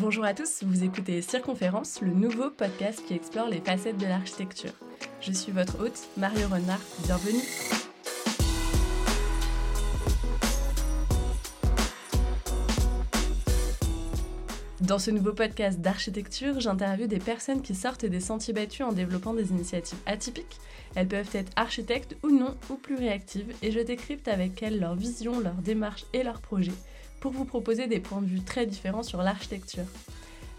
Bonjour 0.00 0.24
à 0.24 0.32
tous, 0.32 0.62
vous 0.62 0.84
écoutez 0.84 1.20
Circonférence, 1.22 2.00
le 2.02 2.12
nouveau 2.12 2.50
podcast 2.50 3.02
qui 3.04 3.14
explore 3.14 3.48
les 3.48 3.60
facettes 3.60 3.98
de 3.98 4.06
l'architecture. 4.06 4.70
Je 5.20 5.32
suis 5.32 5.50
votre 5.50 5.80
hôte, 5.80 6.06
Mario 6.16 6.46
Renard, 6.46 6.78
bienvenue. 7.02 7.42
Dans 14.80 15.00
ce 15.00 15.10
nouveau 15.10 15.32
podcast 15.32 15.80
d'architecture, 15.80 16.60
j'interviewe 16.60 17.08
des 17.08 17.18
personnes 17.18 17.62
qui 17.62 17.74
sortent 17.74 18.06
des 18.06 18.20
sentiers 18.20 18.54
battus 18.54 18.86
en 18.86 18.92
développant 18.92 19.34
des 19.34 19.50
initiatives 19.50 19.98
atypiques. 20.06 20.60
Elles 20.94 21.08
peuvent 21.08 21.34
être 21.34 21.50
architectes 21.56 22.16
ou 22.22 22.28
non, 22.28 22.56
ou 22.70 22.74
plus 22.74 22.94
réactives, 22.94 23.52
et 23.62 23.72
je 23.72 23.80
décrypte 23.80 24.28
avec 24.28 24.62
elles 24.62 24.78
leur 24.78 24.94
vision, 24.94 25.40
leur 25.40 25.56
démarche 25.56 26.06
et 26.12 26.22
leurs 26.22 26.40
projets 26.40 26.70
pour 27.20 27.32
vous 27.32 27.44
proposer 27.44 27.86
des 27.86 28.00
points 28.00 28.22
de 28.22 28.26
vue 28.26 28.42
très 28.42 28.66
différents 28.66 29.02
sur 29.02 29.22
l'architecture. 29.22 29.84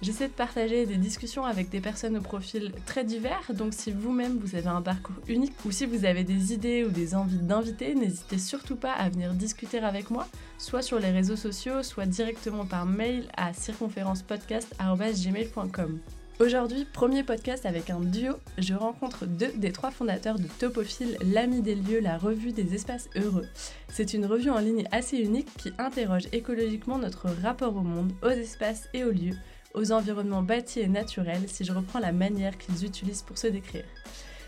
J'essaie 0.02 0.30
de 0.30 0.34
partager 0.34 0.86
des 0.86 0.96
discussions 0.96 1.44
avec 1.44 1.68
des 1.70 1.82
personnes 1.82 2.16
au 2.16 2.22
profil 2.22 2.72
très 2.86 3.04
divers, 3.04 3.52
donc 3.54 3.74
si 3.74 3.92
vous-même 3.92 4.38
vous 4.38 4.56
avez 4.56 4.70
un 4.70 4.82
parcours 4.82 5.18
unique 5.28 5.52
ou 5.66 5.72
si 5.72 5.86
vous 5.86 6.06
avez 6.06 6.24
des 6.24 6.54
idées 6.54 6.86
ou 6.86 6.90
des 6.90 7.16
envies 7.16 7.36
d'inviter, 7.36 7.96
n'hésitez 7.96 8.38
surtout 8.38 8.78
pas 8.78 8.94
à 8.94 9.10
venir 9.10 9.34
discuter 9.34 9.80
avec 9.80 10.10
moi, 10.10 10.26
soit 10.58 10.82
sur 10.82 11.00
les 11.00 11.12
réseaux 11.12 11.36
sociaux, 11.36 11.84
soit 11.84 12.06
directement 12.06 12.66
par 12.66 12.86
mail 12.86 13.28
à 13.36 13.52
circonférencepodcast.gmail.com. 13.52 16.00
Aujourd'hui, 16.42 16.86
premier 16.86 17.24
podcast 17.24 17.66
avec 17.66 17.90
un 17.90 18.00
duo, 18.00 18.36
je 18.58 18.74
rencontre 18.74 19.26
deux 19.26 19.52
des 19.58 19.74
trois 19.74 19.92
fondateurs 19.92 20.40
de 20.40 20.48
Topophile, 20.58 21.18
l'ami 21.22 21.62
des 21.62 21.76
lieux, 21.76 22.00
la 22.00 22.18
revue 22.18 22.54
des 22.54 22.76
espaces 22.76 23.10
heureux. 23.18 23.46
C'est 23.90 24.14
une 24.14 24.26
revue 24.26 24.50
en 24.50 24.60
ligne 24.60 24.88
assez 24.94 25.18
unique 25.18 25.54
qui 25.58 25.74
interroge 25.78 26.30
écologiquement 26.32 26.98
notre 26.98 27.28
rapport 27.44 27.76
au 27.76 27.82
monde, 27.82 28.14
aux 28.24 28.30
espaces 28.30 28.88
et 28.94 29.04
aux 29.04 29.12
lieux, 29.12 29.36
aux 29.74 29.92
environnements 29.92 30.42
bâtis 30.42 30.80
et 30.80 30.88
naturels, 30.88 31.44
si 31.48 31.66
je 31.66 31.74
reprends 31.74 32.00
la 32.00 32.14
manière 32.14 32.58
qu'ils 32.58 32.86
utilisent 32.86 33.24
pour 33.24 33.38
se 33.38 33.48
décrire. 33.48 33.84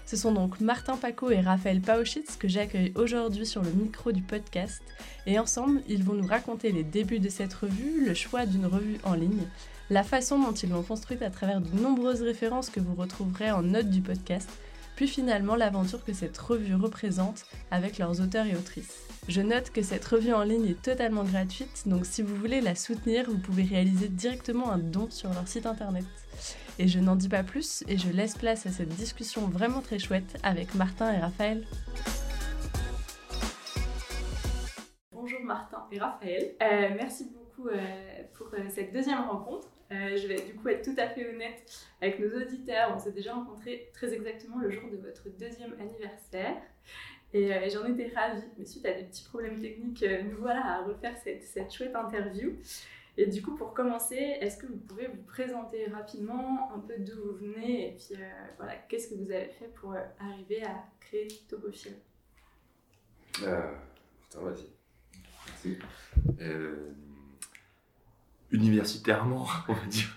Ce 0.05 0.16
sont 0.16 0.31
donc 0.31 0.61
Martin 0.61 0.95
Paco 0.95 1.30
et 1.30 1.42
Raphaël 1.42 1.81
Pauschitz 1.81 2.38
que 2.38 2.48
j'accueille 2.48 2.94
aujourd'hui 2.95 3.45
sur 3.45 3.64
le 3.64 3.72
micro 3.72 4.14
du 4.14 4.22
podcast, 4.22 4.81
et 5.28 5.39
ensemble, 5.39 5.81
ils 5.89 6.05
vont 6.05 6.14
nous 6.14 6.28
raconter 6.28 6.72
les 6.72 6.86
débuts 6.86 7.20
de 7.20 7.28
cette 7.28 7.53
revue, 7.53 8.05
le 8.05 8.14
choix 8.14 8.45
d'une 8.45 8.66
revue 8.66 8.98
en 9.03 9.14
ligne, 9.14 9.45
la 9.92 10.03
façon 10.03 10.39
dont 10.39 10.53
ils 10.53 10.70
l'ont 10.70 10.84
construite 10.84 11.22
à 11.22 11.30
travers 11.30 11.59
de 11.59 11.70
nombreuses 11.78 12.22
références 12.22 12.70
que 12.70 12.80
vous 12.80 12.95
retrouverez 12.95 13.52
en 13.52 13.61
note 13.61 13.89
du 13.89 14.00
podcast, 14.00 14.50
puis 14.95 15.06
finalement 15.06 15.58
l'aventure 15.58 16.06
que 16.06 16.14
cette 16.14 16.38
revue 16.38 16.75
représente 16.75 17.44
avec 17.72 17.98
leurs 17.98 18.22
auteurs 18.22 18.45
et 18.45 18.56
autrices. 18.56 19.06
Je 19.28 19.42
note 19.42 19.70
que 19.72 19.81
cette 19.81 20.06
revue 20.06 20.31
en 20.31 20.44
ligne 20.44 20.66
est 20.67 20.81
totalement 20.81 21.25
gratuite, 21.25 21.83
donc 21.88 22.06
si 22.06 22.22
vous 22.22 22.36
voulez 22.38 22.61
la 22.61 22.73
soutenir, 22.73 23.30
vous 23.30 23.38
pouvez 23.38 23.64
réaliser 23.64 24.08
directement 24.08 24.72
un 24.72 24.78
don 24.78 25.09
sur 25.09 25.33
leur 25.33 25.45
site 25.45 25.66
internet. 25.66 26.05
Et 26.80 26.88
je 26.88 27.00
n'en 27.00 27.17
dis 27.17 27.30
pas 27.30 27.44
plus 27.44 27.83
et 27.89 27.98
je 27.98 28.09
laisse 28.11 28.36
place 28.36 28.66
à 28.66 28.72
cette 28.72 28.95
discussion 28.95 29.42
vraiment 29.50 29.81
très 29.81 30.00
chouette 30.00 30.39
avec 30.42 30.73
Martin 30.73 31.11
et 31.11 31.17
Raphaël. 31.17 31.67
Bonjour 35.11 35.42
Martin 35.42 35.86
et 35.92 36.00
Raphaël, 36.00 36.55
euh, 36.61 36.95
merci 36.95 37.26
beaucoup 37.26 37.41
euh, 37.60 38.24
pour 38.34 38.48
euh, 38.54 38.58
cette 38.70 38.94
deuxième 38.94 39.20
rencontre. 39.20 39.68
Euh, 39.92 40.16
je 40.16 40.28
vais 40.28 40.42
du 40.42 40.56
coup 40.56 40.70
être 40.70 40.84
tout 40.84 40.96
à 40.98 41.08
fait 41.10 41.30
honnête 41.30 41.64
avec 42.02 42.20
nos 42.20 42.42
auditeurs. 42.42 42.92
On 42.96 43.00
s'est 43.00 43.12
déjà 43.12 43.34
rencontrés 43.34 43.90
très 43.94 44.14
exactement 44.14 44.60
le 44.60 44.70
jour 44.70 44.90
de 44.90 44.98
votre 44.98 45.30
deuxième 45.38 45.74
anniversaire. 45.80 46.56
Et 47.34 47.70
j'en 47.70 47.86
étais 47.86 48.12
ravie. 48.14 48.44
Mais 48.58 48.66
suite 48.66 48.86
à 48.86 48.94
des 48.94 49.04
petits 49.04 49.24
problèmes 49.24 49.58
techniques, 49.60 50.04
nous 50.04 50.38
voilà 50.40 50.66
à 50.66 50.84
refaire 50.84 51.16
cette, 51.24 51.44
cette, 51.44 51.74
chouette 51.74 51.96
interview. 51.96 52.58
Et 53.18 53.26
du 53.26 53.42
coup, 53.42 53.56
pour 53.56 53.74
commencer, 53.74 54.16
est-ce 54.16 54.58
que 54.58 54.66
vous 54.66 54.78
pouvez 54.78 55.08
vous 55.08 55.24
présenter 55.24 55.86
rapidement 55.88 56.74
un 56.74 56.80
peu 56.80 56.96
d'où 56.98 57.16
vous 57.16 57.38
venez 57.38 57.90
et 57.90 57.96
puis 57.96 58.22
voilà, 58.58 58.76
qu'est-ce 58.90 59.10
que 59.10 59.16
vous 59.16 59.32
avez 59.32 59.48
fait 59.48 59.70
pour 59.76 59.96
arriver 60.20 60.64
à 60.64 60.84
créer 61.00 61.28
Topophile 61.48 61.95
Putain, 63.32 64.42
vas-y. 64.42 64.67
Merci. 65.48 65.78
Euh, 68.52 68.56
universitairement, 68.56 69.48
on 69.67 69.73
va 69.73 69.86
dire 69.86 70.10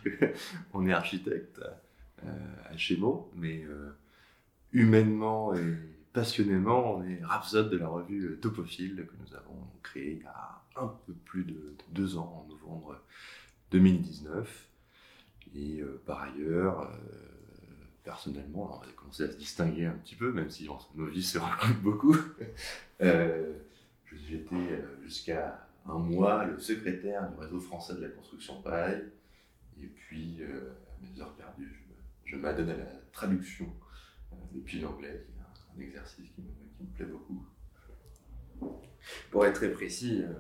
qu'on 0.73 0.87
est 0.87 0.93
architecte 0.93 1.61
euh, 2.25 2.29
à 2.71 2.77
Chémo, 2.77 3.31
mais 3.37 3.65
euh, 3.65 3.91
humainement 4.73 5.55
et 5.55 5.75
passionnément, 6.13 6.97
on 6.97 7.05
est 7.05 7.23
rhapsode 7.25 7.71
de 7.71 7.77
la 7.77 7.89
revue 7.89 8.39
Topophile 8.41 9.07
que 9.07 9.15
nous 9.21 9.35
avons 9.35 9.67
créée 9.83 10.13
il 10.13 10.23
y 10.23 10.27
a 10.27 10.63
un 10.77 10.89
peu 11.07 11.13
plus 11.13 11.45
de 11.45 11.75
deux 11.91 12.17
ans, 12.17 12.47
en 12.47 12.51
novembre 12.51 13.01
2019. 13.71 14.69
Et 15.57 15.81
euh, 15.81 16.01
par 16.07 16.23
ailleurs, 16.23 16.83
euh, 16.83 16.89
personnellement, 18.03 18.81
on 18.81 18.89
a 18.89 18.93
commencé 18.93 19.25
à 19.25 19.31
se 19.31 19.37
distinguer 19.37 19.87
un 19.87 19.93
petit 19.93 20.15
peu, 20.15 20.33
même 20.33 20.51
si 20.51 20.69
nos 20.95 21.07
vies 21.07 21.23
se 21.23 21.39
rencontrent 21.41 21.81
beaucoup. 21.81 22.17
Euh, 23.01 23.53
j'étais 24.29 24.83
jusqu'à 25.03 25.64
un 25.87 25.99
mois 25.99 26.45
le 26.45 26.59
secrétaire 26.59 27.31
du 27.31 27.39
réseau 27.39 27.61
français 27.61 27.95
de 27.95 28.01
la 28.01 28.09
construction 28.09 28.61
paille. 28.63 29.05
Et 29.81 29.87
puis, 29.87 30.39
euh, 30.41 30.73
à 30.89 31.03
mes 31.03 31.21
heures 31.21 31.35
perdues, 31.35 31.69
je, 32.25 32.31
je 32.33 32.37
m'adonne 32.37 32.71
à 32.71 32.77
la 32.77 32.87
traduction 33.13 33.67
euh, 34.33 34.37
depuis 34.53 34.81
l'anglais, 34.81 35.25
qui 35.27 35.33
est 35.33 35.41
un, 35.41 35.77
un 35.77 35.87
exercice 35.87 36.31
qui 36.31 36.43
me, 36.43 36.49
qui 36.77 36.85
me, 36.85 36.89
plaît 36.95 37.07
beaucoup. 37.07 37.45
Pour 39.31 39.45
être 39.45 39.55
très 39.55 39.71
précis, 39.71 40.23
euh, 40.23 40.33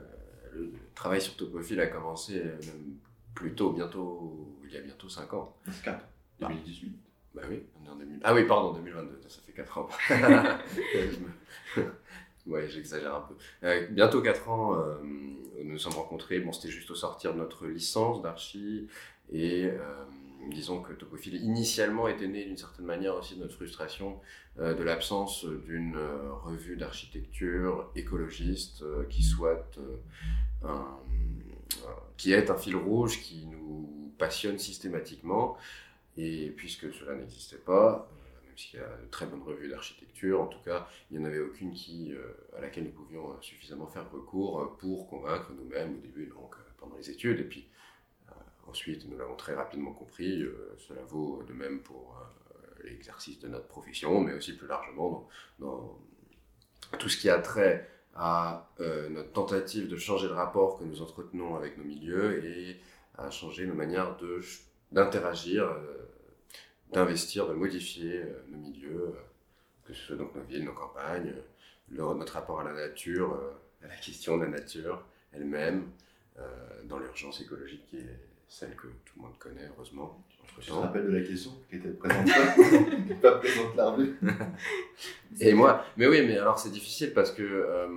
le 0.54 0.72
travail 0.94 1.20
sur 1.20 1.36
Topophile 1.36 1.80
a 1.80 1.88
commencé 1.88 2.38
euh, 2.38 2.56
même 2.66 2.96
plus 3.34 3.54
tôt, 3.54 3.72
bientôt, 3.72 4.58
il 4.64 4.72
y 4.72 4.76
a 4.76 4.80
bientôt 4.80 5.08
5 5.08 5.34
ans. 5.34 5.56
4, 5.82 6.06
2018. 6.40 6.96
Bah 7.34 7.42
oui, 7.50 7.64
on 7.80 7.86
est 7.86 7.88
en 7.88 7.96
2000. 7.96 8.20
Ah 8.22 8.32
oui, 8.32 8.44
pardon, 8.44 8.72
2022, 8.74 9.20
ça 9.28 9.40
fait 9.42 9.52
4 9.52 9.78
ans. 9.78 9.88
Ouais, 12.46 12.68
j'exagère 12.68 13.14
un 13.14 13.20
peu. 13.22 13.34
Euh, 13.64 13.86
bientôt 13.90 14.20
4 14.20 14.48
ans, 14.50 14.78
euh, 14.78 14.94
nous 15.02 15.72
nous 15.72 15.78
sommes 15.78 15.94
rencontrés. 15.94 16.40
Bon, 16.40 16.52
c'était 16.52 16.68
juste 16.68 16.90
au 16.90 16.94
sortir 16.94 17.32
de 17.32 17.38
notre 17.38 17.66
licence 17.66 18.20
d'archi. 18.20 18.86
Et 19.32 19.64
euh, 19.64 19.78
disons 20.50 20.82
que 20.82 20.92
Topophile, 20.92 21.36
initialement, 21.36 22.06
était 22.06 22.28
né 22.28 22.44
d'une 22.44 22.58
certaine 22.58 22.84
manière 22.84 23.16
aussi 23.16 23.36
de 23.36 23.40
notre 23.40 23.54
frustration 23.54 24.20
de 24.58 24.84
l'absence 24.84 25.44
d'une 25.44 25.98
revue 26.44 26.76
d'architecture 26.76 27.90
écologiste 27.96 28.84
qui 29.08 29.24
soit 29.24 29.68
qui 32.16 32.32
est 32.32 32.50
un 32.50 32.56
fil 32.56 32.76
rouge 32.76 33.20
qui 33.20 33.46
nous 33.46 34.12
passionne 34.16 34.58
systématiquement. 34.58 35.56
Et 36.16 36.52
puisque 36.56 36.92
cela 36.92 37.16
n'existait 37.16 37.56
pas, 37.56 38.08
s'il 38.56 38.78
y 38.78 38.82
a 38.82 38.86
de 38.86 39.06
très 39.10 39.26
bonnes 39.26 39.42
revues 39.42 39.68
d'architecture, 39.68 40.40
en 40.40 40.46
tout 40.46 40.60
cas, 40.64 40.88
il 41.10 41.18
n'y 41.18 41.24
en 41.24 41.26
avait 41.26 41.40
aucune 41.40 41.72
qui, 41.72 42.12
euh, 42.12 42.32
à 42.56 42.60
laquelle 42.60 42.84
nous 42.84 42.92
pouvions 42.92 43.30
euh, 43.30 43.40
suffisamment 43.40 43.86
faire 43.86 44.10
recours 44.10 44.60
euh, 44.60 44.76
pour 44.78 45.08
convaincre 45.08 45.52
nous-mêmes 45.52 45.96
au 45.96 46.00
début, 46.00 46.26
donc 46.26 46.56
pendant 46.78 46.96
les 46.96 47.10
études, 47.10 47.40
et 47.40 47.44
puis 47.44 47.68
ensuite 48.66 49.06
nous 49.08 49.16
l'avons 49.16 49.36
très 49.36 49.54
rapidement 49.54 49.92
compris, 49.92 50.42
cela 50.78 51.02
vaut 51.02 51.42
de 51.46 51.52
même 51.52 51.80
pour 51.82 52.18
l'exercice 52.82 53.38
de 53.40 53.48
notre 53.48 53.66
profession, 53.66 54.20
mais 54.20 54.32
aussi 54.32 54.56
plus 54.56 54.66
largement 54.66 55.28
dans, 55.58 55.98
tout 56.98 57.08
ce 57.08 57.16
qui 57.16 57.28
a 57.28 57.38
trait 57.38 57.88
à 58.14 58.70
notre 58.78 59.32
tentative 59.32 59.88
de 59.88 59.96
changer 59.96 60.28
le 60.28 60.34
rapport 60.34 60.78
que 60.78 60.84
nous 60.84 61.02
entretenons 61.02 61.56
avec 61.56 61.76
nos 61.76 61.84
milieux 61.84 62.44
et 62.44 62.80
à 63.16 63.30
changer 63.30 63.66
nos 63.66 63.74
manières 63.74 64.16
d'interagir 64.92 65.76
d'investir, 66.92 67.48
de 67.48 67.54
modifier 67.54 68.22
euh, 68.22 68.44
nos 68.48 68.58
milieux, 68.58 69.14
euh, 69.14 69.20
que 69.84 69.92
ce 69.94 70.06
soit 70.06 70.16
donc 70.16 70.34
nos 70.34 70.42
villes, 70.42 70.64
nos 70.64 70.72
campagnes, 70.72 71.28
euh, 71.28 71.42
le, 71.90 72.02
notre 72.14 72.34
rapport 72.34 72.60
à 72.60 72.64
la 72.64 72.72
nature, 72.72 73.38
à 73.82 73.88
la 73.88 73.96
question 73.96 74.38
de 74.38 74.44
la 74.44 74.50
nature 74.50 75.04
elle-même, 75.32 75.90
dans 76.84 76.98
l'urgence 76.98 77.40
écologique 77.40 77.86
qui 77.86 77.98
est 77.98 78.18
celle 78.48 78.74
que 78.74 78.86
tout 78.86 79.14
le 79.16 79.22
monde 79.22 79.38
connaît, 79.38 79.68
heureusement. 79.76 80.24
Je 80.60 80.68
te 80.68 80.72
rappelle 80.72 81.06
de 81.06 81.16
la 81.16 81.22
question 81.22 81.50
qui 81.68 81.76
était 81.76 81.88
présente 81.88 82.26
pas, 82.26 83.30
pas 83.30 83.38
présente 83.38 83.76
la 83.76 83.90
revue. 83.90 84.16
et 85.40 85.52
moi, 85.52 85.84
mais 85.96 86.06
oui, 86.06 86.22
mais 86.24 86.38
alors 86.38 86.58
c'est 86.58 86.70
difficile 86.70 87.12
parce 87.12 87.32
que 87.32 87.42
euh, 87.42 87.88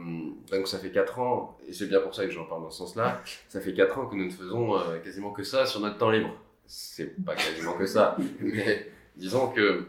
donc 0.52 0.68
ça 0.68 0.80
fait 0.80 0.92
4 0.92 1.20
ans, 1.20 1.58
et 1.68 1.74
c'est 1.74 1.86
bien 1.86 2.00
pour 2.00 2.16
ça 2.16 2.26
que 2.26 2.32
j'en 2.32 2.46
parle 2.46 2.64
dans 2.64 2.72
ce 2.72 2.80
sens-là, 2.80 3.22
ça 3.50 3.62
fait 3.62 3.74
4 3.74 4.00
ans 4.00 4.08
que 4.08 4.16
nous 4.16 4.26
ne 4.26 4.32
faisons 4.32 4.78
euh, 4.78 4.98
quasiment 5.04 5.32
que 5.32 5.44
ça 5.44 5.66
sur 5.66 5.80
notre 5.80 5.98
temps 5.98 6.10
libre. 6.10 6.36
C'est 6.68 7.24
pas 7.24 7.36
quasiment 7.36 7.74
que 7.74 7.86
ça, 7.86 8.18
mais 8.40 8.92
disons 9.16 9.50
que 9.50 9.86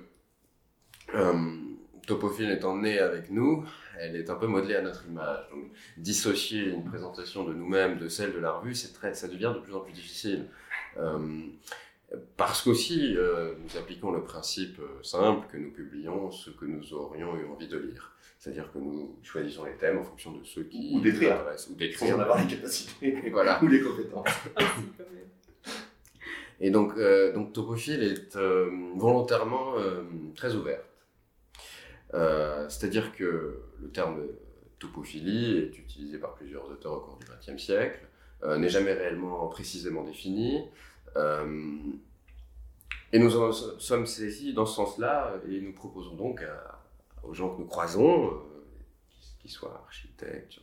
euh, 1.15 1.57
Topophile 2.07 2.51
étant 2.51 2.77
né 2.77 2.99
avec 2.99 3.31
nous, 3.31 3.67
elle 3.99 4.17
est 4.17 4.31
un 4.31 4.37
peu 4.37 4.47
modelée 4.47 4.77
à 4.77 4.83
notre 4.83 5.07
image. 5.07 5.49
Donc, 5.51 5.71
dissocier 5.97 6.69
une 6.69 6.85
présentation 6.85 7.45
de 7.45 7.53
nous-mêmes 7.53 7.99
de 7.99 8.09
celle 8.09 8.33
de 8.33 8.39
la 8.39 8.53
revue, 8.53 8.75
c'est 8.75 8.93
très, 8.93 9.13
ça 9.15 9.29
devient 9.29 9.53
de 9.55 9.61
plus 9.61 9.75
en 9.75 9.81
plus 9.81 9.93
difficile. 9.93 10.47
Euh, 10.97 11.19
parce 12.37 12.63
qu'aussi, 12.63 13.15
euh, 13.17 13.55
nous 13.63 13.79
appliquons 13.79 14.11
le 14.11 14.23
principe 14.23 14.81
simple 15.03 15.47
que 15.53 15.59
nous 15.59 15.71
publions 15.71 16.31
ce 16.31 16.51
que 16.51 16.65
nous 16.65 16.95
aurions 16.95 17.37
eu 17.37 17.45
envie 17.47 17.69
de 17.69 17.77
lire. 17.77 18.15
C'est-à-dire 18.39 18.73
que 18.73 18.79
nous 18.79 19.19
choisissons 19.23 19.65
les 19.65 19.77
thèmes 19.77 19.99
en 19.99 20.05
fonction 20.05 20.33
de 20.33 20.45
ceux 20.45 20.63
qui 20.63 20.95
ou 20.95 21.01
d'écrire, 21.01 21.45
ou 21.71 21.75
d'écrire, 21.75 22.09
sans 22.09 22.15
en 22.15 22.21
avoir 22.21 22.41
les 22.41 22.47
capacités, 22.47 23.31
voilà, 23.31 23.61
ou 23.65 23.67
les 23.67 23.81
compétences. 23.81 24.29
Ah, 24.55 24.61
si, 24.61 24.85
quand 24.97 25.05
même. 25.13 25.29
Et 26.61 26.71
donc, 26.71 26.97
euh, 26.97 27.33
donc 27.33 27.53
Topophile 27.53 28.03
est 28.03 28.37
euh, 28.37 28.69
volontairement 28.97 29.79
euh, 29.79 30.03
très 30.35 30.55
ouverte. 30.55 30.85
C'est-à-dire 32.13 33.15
que 33.15 33.61
le 33.81 33.91
terme 33.91 34.23
topophilie 34.79 35.59
est 35.59 35.79
utilisé 35.79 36.17
par 36.17 36.35
plusieurs 36.35 36.67
auteurs 36.71 36.93
au 36.93 37.01
cours 37.01 37.19
du 37.19 37.27
XXe 37.27 37.63
siècle, 37.63 38.01
n'est 38.57 38.71
jamais 38.71 38.95
réellement 38.95 39.47
précisément 39.49 40.05
défini. 40.05 40.65
et 43.13 43.19
nous 43.19 43.37
en 43.37 43.53
sommes 43.53 44.07
saisis 44.07 44.55
dans 44.55 44.65
ce 44.65 44.77
sens-là 44.77 45.35
et 45.51 45.61
nous 45.61 45.75
proposons 45.75 46.15
donc 46.15 46.43
aux 47.23 47.35
gens 47.35 47.55
que 47.55 47.61
nous 47.61 47.67
croisons, 47.67 48.41
qu'ils 49.41 49.51
soient 49.51 49.83
architectes, 49.85 50.61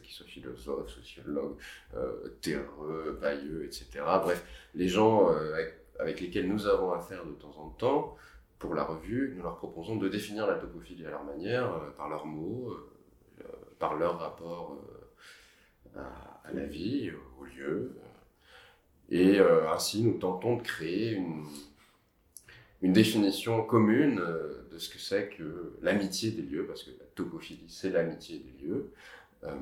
qu'ils 0.00 0.12
soient 0.12 0.26
philosophes, 0.26 0.90
sociologues, 0.90 1.56
euh, 1.94 2.36
terreux, 2.40 3.18
bailleux, 3.20 3.64
etc. 3.64 3.86
Bref, 4.22 4.44
les 4.74 4.88
gens 4.88 5.30
euh, 5.32 5.54
avec, 5.98 6.20
lesquels 6.20 6.48
nous 6.48 6.66
avons 6.66 6.92
affaire 6.92 7.24
de 7.24 7.32
temps 7.32 7.56
en 7.58 7.70
temps, 7.70 8.16
pour 8.58 8.74
la 8.74 8.84
revue, 8.84 9.34
nous 9.36 9.42
leur 9.42 9.56
proposons 9.56 9.96
de 9.96 10.08
définir 10.08 10.46
la 10.46 10.54
topophilie 10.54 11.06
à 11.06 11.10
leur 11.10 11.24
manière, 11.24 11.72
euh, 11.72 11.90
par 11.96 12.08
leurs 12.08 12.26
mots, 12.26 12.76
par 13.78 13.94
leur 13.94 14.18
rapport 14.18 14.76
à, 15.94 16.40
à, 16.44 16.52
la 16.52 16.64
vie, 16.64 17.12
au 17.40 17.44
lieu. 17.44 17.96
Et 19.10 19.38
ainsi, 19.38 20.02
nous 20.02 20.18
tentons 20.18 20.56
de 20.56 20.62
créer 20.62 21.12
une, 21.12 21.44
une 22.82 22.92
définition 22.92 23.64
commune 23.64 24.22
de 24.70 24.78
ce 24.78 24.88
que 24.88 24.98
c'est 24.98 25.28
que 25.30 25.76
l'amitié 25.82 26.30
des 26.30 26.42
lieux, 26.42 26.66
parce 26.66 26.84
que 26.84 26.90
la 26.90 27.06
topophilie, 27.14 27.68
c'est 27.68 27.90
l'amitié 27.90 28.38
des 28.38 28.64
lieux, 28.64 28.92
euh, 29.44 29.56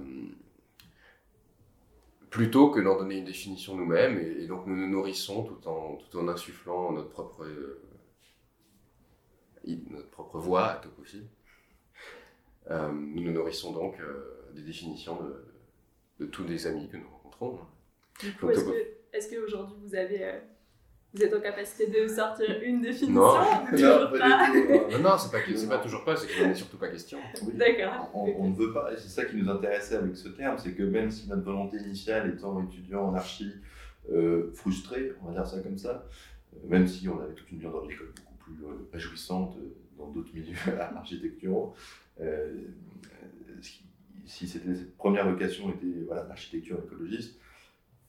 plutôt 2.28 2.70
que 2.70 2.80
d'en 2.80 2.98
donner 2.98 3.16
une 3.16 3.24
définition 3.24 3.74
nous-mêmes, 3.76 4.18
et, 4.18 4.46
donc 4.46 4.66
nous 4.66 4.76
nous 4.76 4.88
nourrissons 4.88 5.44
tout 5.44 5.66
en, 5.68 5.96
tout 5.96 6.18
en 6.18 6.28
insufflant 6.28 6.92
notre 6.92 7.08
propre, 7.08 7.44
euh, 7.44 7.80
notre 9.90 10.10
propre 10.10 10.38
voix 10.38 10.66
à 10.66 10.76
topophilie. 10.76 11.28
Euh, 12.70 12.92
nous 12.92 13.22
nous 13.22 13.32
nourrissons 13.32 13.72
donc 13.72 13.96
des 14.54 14.62
définitions 14.62 15.16
de, 15.22 15.44
de, 16.20 16.26
tous 16.26 16.44
les 16.44 16.66
amis 16.66 16.88
que 16.88 16.96
nous 16.98 17.08
rencontrons. 17.08 17.60
est-ce 19.12 19.30
qu'aujourd'hui 19.30 19.76
vous 19.82 19.94
avez 19.94 20.40
vous 21.16 21.22
êtes 21.22 21.34
en 21.34 21.40
capacité 21.40 21.86
de 21.86 22.06
sortir 22.06 22.46
une 22.62 22.82
définition 22.82 23.14
Non, 23.14 23.38
non, 23.72 24.18
pas. 24.18 24.98
non, 24.98 25.16
c'est 25.18 25.30
pas, 25.30 25.76
pas 25.76 25.82
toujours 25.82 26.04
pas, 26.04 26.14
c'est 26.14 26.26
qu'il 26.26 26.42
n'en 26.42 26.50
est 26.50 26.54
surtout 26.54 26.76
pas 26.76 26.88
question. 26.88 27.18
D'accord. 27.54 28.10
On, 28.14 28.50
ne 28.50 28.54
veut 28.54 28.72
pas, 28.72 28.92
et 28.92 28.96
c'est 28.96 29.08
ça 29.08 29.24
qui 29.24 29.36
nous 29.36 29.48
intéressait 29.48 29.96
avec 29.96 30.16
ce 30.16 30.28
terme, 30.28 30.58
c'est 30.58 30.72
que 30.72 30.82
même 30.82 31.10
si 31.10 31.28
notre 31.28 31.42
volonté 31.42 31.78
initiale 31.78 32.30
étant 32.34 32.62
étudiant 32.62 33.08
en 33.08 33.14
archi 33.14 33.50
euh, 34.12 34.50
frustré, 34.52 35.12
on 35.22 35.28
va 35.28 35.32
dire 35.32 35.46
ça 35.46 35.60
comme 35.60 35.78
ça, 35.78 36.06
euh, 36.54 36.58
même 36.68 36.86
si 36.86 37.08
on 37.08 37.18
avait 37.20 37.34
toute 37.34 37.50
une 37.50 37.58
vie 37.58 37.64
dans 37.64 37.84
l'école 37.86 38.12
beaucoup 38.14 38.36
plus 38.44 38.64
euh, 38.64 38.88
réjouissante 38.92 39.56
dans 39.96 40.08
d'autres 40.08 40.34
milieux 40.34 40.54
architecturaux, 40.96 41.74
si 44.26 44.48
c'était 44.48 44.74
cette 44.74 44.96
première 44.96 45.28
vocation 45.30 45.70
était 45.70 46.04
voilà, 46.06 46.24
l'architecture 46.24 46.78
écologiste, 46.84 47.38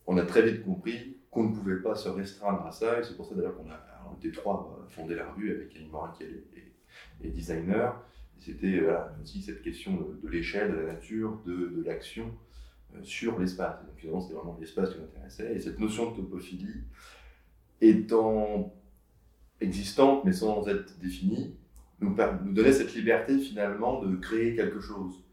on 0.07 0.17
a 0.17 0.25
très 0.25 0.41
vite 0.41 0.63
compris 0.63 1.16
qu'on 1.31 1.49
ne 1.49 1.55
pouvait 1.55 1.81
pas 1.81 1.95
se 1.95 2.09
restreindre 2.09 2.65
à 2.65 2.71
ça, 2.71 2.99
et 2.99 3.03
c'est 3.03 3.15
pour 3.15 3.27
ça 3.27 3.35
d'ailleurs 3.35 3.55
qu'on 3.55 3.69
a, 3.69 3.79
était 4.19 4.31
trois 4.31 4.77
euh, 4.79 4.89
fondé 4.89 5.15
la 5.15 5.29
revue 5.31 5.51
avec 5.51 5.73
Yannick 5.73 5.91
Morin 5.91 6.13
qui 6.17 6.23
est, 6.23 7.29
designer. 7.29 8.01
C'était 8.39 8.81
aussi 9.21 9.41
cette 9.41 9.61
question 9.61 9.97
de, 10.23 10.29
l'échelle, 10.29 10.71
de 10.71 10.77
la 10.77 10.93
nature, 10.93 11.41
de, 11.45 11.83
l'action 11.85 12.31
euh, 12.95 13.03
sur 13.03 13.39
l'espace. 13.39 13.83
Donc 13.85 13.97
finalement, 13.97 14.21
c'était 14.21 14.35
vraiment 14.35 14.57
l'espace 14.59 14.93
qui 14.93 14.99
m'intéressait. 14.99 15.55
Et 15.55 15.59
cette 15.59 15.79
notion 15.79 16.11
de 16.11 16.17
topophilie 16.17 16.83
étant 17.81 18.73
existante, 19.59 20.23
mais 20.23 20.33
sans 20.33 20.67
être 20.67 20.97
définie, 20.99 21.55
nous, 21.99 22.15
nous 22.45 22.53
donnait 22.53 22.71
cette 22.71 22.93
liberté 22.93 23.39
finalement 23.39 24.01
de 24.01 24.15
créer 24.17 24.55
quelque 24.55 24.79
chose 24.79 25.26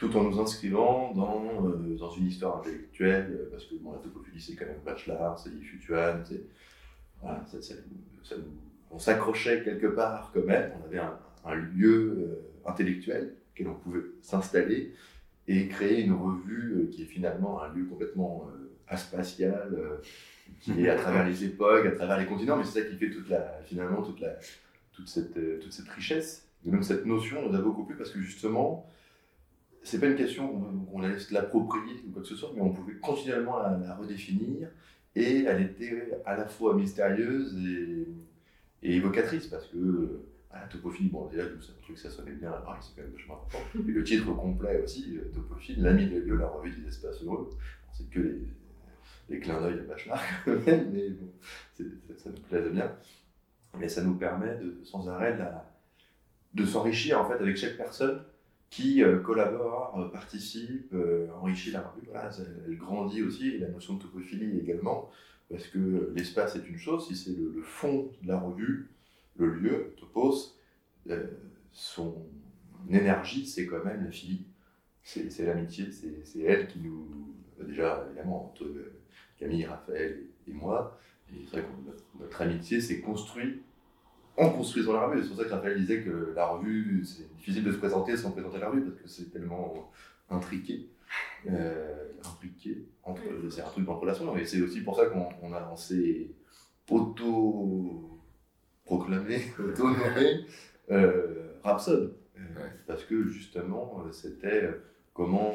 tout 0.00 0.16
en 0.16 0.24
nous 0.24 0.40
inscrivant 0.40 1.12
dans, 1.12 1.44
euh, 1.66 1.94
dans 1.98 2.10
une 2.10 2.26
histoire 2.26 2.58
intellectuelle, 2.58 3.38
euh, 3.38 3.50
parce 3.50 3.66
que 3.66 3.74
bon, 3.74 3.92
la 3.92 3.98
topophilie 3.98 4.40
c'est 4.40 4.56
quand 4.56 4.64
même 4.64 4.80
Bachelard, 4.82 5.38
c'est 5.38 5.50
Yifutuan, 5.50 6.24
voilà, 7.20 7.44
ça, 7.44 7.60
ça, 7.60 7.74
on 8.90 8.98
s'accrochait 8.98 9.62
quelque 9.62 9.88
part 9.88 10.30
quand 10.32 10.44
même, 10.44 10.72
on 10.80 10.86
avait 10.86 10.98
un, 10.98 11.54
lieu 11.54 12.16
euh, 12.18 12.70
intellectuel 12.70 13.34
auquel 13.52 13.68
on 13.68 13.74
pouvait 13.74 14.00
s'installer 14.22 14.94
et 15.46 15.68
créer 15.68 16.00
une 16.00 16.14
revue 16.14 16.88
qui 16.90 17.02
est 17.02 17.06
finalement 17.06 17.62
un 17.62 17.68
lieu 17.74 17.84
complètement 17.84 18.48
aspatial, 18.88 19.76
qui 20.60 20.84
est 20.84 20.88
à 20.88 20.96
travers 20.96 21.26
les 21.26 21.44
époques, 21.44 21.86
à 21.86 21.90
travers 21.90 22.18
les 22.18 22.26
continents, 22.26 22.56
mais 22.56 22.64
c'est 22.64 22.82
ça 22.82 22.86
qui 22.86 22.96
fait 22.96 23.10
toute 23.10 23.28
la, 23.28 23.60
finalement 23.64 24.02
toute, 24.02 24.20
la, 24.20 24.36
toute, 24.92 25.08
cette, 25.08 25.60
toute 25.60 25.72
cette 25.72 25.88
richesse. 25.88 26.46
Et 26.64 26.70
même 26.70 26.82
cette 26.84 27.04
notion 27.04 27.48
nous 27.48 27.56
a 27.56 27.60
beaucoup 27.60 27.84
plu 27.84 27.96
parce 27.96 28.10
que 28.10 28.20
justement, 28.20 28.86
c'est 29.82 29.98
pas 29.98 30.06
une 30.06 30.16
question 30.16 30.48
qu'on 30.90 31.02
allait 31.02 31.18
se 31.18 31.32
l'approprier 31.32 32.02
ou 32.06 32.12
quoi 32.12 32.22
que 32.22 32.28
ce 32.28 32.36
soit, 32.36 32.50
mais 32.54 32.60
on 32.60 32.72
pouvait 32.72 32.96
continuellement 32.96 33.58
la, 33.58 33.94
redéfinir 33.96 34.68
et 35.16 35.44
elle 35.44 35.62
était 35.62 36.20
à 36.26 36.36
la 36.36 36.46
fois 36.46 36.74
mystérieuse 36.74 37.56
et, 37.56 38.06
évocatrice 38.82 39.46
parce 39.46 39.66
que 39.66 40.20
la 40.52 40.60
topophilie, 40.66 41.10
bon 41.10 41.26
déjà 41.26 41.44
c'est 41.60 41.70
un 41.70 41.82
truc 41.82 41.98
ça 41.98 42.10
sonnait 42.10 42.32
bien, 42.32 42.50
alors 42.50 42.78
c'est 42.80 42.96
quand 42.96 43.02
même 43.02 43.12
vachement 43.12 43.34
important. 43.34 43.58
Et 43.88 43.92
le 43.92 44.02
titre 44.02 44.34
complet 44.34 44.82
aussi, 44.82 45.16
euh, 45.16 45.30
Topophile, 45.32 45.82
l'ami 45.82 46.06
lieux, 46.06 46.36
la 46.36 46.48
revue 46.48 46.72
des 46.72 46.88
espaces 46.88 47.22
heureux. 47.22 47.50
C'est 47.92 48.08
que 48.10 48.20
les, 48.20 48.48
les 49.28 49.40
clins 49.40 49.60
d'œil 49.60 49.78
à 49.78 49.82
Bachelard 49.82 50.22
mais 50.46 51.10
bon, 51.10 51.30
ça 52.16 52.30
nous 52.30 52.42
plaisait 52.48 52.70
bien. 52.70 52.92
Mais 53.78 53.88
ça 53.88 54.02
nous 54.02 54.14
permet 54.14 54.56
de, 54.56 54.80
sans 54.82 55.08
arrêt 55.08 55.38
de 56.54 56.64
s'enrichir 56.64 57.20
en 57.20 57.28
fait 57.28 57.34
avec 57.34 57.56
chaque 57.56 57.76
personne 57.76 58.20
qui 58.70 59.02
euh, 59.02 59.18
collabore, 59.18 59.98
euh, 59.98 60.08
participe, 60.08 60.92
euh, 60.94 61.28
enrichit 61.40 61.72
la 61.72 61.82
revue. 61.82 62.08
Elle 62.66 62.76
grandit 62.76 63.22
aussi, 63.22 63.58
la 63.58 63.68
notion 63.68 63.94
de 63.94 64.02
topophilie 64.02 64.58
également, 64.60 65.10
parce 65.50 65.66
que 65.66 66.12
l'espace 66.16 66.54
est 66.54 66.66
une 66.68 66.78
chose, 66.78 67.08
si 67.08 67.16
c'est 67.16 67.36
le, 67.36 67.60
fond 67.62 68.12
de 68.22 68.28
la 68.28 68.38
revue, 68.38 68.88
le 69.36 69.52
lieu, 69.52 69.94
topos, 69.98 70.56
son 71.72 72.14
énergie, 72.88 73.46
c'est 73.46 73.66
quand 73.66 73.84
même 73.84 74.04
la 74.04 74.12
fille, 74.12 74.46
c'est 75.02 75.44
l'amitié, 75.44 75.90
c'est 75.90 76.40
elle 76.40 76.68
qui 76.68 76.78
nous, 76.78 77.34
déjà 77.60 78.06
évidemment 78.06 78.46
entre 78.46 78.64
Camille, 79.38 79.66
Raphaël 79.66 80.22
et 80.46 80.52
moi, 80.52 81.00
et 81.32 81.44
vrai 81.46 81.62
que 81.62 82.20
notre 82.20 82.42
amitié 82.42 82.80
s'est 82.80 83.00
construite 83.00 83.60
en 84.36 84.50
construisant 84.50 84.92
la 84.92 85.06
revue. 85.06 85.22
C'est 85.22 85.28
pour 85.28 85.38
ça 85.38 85.44
que 85.44 85.50
Raphaël 85.50 85.78
disait 85.78 86.02
que 86.02 86.32
la 86.34 86.46
revue, 86.46 87.04
c'est 87.04 87.34
difficile 87.36 87.64
de 87.64 87.72
se 87.72 87.78
présenter 87.78 88.16
sans 88.16 88.30
présenter 88.30 88.58
la 88.58 88.70
revue, 88.70 88.82
parce 88.82 89.02
que 89.02 89.08
c'est 89.08 89.30
tellement 89.30 89.90
intriqué. 90.30 90.88
Euh, 91.48 92.08
impliqué, 92.24 92.86
entre, 93.02 93.22
c'est 93.50 93.62
un 93.62 93.68
truc 93.68 93.86
d'entrelacement, 93.86 94.36
et 94.36 94.44
c'est 94.44 94.60
aussi 94.60 94.82
pour 94.82 94.94
ça 94.94 95.06
qu'on 95.06 95.54
a 95.54 95.60
lancé 95.60 96.34
auto-proclamé, 96.88 99.40
auto-nommé 99.58 100.44
euh, 100.90 101.54
Rhapsode. 101.64 102.14
Euh, 102.36 102.40
parce 102.86 103.04
que 103.04 103.26
justement, 103.26 104.04
c'était 104.12 104.68
comment 105.14 105.50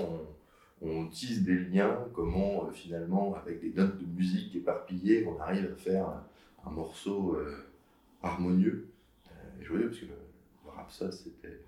on, 0.81 1.05
tisse 1.07 1.43
des 1.43 1.57
liens, 1.57 1.99
comment 2.13 2.71
finalement, 2.71 3.35
avec 3.35 3.61
des 3.61 3.71
notes 3.71 3.99
de 3.99 4.05
musique 4.05 4.55
éparpillées, 4.55 5.27
on 5.27 5.39
arrive 5.39 5.71
à 5.71 5.75
faire 5.75 6.23
un, 6.65 6.71
morceau 6.71 7.37
harmonieux 8.25 8.89
et 9.59 9.63
joyeux, 9.63 9.87
parce 9.87 9.99
que 9.99 10.05
le, 10.05 10.69
rap, 10.69 10.91
ça, 10.91 11.11
c'était. 11.11 11.61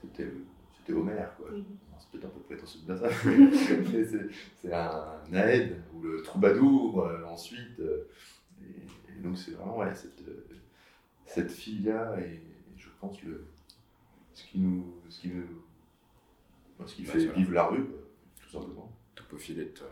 C'était. 0.00 0.30
C'était 0.76 0.92
Homère, 0.94 1.36
quoi. 1.36 1.50
C'est 1.98 2.10
peut-être 2.10 2.24
un 2.26 2.30
peu 2.30 2.40
prétentieux 2.40 2.80
de 2.80 2.86
dire 2.86 2.98
ça, 2.98 3.10
mais 3.92 4.04
c'est 4.62 4.72
un 4.72 5.20
Naed, 5.28 5.82
ou 5.94 6.00
le 6.00 6.22
troubadour, 6.22 7.04
euh, 7.04 7.24
ensuite. 7.24 7.78
Euh, 7.80 8.08
et, 8.62 9.20
donc, 9.20 9.36
c'est 9.36 9.50
vraiment, 9.50 9.76
ouais, 9.78 9.94
cette, 9.94 10.22
euh, 10.22 10.46
cette 11.26 11.50
fille-là, 11.50 12.18
et, 12.20 12.40
je 12.76 12.88
pense, 12.98 13.22
le, 13.22 13.44
ce 14.32 14.44
qui 14.44 14.60
nous. 14.60 14.94
Ce 15.10 15.20
qui, 15.20 15.28
nous, 15.28 15.44
ce 16.86 16.94
qui 16.94 17.02
bah, 17.02 17.12
fait 17.12 17.26
vivre 17.26 17.52
la 17.52 17.66
rue, 17.66 17.86
tout 18.40 18.50
simplement. 18.50 18.90
Topophile 19.14 19.60
est 19.60 19.82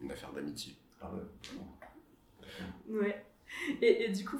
une 0.00 0.12
affaire 0.12 0.32
d'amitié. 0.32 0.74
Ah 1.00 1.10
ouais. 1.12 1.22
Ouais. 2.88 3.26
Et, 3.82 4.08
du 4.08 4.24
coup, 4.24 4.38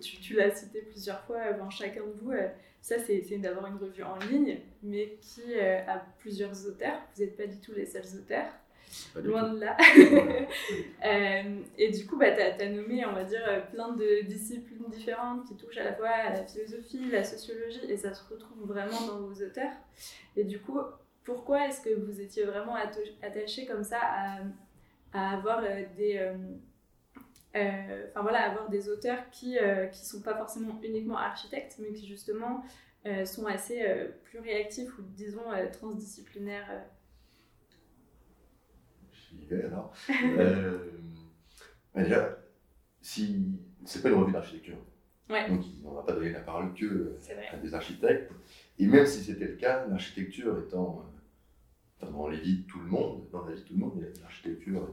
tu, 0.00 0.16
tu 0.18 0.34
l'as 0.34 0.54
cité 0.54 0.82
plusieurs 0.82 1.20
fois 1.22 1.40
avant 1.40 1.70
chacun 1.70 2.02
de 2.02 2.12
vous. 2.20 2.32
Euh, 2.32 2.48
ça, 2.80 2.96
c'est 2.98 3.20
d'avoir 3.38 3.66
une 3.66 3.76
revue 3.76 4.02
en 4.02 4.18
ligne, 4.18 4.58
mais 4.82 5.18
qui 5.20 5.42
euh, 5.54 5.80
a 5.86 5.98
plusieurs 6.18 6.66
auteurs. 6.66 7.00
Vous 7.14 7.22
n'êtes 7.22 7.36
pas 7.36 7.46
du 7.46 7.58
tout 7.60 7.72
les 7.72 7.86
seuls 7.86 8.18
auteurs. 8.18 8.50
Loin 9.16 9.52
de 9.52 9.60
là. 9.60 9.76
Euh, 11.06 11.60
et 11.78 11.90
du 11.90 12.06
coup, 12.06 12.18
bah, 12.18 12.32
tu 12.32 12.40
as, 12.40 12.68
nommé, 12.68 13.06
on 13.06 13.12
va 13.12 13.24
dire, 13.24 13.66
plein 13.72 13.92
de 13.92 14.26
disciplines 14.26 14.84
différentes 14.90 15.46
qui 15.46 15.56
touchent 15.56 15.78
à 15.78 15.84
la 15.84 15.94
fois 15.94 16.08
à 16.08 16.30
la 16.30 16.44
philosophie, 16.44 17.08
la 17.10 17.24
sociologie, 17.24 17.80
et 17.88 17.96
ça 17.96 18.12
se 18.12 18.22
retrouve 18.28 18.66
vraiment 18.66 19.06
dans 19.06 19.20
vos 19.20 19.32
auteurs. 19.32 19.72
Et 20.36 20.44
du 20.44 20.58
coup, 20.58 20.78
pourquoi 21.24 21.66
est-ce 21.68 21.80
que 21.80 21.94
vous 21.94 22.20
étiez 22.20 22.44
vraiment 22.44 22.74
attaché 23.22 23.64
comme 23.64 23.84
ça 23.84 24.00
à, 24.02 24.38
à 25.12 25.36
avoir 25.36 25.62
des 25.96 26.34
enfin 27.54 28.22
voilà, 28.22 28.50
avoir 28.50 28.68
des 28.68 28.88
auteurs 28.88 29.30
qui 29.30 29.54
ne 29.54 29.88
sont 29.92 30.22
pas 30.22 30.36
forcément 30.36 30.80
uniquement 30.82 31.16
architectes, 31.16 31.76
mais 31.78 31.92
qui 31.92 32.06
justement 32.06 32.62
sont 33.24 33.46
assez 33.46 33.82
plus 34.24 34.38
réactifs 34.38 34.98
ou 34.98 35.02
disons 35.02 35.44
transdisciplinaires 35.72 36.84
J'y 39.12 39.46
vais 39.46 39.64
alors. 39.64 39.92
bah 41.94 42.02
déjà, 42.02 42.38
si 43.00 43.46
c'est 43.84 44.02
pas 44.02 44.08
une 44.08 44.16
revue 44.16 44.32
d'architecture, 44.32 44.76
donc 45.28 45.64
on 45.84 45.92
va 45.92 46.02
pas 46.02 46.12
donner 46.12 46.30
la 46.30 46.40
parole 46.40 46.72
que 46.74 47.18
à 47.52 47.56
des 47.56 47.74
architectes. 47.74 48.32
Et 48.78 48.86
même 48.86 49.06
si 49.06 49.22
c'était 49.22 49.46
le 49.46 49.56
cas, 49.56 49.86
l'architecture 49.86 50.58
étant 50.60 51.04
dans 52.00 52.28
les 52.28 52.40
vies 52.40 52.62
de 52.62 52.66
tout 52.66 52.80
le 52.80 52.86
monde, 52.86 53.28
dans 53.30 53.44
la 53.44 53.54
vie 53.54 53.62
de 53.62 53.66
tout 53.66 53.74
le 53.74 53.80
monde, 53.80 54.06
l'architecture 54.22 54.88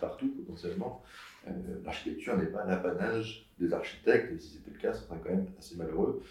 partout 0.00 0.28
potentiellement. 0.28 1.02
Euh, 1.46 1.50
l'architecture 1.84 2.36
n'est 2.36 2.46
pas 2.46 2.64
l'apanage 2.64 3.46
des 3.58 3.72
architectes, 3.72 4.32
et 4.32 4.38
si 4.38 4.54
c'était 4.54 4.70
le 4.70 4.78
cas, 4.78 4.94
ce 4.94 5.04
serait 5.04 5.18
quand 5.22 5.30
même 5.30 5.46
assez 5.58 5.76
malheureux 5.76 6.22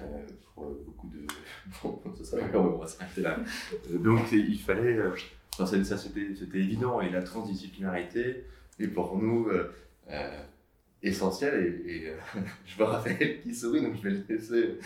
euh, 0.00 0.26
pour 0.54 0.64
beaucoup 0.86 1.08
de. 1.08 1.26
bon, 1.82 2.00
ça 2.16 2.24
serait 2.24 2.42
malheureux, 2.42 2.72
on 2.74 2.78
va 2.78 2.86
s'arrêter 2.86 3.20
là. 3.20 3.38
Euh, 3.90 3.98
donc 3.98 4.32
il 4.32 4.58
fallait. 4.58 4.98
ça, 5.58 5.66
c'était 5.66 6.58
évident, 6.58 7.00
et 7.00 7.10
la 7.10 7.22
transdisciplinarité 7.22 8.44
est 8.78 8.88
pour 8.88 9.18
nous 9.18 9.48
essentielle, 11.02 11.82
et, 11.86 12.12
je 12.64 12.76
vois 12.76 12.92
Raphaël 12.92 13.40
qui 13.42 13.54
sourit, 13.54 13.82
donc 13.82 13.96
je 13.96 14.08
vais 14.08 14.10
le 14.10 14.24
laisser 14.28 14.78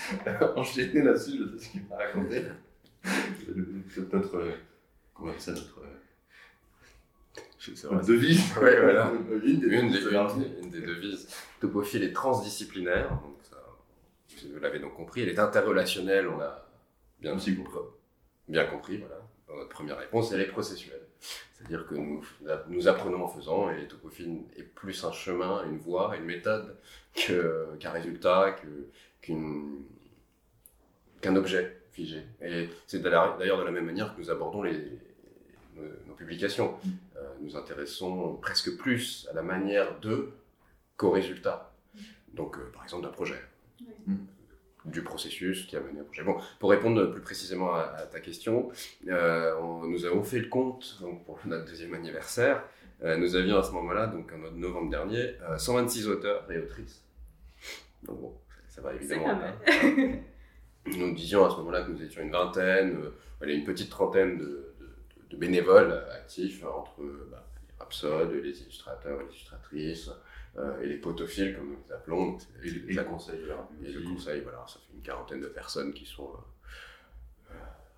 enchaîner 0.56 1.02
là-dessus, 1.02 1.38
je 1.38 1.58
sais 1.58 1.64
ce 1.64 1.70
qu'il 1.70 1.82
va 1.84 1.98
raconter. 1.98 2.42
notre. 4.12 4.42
Comment 5.14 5.32
on 5.34 5.38
ça 5.38 5.52
notre 5.52 5.80
devise. 7.72 8.52
voilà. 8.54 9.12
une, 9.44 9.60
des, 9.60 9.66
une, 9.66 9.90
des, 9.90 10.80
devises. 10.80 11.28
Topophile 11.60 12.04
est 12.04 12.12
transdisciplinaire, 12.12 13.10
donc 13.10 13.36
ça, 13.42 13.56
vous 14.52 14.60
l'avez 14.60 14.78
donc 14.78 14.94
compris, 14.94 15.22
elle 15.22 15.28
est 15.28 15.38
interrelationnelle, 15.38 16.28
on 16.28 16.40
a 16.40 16.66
bien, 17.20 17.34
Aussi 17.34 17.56
compris. 17.56 17.78
bien 18.48 18.64
compris, 18.66 18.98
voilà, 18.98 19.20
dans 19.48 19.56
notre 19.56 19.70
première 19.70 19.98
réponse, 19.98 20.32
elle 20.32 20.40
est 20.40 20.46
processuelle. 20.46 21.02
C'est-à-dire 21.52 21.86
que 21.86 21.94
nous, 21.94 22.24
nous 22.68 22.88
apprenons 22.88 23.24
en 23.24 23.28
faisant, 23.28 23.70
et 23.70 23.88
Topophile 23.88 24.42
est 24.56 24.62
plus 24.62 25.04
un 25.04 25.12
chemin, 25.12 25.64
une 25.64 25.78
voie, 25.78 26.16
une 26.16 26.24
méthode 26.24 26.76
qu'un 27.14 27.90
résultat, 27.90 28.56
qu'un 29.22 29.36
objet 31.36 31.80
figé. 31.92 32.22
Et 32.42 32.68
c'est 32.86 33.00
d'ailleurs 33.00 33.38
de 33.38 33.64
la 33.64 33.70
même 33.70 33.86
manière 33.86 34.14
que 34.14 34.20
nous 34.20 34.30
abordons 34.30 34.62
les, 34.62 34.98
nos, 35.76 36.14
publications. 36.14 36.74
Euh, 37.36 37.42
nous 37.42 37.56
intéressons 37.56 38.38
presque 38.40 38.76
plus 38.76 39.28
à 39.30 39.34
la 39.34 39.42
manière 39.42 39.98
de 40.00 40.30
qu'au 40.96 41.10
résultat. 41.10 41.72
Donc, 42.34 42.56
euh, 42.58 42.70
par 42.72 42.82
exemple, 42.84 43.04
d'un 43.04 43.12
projet. 43.12 43.40
Mm. 44.06 44.14
du 44.86 45.02
processus 45.02 45.66
qui 45.66 45.76
a 45.76 45.80
mené 45.80 46.00
au 46.00 46.04
projet. 46.04 46.22
Bon, 46.22 46.36
pour 46.60 46.70
répondre 46.70 47.04
plus 47.06 47.20
précisément 47.20 47.74
à, 47.74 48.06
ta 48.10 48.20
question, 48.20 48.70
euh, 49.08 49.52
nous 49.84 50.04
avons 50.04 50.22
fait 50.22 50.38
le 50.38 50.48
compte 50.48 50.98
donc 51.00 51.24
pour 51.24 51.40
notre 51.44 51.64
deuxième 51.66 51.92
anniversaire. 51.92 52.62
nous 53.02 53.34
avions 53.34 53.58
à 53.58 53.64
ce 53.64 53.72
moment-là, 53.72 54.06
donc 54.06 54.32
en 54.32 54.50
novembre 54.52 54.90
dernier, 54.90 55.34
126 55.58 56.06
auteurs 56.08 56.50
et 56.50 56.58
autrices. 56.58 57.02
Donc 58.04 58.20
bon, 58.20 58.34
ça, 58.68 58.80
va 58.80 58.94
évidemment. 58.94 59.38
nous 60.86 61.12
disions 61.14 61.44
à 61.44 61.50
ce 61.50 61.56
moment-là 61.56 61.82
que 61.82 61.90
nous 61.90 62.02
étions 62.02 62.22
une 62.22 62.30
vingtaine, 62.30 62.96
une 63.42 63.64
petite 63.64 63.90
trentaine 63.90 64.38
de, 64.38 64.65
de 65.30 65.36
bénévoles 65.36 65.92
actifs 66.14 66.64
entre 66.64 67.02
bah, 67.30 67.44
les 67.68 67.74
rhapsodes, 67.78 68.32
les 68.32 68.60
illustrateurs, 68.62 69.18
les 69.20 69.26
illustratrices, 69.26 70.10
euh, 70.58 70.80
et 70.80 70.86
les 70.86 70.96
potophiles, 70.96 71.54
comme 71.54 71.70
nous 71.70 71.76
les 71.86 71.94
appelons. 71.94 72.38
Et, 72.62 72.70
le 72.70 73.04
conseil. 73.04 73.40
Et 73.84 73.92
le 73.92 74.02
conseil, 74.02 74.40
voilà, 74.40 74.64
ça 74.66 74.78
fait 74.78 74.94
une 74.94 75.02
quarantaine 75.02 75.40
de 75.40 75.48
personnes 75.48 75.92
qui 75.92 76.06
sont 76.06 76.30
euh, 76.30 77.52
euh, 77.52 77.54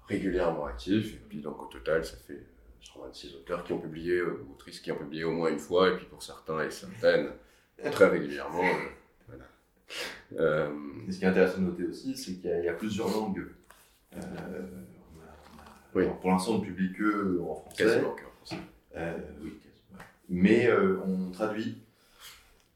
régulièrement 0.08 0.66
actifs. 0.66 1.14
Et 1.14 1.20
puis 1.28 1.40
donc 1.40 1.62
au 1.62 1.66
total, 1.66 2.04
ça 2.04 2.16
fait 2.16 2.42
126 2.80 3.37
auteurs 3.37 3.62
qui 3.62 3.73
ont 3.73 3.78
publié, 3.78 4.23
ou 4.23 4.52
autrices 4.54 4.80
qui 4.80 4.90
ont 4.90 4.97
publié 4.97 5.25
au 5.25 5.32
moins 5.32 5.50
une 5.50 5.58
fois, 5.58 5.88
et 5.88 5.97
puis 5.97 6.06
pour 6.06 6.23
certains 6.23 6.64
et 6.64 6.70
certaines, 6.70 7.30
très 7.92 8.08
régulièrement. 8.08 8.64
Euh, 10.37 10.68
et 11.06 11.12
ce 11.12 11.18
qui 11.18 11.25
est 11.25 11.28
intéressant 11.28 11.58
de 11.58 11.66
noter 11.66 11.85
aussi, 11.85 12.16
c'est 12.16 12.35
qu'il 12.35 12.64
y, 12.64 12.68
a 12.68 12.75
plusieurs 12.75 13.08
langues. 13.08 13.47
Oui. 15.99 16.12
pour 16.21 16.31
l'instant, 16.31 16.52
on 16.52 16.59
ne 16.59 16.64
publie 16.64 16.93
que 16.93 17.40
en 17.40 17.55
français. 17.55 17.85
Quasiment 17.85 18.11
que 18.11 18.25
en 18.25 18.31
français. 18.45 18.62
Euh, 18.97 19.19
oui, 19.43 19.52
quasiment. 19.59 20.05
Mais 20.28 20.67
euh, 20.69 21.00
on 21.05 21.31
traduit 21.31 21.78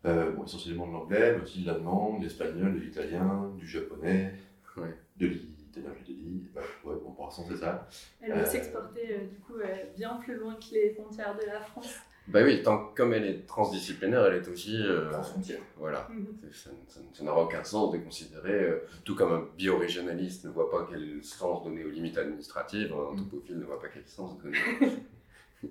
euh, 0.04 0.32
bon, 0.32 0.44
essentiellement 0.44 0.86
de 0.86 0.92
l'anglais, 0.92 1.34
mais 1.36 1.42
aussi 1.42 1.62
de 1.62 1.66
l'allemand, 1.66 2.18
de 2.18 2.24
l'espagnol, 2.24 2.74
de 2.74 2.80
l'italien, 2.80 3.52
du 3.56 3.66
japonais, 3.66 4.34
ouais. 4.76 4.94
de 5.16 5.26
l'italien, 5.26 5.90
je 6.00 6.04
dit. 6.12 6.48
Bah, 6.54 6.60
ouais, 6.84 6.94
bon, 7.02 7.12
pour 7.12 7.24
l'instant, 7.24 7.44
c'est 7.48 7.56
ça. 7.56 7.88
Elle 8.20 8.32
va 8.32 8.44
s'exporter 8.44 9.18
du 9.30 9.38
coup 9.40 9.54
bien 9.96 10.16
plus 10.16 10.34
loin 10.34 10.54
que 10.54 10.74
les 10.74 10.90
frontières 10.90 11.36
de 11.36 11.46
la 11.46 11.60
France. 11.60 11.94
Bah 12.28 12.40
oui, 12.44 12.62
tant, 12.62 12.92
comme 12.94 13.12
elle 13.14 13.24
est 13.24 13.46
transdisciplinaire, 13.46 14.26
elle 14.26 14.42
est 14.42 14.48
aussi. 14.48 14.76
Euh, 14.80 15.10
Transfrontière. 15.10 15.60
Voilà. 15.76 16.08
Mhm. 16.10 16.26
Ça, 16.52 17.24
n'aura 17.24 17.42
aucun 17.42 17.64
sens 17.64 17.92
de 17.92 17.98
considérer, 17.98 18.64
euh, 18.64 18.78
tout 19.04 19.16
comme 19.16 19.32
un 19.32 19.48
biorégionaliste 19.56 20.44
ne 20.44 20.50
voit 20.50 20.70
pas 20.70 20.86
quel 20.88 21.22
sens 21.24 21.64
donner 21.64 21.84
aux 21.84 21.90
limites 21.90 22.18
administratives, 22.18 22.92
un 22.92 23.12
mhm. 23.12 23.24
topophile 23.24 23.58
ne 23.58 23.64
voit 23.64 23.80
pas 23.80 23.88
quel 23.88 24.06
sens 24.06 24.38
donner 24.38 24.58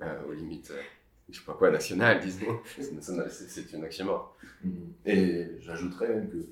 euh, 0.01 0.23
aux 0.27 0.33
limites, 0.33 0.73
je 1.29 1.39
sais 1.39 1.45
pas 1.45 1.53
quoi, 1.53 1.71
nationales, 1.71 2.19
disons. 2.19 2.59
C'est 2.99 3.71
une 3.73 3.85
axiomore. 3.85 4.35
Mhm. 4.63 4.93
Et 5.05 5.47
j'ajouterais 5.61 6.09
même 6.09 6.29
que 6.29 6.45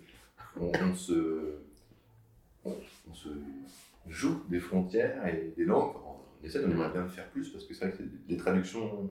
on, 0.60 0.96
se, 0.96 1.56
on, 2.66 2.74
se 3.14 3.30
joue 4.08 4.42
des 4.50 4.60
frontières 4.60 5.26
et 5.28 5.54
des 5.56 5.66
langues. 5.66 5.96
On 6.42 6.46
essaie, 6.46 6.60
on 6.66 6.72
aimerait 6.72 6.92
bien 6.92 7.08
faire 7.08 7.28
plus 7.30 7.50
parce 7.50 7.66
que 7.66 7.74
c'est 7.74 7.88
vrai 7.88 7.98
que 7.98 8.04
des 8.28 8.38
traductions 8.38 9.10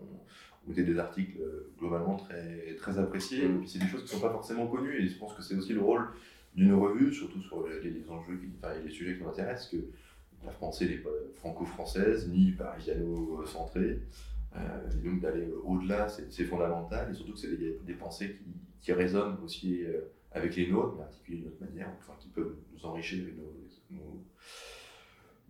des 0.74 0.98
articles 0.98 1.38
euh, 1.40 1.70
globalement 1.78 2.16
très, 2.16 2.74
très 2.76 2.98
appréciés. 2.98 3.44
Et 3.44 3.48
puis 3.48 3.68
c'est 3.68 3.78
des 3.78 3.86
choses 3.86 4.04
qui 4.04 4.14
ne 4.14 4.20
sont 4.20 4.26
pas 4.26 4.32
forcément 4.32 4.66
connues. 4.66 5.02
Et 5.02 5.08
je 5.08 5.18
pense 5.18 5.34
que 5.34 5.42
c'est 5.42 5.54
aussi 5.54 5.72
le 5.72 5.80
rôle 5.80 6.08
d'une 6.54 6.74
revue, 6.74 7.12
surtout 7.12 7.40
sur 7.42 7.66
les, 7.66 8.10
enjeux 8.10 8.40
et 8.42 8.84
les 8.84 8.90
sujets 8.90 9.16
qui 9.16 9.22
nous 9.22 9.28
intéressent, 9.28 9.70
que 9.70 9.76
la 10.44 10.50
français 10.50 10.86
n'est 10.86 10.98
pas 10.98 11.10
franco-française, 11.34 12.28
ni 12.28 12.52
parisiano-centrée. 12.52 14.00
Euh, 14.56 14.58
donc 15.04 15.20
d'aller 15.20 15.46
au-delà, 15.64 16.08
c'est 16.08 16.44
fondamental. 16.44 17.10
Et 17.10 17.14
surtout 17.14 17.32
que 17.32 17.38
c'est 17.38 17.56
des, 17.56 17.78
des, 17.84 17.94
pensées 17.94 18.36
qui, 18.36 18.44
qui, 18.80 18.92
résonnent 18.92 19.38
aussi 19.44 19.84
euh, 19.84 20.00
avec 20.32 20.56
les 20.56 20.68
nôtres, 20.68 20.94
mais 20.96 21.02
articulées 21.02 21.38
d'une 21.38 21.48
autre 21.48 21.60
manière, 21.60 21.90
enfin, 21.98 22.14
qui 22.18 22.28
peuvent 22.28 22.56
nous 22.72 22.86
enrichir 22.86 23.24
et 23.28 23.34
nous, 23.36 24.24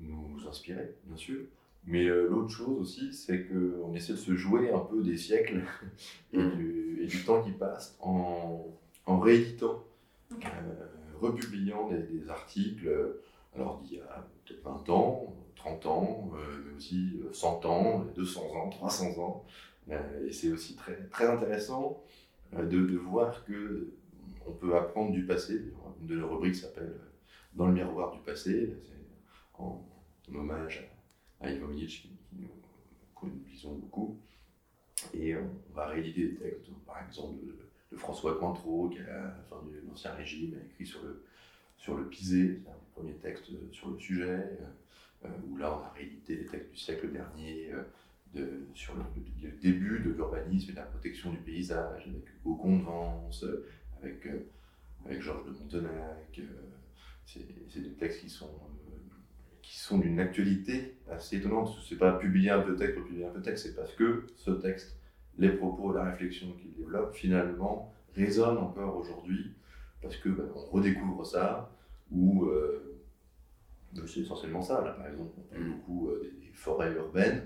nous, 0.01 0.29
nous 0.29 0.49
inspirer, 0.49 0.95
bien 1.05 1.17
sûr. 1.17 1.41
Mais 1.85 2.05
euh, 2.05 2.29
l'autre 2.29 2.51
chose 2.51 2.81
aussi, 2.81 3.13
c'est 3.15 3.47
qu'on 3.47 3.95
essaie 3.95 4.13
de 4.13 4.19
se 4.19 4.35
jouer 4.35 4.71
un 4.71 4.81
peu 4.81 5.03
des 5.03 5.17
siècles 5.17 5.63
et, 6.33 6.39
mm. 6.39 6.57
du, 6.57 6.99
et 7.03 7.07
du, 7.07 7.25
temps 7.25 7.43
qui 7.43 7.53
passe 7.53 7.97
en, 8.01 8.67
en 9.07 9.19
rééditant, 9.19 9.85
euh, 10.33 10.37
republiant 11.19 11.89
des, 11.89 12.29
articles, 12.29 12.91
alors 13.55 13.81
d'il 13.81 13.99
y 13.99 14.01
a 14.01 14.29
peut-être 14.45 14.63
20 14.63 14.91
ans, 14.91 15.35
30 15.57 15.87
ans, 15.87 16.31
euh, 16.35 16.63
mais 16.67 16.77
aussi 16.77 17.21
100 17.33 17.65
ans, 17.65 18.05
200 18.15 18.41
ans, 18.55 18.69
300 18.69 19.19
ans. 19.23 19.47
et 19.89 20.33
c'est 20.33 20.53
aussi 20.53 20.77
très, 20.77 21.09
très 21.09 21.27
intéressant 21.27 22.05
de, 22.53 22.65
de, 22.65 22.97
voir 22.97 23.45
que 23.47 23.95
on 24.47 24.53
peut 24.53 24.77
apprendre 24.77 25.13
du 25.13 25.25
passé. 25.25 25.73
Une 26.01 26.07
de 26.07 26.17
nos 26.17 26.29
rubriques 26.29 26.57
s'appelle 26.57 26.95
Dans 27.55 27.67
le 27.67 27.73
miroir 27.73 28.13
du 28.13 28.21
passé, 28.21 28.77
en, 29.59 29.83
en 30.31 30.35
hommage 30.35 30.89
à 30.93 30.98
à 31.41 31.51
Ivan 31.51 31.69
qui, 31.75 32.11
nous 33.23 33.45
lisons 33.51 33.75
beaucoup. 33.75 34.19
Et 35.15 35.37
on 35.37 35.51
va 35.75 35.87
rééditer 35.87 36.29
des 36.29 36.37
textes, 36.37 36.71
par 36.87 37.05
exemple, 37.07 37.45
de, 37.45 37.97
François 37.97 38.39
Cointreau, 38.39 38.89
qui, 38.91 38.99
à 38.99 39.23
la 39.23 39.45
fin 39.49 39.63
de 39.63 39.89
l'Ancien 39.89 40.13
Régime, 40.13 40.55
a 40.55 40.65
écrit 40.67 40.87
sur 40.87 41.03
le, 41.03 41.25
sur 41.79 41.97
le 41.97 42.07
pisé, 42.09 42.61
c'est 42.63 42.71
un 42.71 42.75
des 42.75 42.93
premiers 42.95 43.15
textes 43.15 43.51
sur 43.73 43.91
le 43.91 43.99
sujet, 43.99 44.59
euh, 45.25 45.29
où 45.49 45.57
là, 45.57 45.75
on 45.75 45.85
a 45.85 45.91
réédité 45.91 46.37
des 46.37 46.47
textes 46.47 46.71
du 46.71 46.77
siècle 46.77 47.11
dernier, 47.11 47.73
euh, 47.73 47.83
de, 48.35 48.67
sur 48.75 48.95
le, 48.95 49.03
début 49.61 50.01
de 50.01 50.11
l'urbanisme 50.11 50.71
et 50.71 50.73
de 50.73 50.79
la 50.79 50.85
protection 50.85 51.33
du 51.33 51.39
paysage, 51.39 52.07
avec 52.07 52.29
Hugo 52.45 52.77
de 52.77 52.83
Vence, 52.83 53.45
avec, 54.03 54.27
euh, 54.27 54.47
avec 55.07 55.23
Georges 55.23 55.47
de 55.47 55.51
Montenac. 55.53 56.41
c'est 57.25 57.81
des 57.81 57.95
textes 57.95 58.21
qui 58.21 58.29
sont 58.29 58.51
qui 59.69 59.79
sont 59.79 59.99
d'une 59.99 60.19
actualité 60.19 60.95
assez 61.11 61.37
étonnante. 61.37 61.69
Ce 61.83 61.93
n'est 61.93 62.01
pas 62.01 62.13
publier 62.13 62.49
un 62.49 62.63
peu 62.63 62.73
de 62.73 62.79
texte 62.79 62.95
pour 62.95 63.05
publier 63.05 63.27
un 63.27 63.31
peu 63.31 63.41
de 63.41 63.45
texte, 63.45 63.67
c'est 63.67 63.77
parce 63.77 63.93
que 63.93 64.25
ce 64.35 64.51
texte, 64.53 64.97
les 65.37 65.51
propos, 65.51 65.93
la 65.93 66.05
réflexion 66.05 66.53
qu'il 66.53 66.73
développe, 66.73 67.15
finalement, 67.15 67.93
résonnent 68.15 68.57
encore 68.57 68.97
aujourd'hui, 68.97 69.53
parce 70.01 70.17
que 70.17 70.31
ben, 70.31 70.49
on 70.55 70.61
redécouvre 70.71 71.27
ça, 71.27 71.71
ou 72.11 72.47
euh, 72.47 72.99
c'est 74.07 74.21
essentiellement 74.21 74.63
ça. 74.63 74.83
Là, 74.83 74.93
par 74.93 75.07
exemple, 75.07 75.33
on 75.37 75.43
parle 75.43 75.65
beaucoup 75.65 76.09
euh, 76.09 76.33
des, 76.41 76.49
forêts 76.55 76.95
urbaines, 76.95 77.43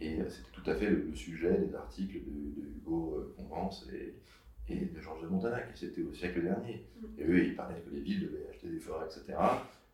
Et 0.00 0.16
c'était 0.30 0.50
tout 0.50 0.70
à 0.70 0.74
fait 0.74 0.88
le, 0.88 1.14
sujet 1.14 1.58
des 1.58 1.74
articles 1.74 2.20
de, 2.24 2.78
Hugo 2.78 3.34
Convence 3.36 3.86
et, 3.92 4.14
et 4.72 4.86
de 4.86 4.98
Georges 4.98 5.22
de 5.22 5.28
Montanac, 5.28 5.68
et 5.74 5.76
c'était 5.76 6.02
au 6.02 6.14
siècle 6.14 6.42
dernier. 6.42 6.86
Et 7.18 7.24
eux, 7.24 7.44
ils 7.44 7.54
parlaient 7.54 7.82
que 7.82 7.90
les 7.90 8.00
villes 8.00 8.22
devaient 8.22 8.48
acheter 8.48 8.70
des 8.70 8.80
forêts, 8.80 9.04
etc. 9.04 9.36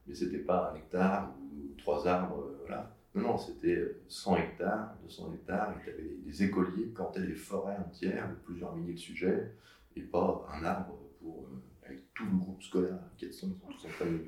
Mais 0.07 0.15
c'était 0.15 0.39
pas 0.39 0.73
un 0.73 0.77
hectare 0.77 1.35
ou 1.53 1.75
trois 1.79 2.07
arbres, 2.07 2.51
voilà. 2.61 2.95
Non, 3.15 3.23
non, 3.23 3.39
c'était 3.39 3.97
100 4.09 4.37
hectares, 4.39 4.97
200 5.05 5.35
hectares, 5.35 5.73
et 5.73 5.85
tu 5.85 5.91
avais 5.91 6.09
des 6.25 6.43
écoliers 6.43 6.85
qui 6.85 6.89
plantaient 6.91 7.23
des 7.23 7.35
forêts 7.35 7.77
entières 7.77 8.29
de 8.29 8.35
plusieurs 8.45 8.75
milliers 8.75 8.95
de 8.95 8.99
sujets, 8.99 9.53
et 9.95 10.01
pas 10.01 10.47
un 10.53 10.65
arbre 10.65 10.99
pour, 11.21 11.45
euh, 11.45 11.87
avec 11.87 12.13
tout 12.13 12.25
le 12.25 12.37
groupe 12.37 12.61
scolaire, 12.61 12.99
400, 13.19 13.47
ils 13.47 13.51
sont 13.51 13.67
tous 13.69 13.87
en 13.87 13.91
train 13.91 14.07
de 14.07 14.25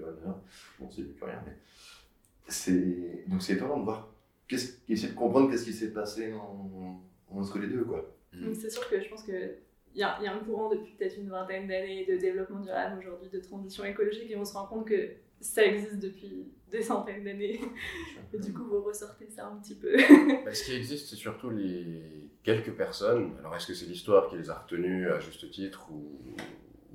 Bon, 0.79 0.89
c'est 0.89 1.03
plus 1.03 1.25
rien, 1.25 1.43
mais 1.45 1.57
c'est. 2.47 3.25
Donc 3.27 3.43
c'est 3.43 3.55
étonnant 3.55 3.81
de 3.81 3.85
voir, 3.85 4.09
essayer 4.49 5.09
de 5.09 5.15
comprendre 5.15 5.51
qu'est-ce 5.51 5.65
qui 5.65 5.73
s'est 5.73 5.93
passé 5.93 6.33
en, 6.33 7.03
entre 7.29 7.59
les 7.59 7.67
deux, 7.67 7.85
quoi. 7.85 8.15
Donc 8.33 8.55
c'est 8.55 8.71
sûr 8.71 8.89
que 8.89 9.01
je 9.01 9.09
pense 9.09 9.25
que 9.25 9.57
il 9.95 10.01
y, 10.01 10.03
a, 10.03 10.23
y, 10.23 10.27
a 10.27 10.35
un 10.35 10.41
courant 10.41 10.69
depuis 10.69 10.93
peut-être 10.93 11.17
une 11.17 11.31
vingtaine 11.31 11.67
d'années 11.67 12.05
de 12.05 12.19
développement 12.19 12.61
durable 12.61 12.99
aujourd'hui, 12.99 13.31
de 13.31 13.41
transition 13.41 13.83
écologique, 13.85 14.31
et 14.31 14.37
on 14.37 14.45
se 14.45 14.53
rend 14.53 14.67
compte 14.67 14.87
que 14.87 15.11
ça 15.41 15.65
existe 15.65 15.99
depuis 15.99 16.47
des 16.71 16.83
centaines 16.83 17.25
d'années. 17.25 17.61
Et 18.33 18.39
du 18.39 18.53
coup, 18.53 18.65
vous 18.65 18.83
ressortez 18.83 19.29
ça 19.29 19.47
un 19.47 19.57
petit 19.57 19.75
peu. 19.75 19.97
Bah, 20.45 20.55
ce 20.55 20.65
qui 20.65 20.75
existe, 20.75 21.09
c'est 21.09 21.17
surtout 21.17 21.51
les 21.51 22.31
quelques 22.43 22.73
personnes. 22.73 23.35
Alors, 23.39 23.55
est-ce 23.57 23.67
que 23.67 23.75
c'est 23.75 23.87
l'histoire 23.87 24.29
qui 24.29 24.37
les 24.37 24.51
a 24.51 24.55
retenues 24.55 25.09
à 25.11 25.21
juste 25.21 25.51
titre 25.51 25.89
ou, 25.91 26.19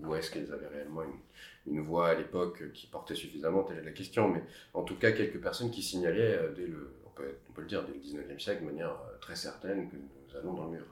ou 0.04 0.16
est-ce 0.16 0.32
qu'elles 0.32 0.52
avaient 0.52 0.68
réellement 0.68 1.04
une, 1.04 1.74
une 1.74 1.82
voix 1.82 2.10
à 2.10 2.16
l'époque 2.16 2.72
qui 2.74 2.88
portait 2.88 3.16
suffisamment? 3.16 3.64
Telle 3.64 3.80
est 3.80 3.84
la 3.84 3.92
question. 3.92 4.30
Mais 4.30 4.44
en 4.74 4.84
tout 4.84 4.98
cas, 4.98 5.12
quelques 5.12 5.42
personnes 5.42 5.72
qui 5.72 5.82
signalaient 5.82 6.38
euh, 6.38 6.54
dès 6.54 6.68
le, 6.68 6.94
on 7.06 7.10
peut, 7.10 7.36
on 7.50 7.54
peut 7.54 7.62
le 7.62 7.68
dire, 7.68 7.86
dès 7.86 7.94
le 7.94 8.00
19e 8.00 8.40
siècle 8.40 8.62
de 8.62 8.68
manière 8.68 8.92
euh, 8.92 9.18
très 9.20 9.36
certaine 9.36 9.90
que 9.90 9.96
nous 9.96 10.38
allons 10.38 10.54
dans 10.54 10.66
le 10.66 10.78
mur. 10.78 10.86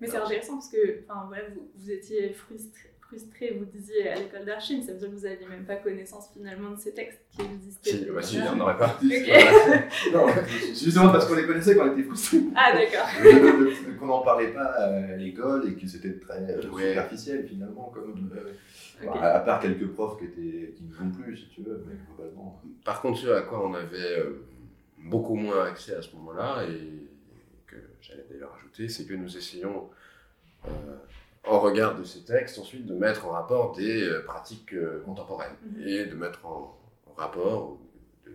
Mais 0.00 0.06
c'est 0.06 0.16
intéressant 0.16 0.54
parce 0.54 0.68
que 0.68 1.02
enfin, 1.08 1.24
voilà, 1.26 1.48
vous, 1.50 1.68
vous 1.74 1.90
étiez 1.90 2.32
frustré 2.32 2.90
frustré, 3.06 3.56
vous 3.58 3.64
disiez 3.64 4.08
à 4.08 4.14
l'école 4.16 4.44
d'archives, 4.44 4.82
ça 4.84 4.92
veut 4.92 4.98
dire 4.98 5.10
que 5.10 5.14
vous 5.14 5.26
n'aviez 5.26 5.46
même 5.46 5.64
pas 5.64 5.76
connaissance 5.76 6.30
finalement 6.32 6.70
de 6.70 6.78
ces 6.78 6.92
textes 6.92 7.20
qui 7.30 7.42
existaient. 7.42 7.90
Si, 7.90 8.04
bah 8.06 8.22
si, 8.22 8.38
on 8.52 8.56
n'aurait 8.56 8.76
pas. 8.76 8.98
non, 10.12 10.26
justement 10.68 11.12
parce 11.12 11.26
qu'on 11.26 11.34
les 11.34 11.46
connaissait 11.46 11.76
quand 11.76 11.88
on 11.88 11.92
était 11.92 12.02
frustrés. 12.02 12.40
Ah 12.54 12.72
d'accord. 12.72 13.06
qu'on 13.98 14.06
n'en 14.06 14.22
parlait 14.22 14.52
pas 14.52 14.64
à 14.64 15.16
l'école 15.16 15.68
et 15.68 15.74
que 15.74 15.86
c'était 15.86 16.18
très 16.18 16.38
euh, 16.50 16.60
superficiel 16.60 17.46
finalement. 17.46 17.92
Comme, 17.94 18.30
euh, 18.34 19.10
à, 19.12 19.40
part 19.40 19.60
quelques 19.60 19.88
profs 19.88 20.18
qui, 20.18 20.24
étaient, 20.24 20.72
qui 20.74 20.84
ne 20.84 20.92
vont 20.94 21.10
plus, 21.10 21.36
si 21.36 21.48
tu 21.48 21.62
veux, 21.62 21.84
mais 21.86 21.94
globalement. 22.08 22.60
Par 22.84 23.00
contre, 23.00 23.18
ce 23.18 23.28
à 23.28 23.42
quoi 23.42 23.66
on 23.66 23.74
avait 23.74 24.18
euh, 24.18 24.46
beaucoup 24.98 25.36
moins 25.36 25.64
accès 25.66 25.94
à 25.94 26.02
ce 26.02 26.14
moment-là, 26.16 26.64
et 26.64 27.06
que 27.66 27.76
j'allais 28.00 28.24
d'ailleurs 28.30 28.54
ajouter, 28.56 28.88
c'est 28.88 29.06
que 29.06 29.14
nous 29.14 29.36
essayons 29.36 29.90
au 31.46 31.60
regard 31.60 31.96
de 31.96 32.04
ces 32.04 32.24
textes, 32.24 32.58
ensuite 32.58 32.86
de 32.86 32.94
mettre 32.94 33.26
en 33.26 33.30
rapport 33.30 33.74
des 33.74 34.02
euh, 34.02 34.24
pratiques 34.24 34.72
euh, 34.74 35.02
contemporaines 35.04 35.56
mhm. 35.62 35.86
et 35.86 36.06
de 36.06 36.14
mettre 36.14 36.44
en, 36.44 36.76
rapport, 37.16 37.78
de 38.26 38.32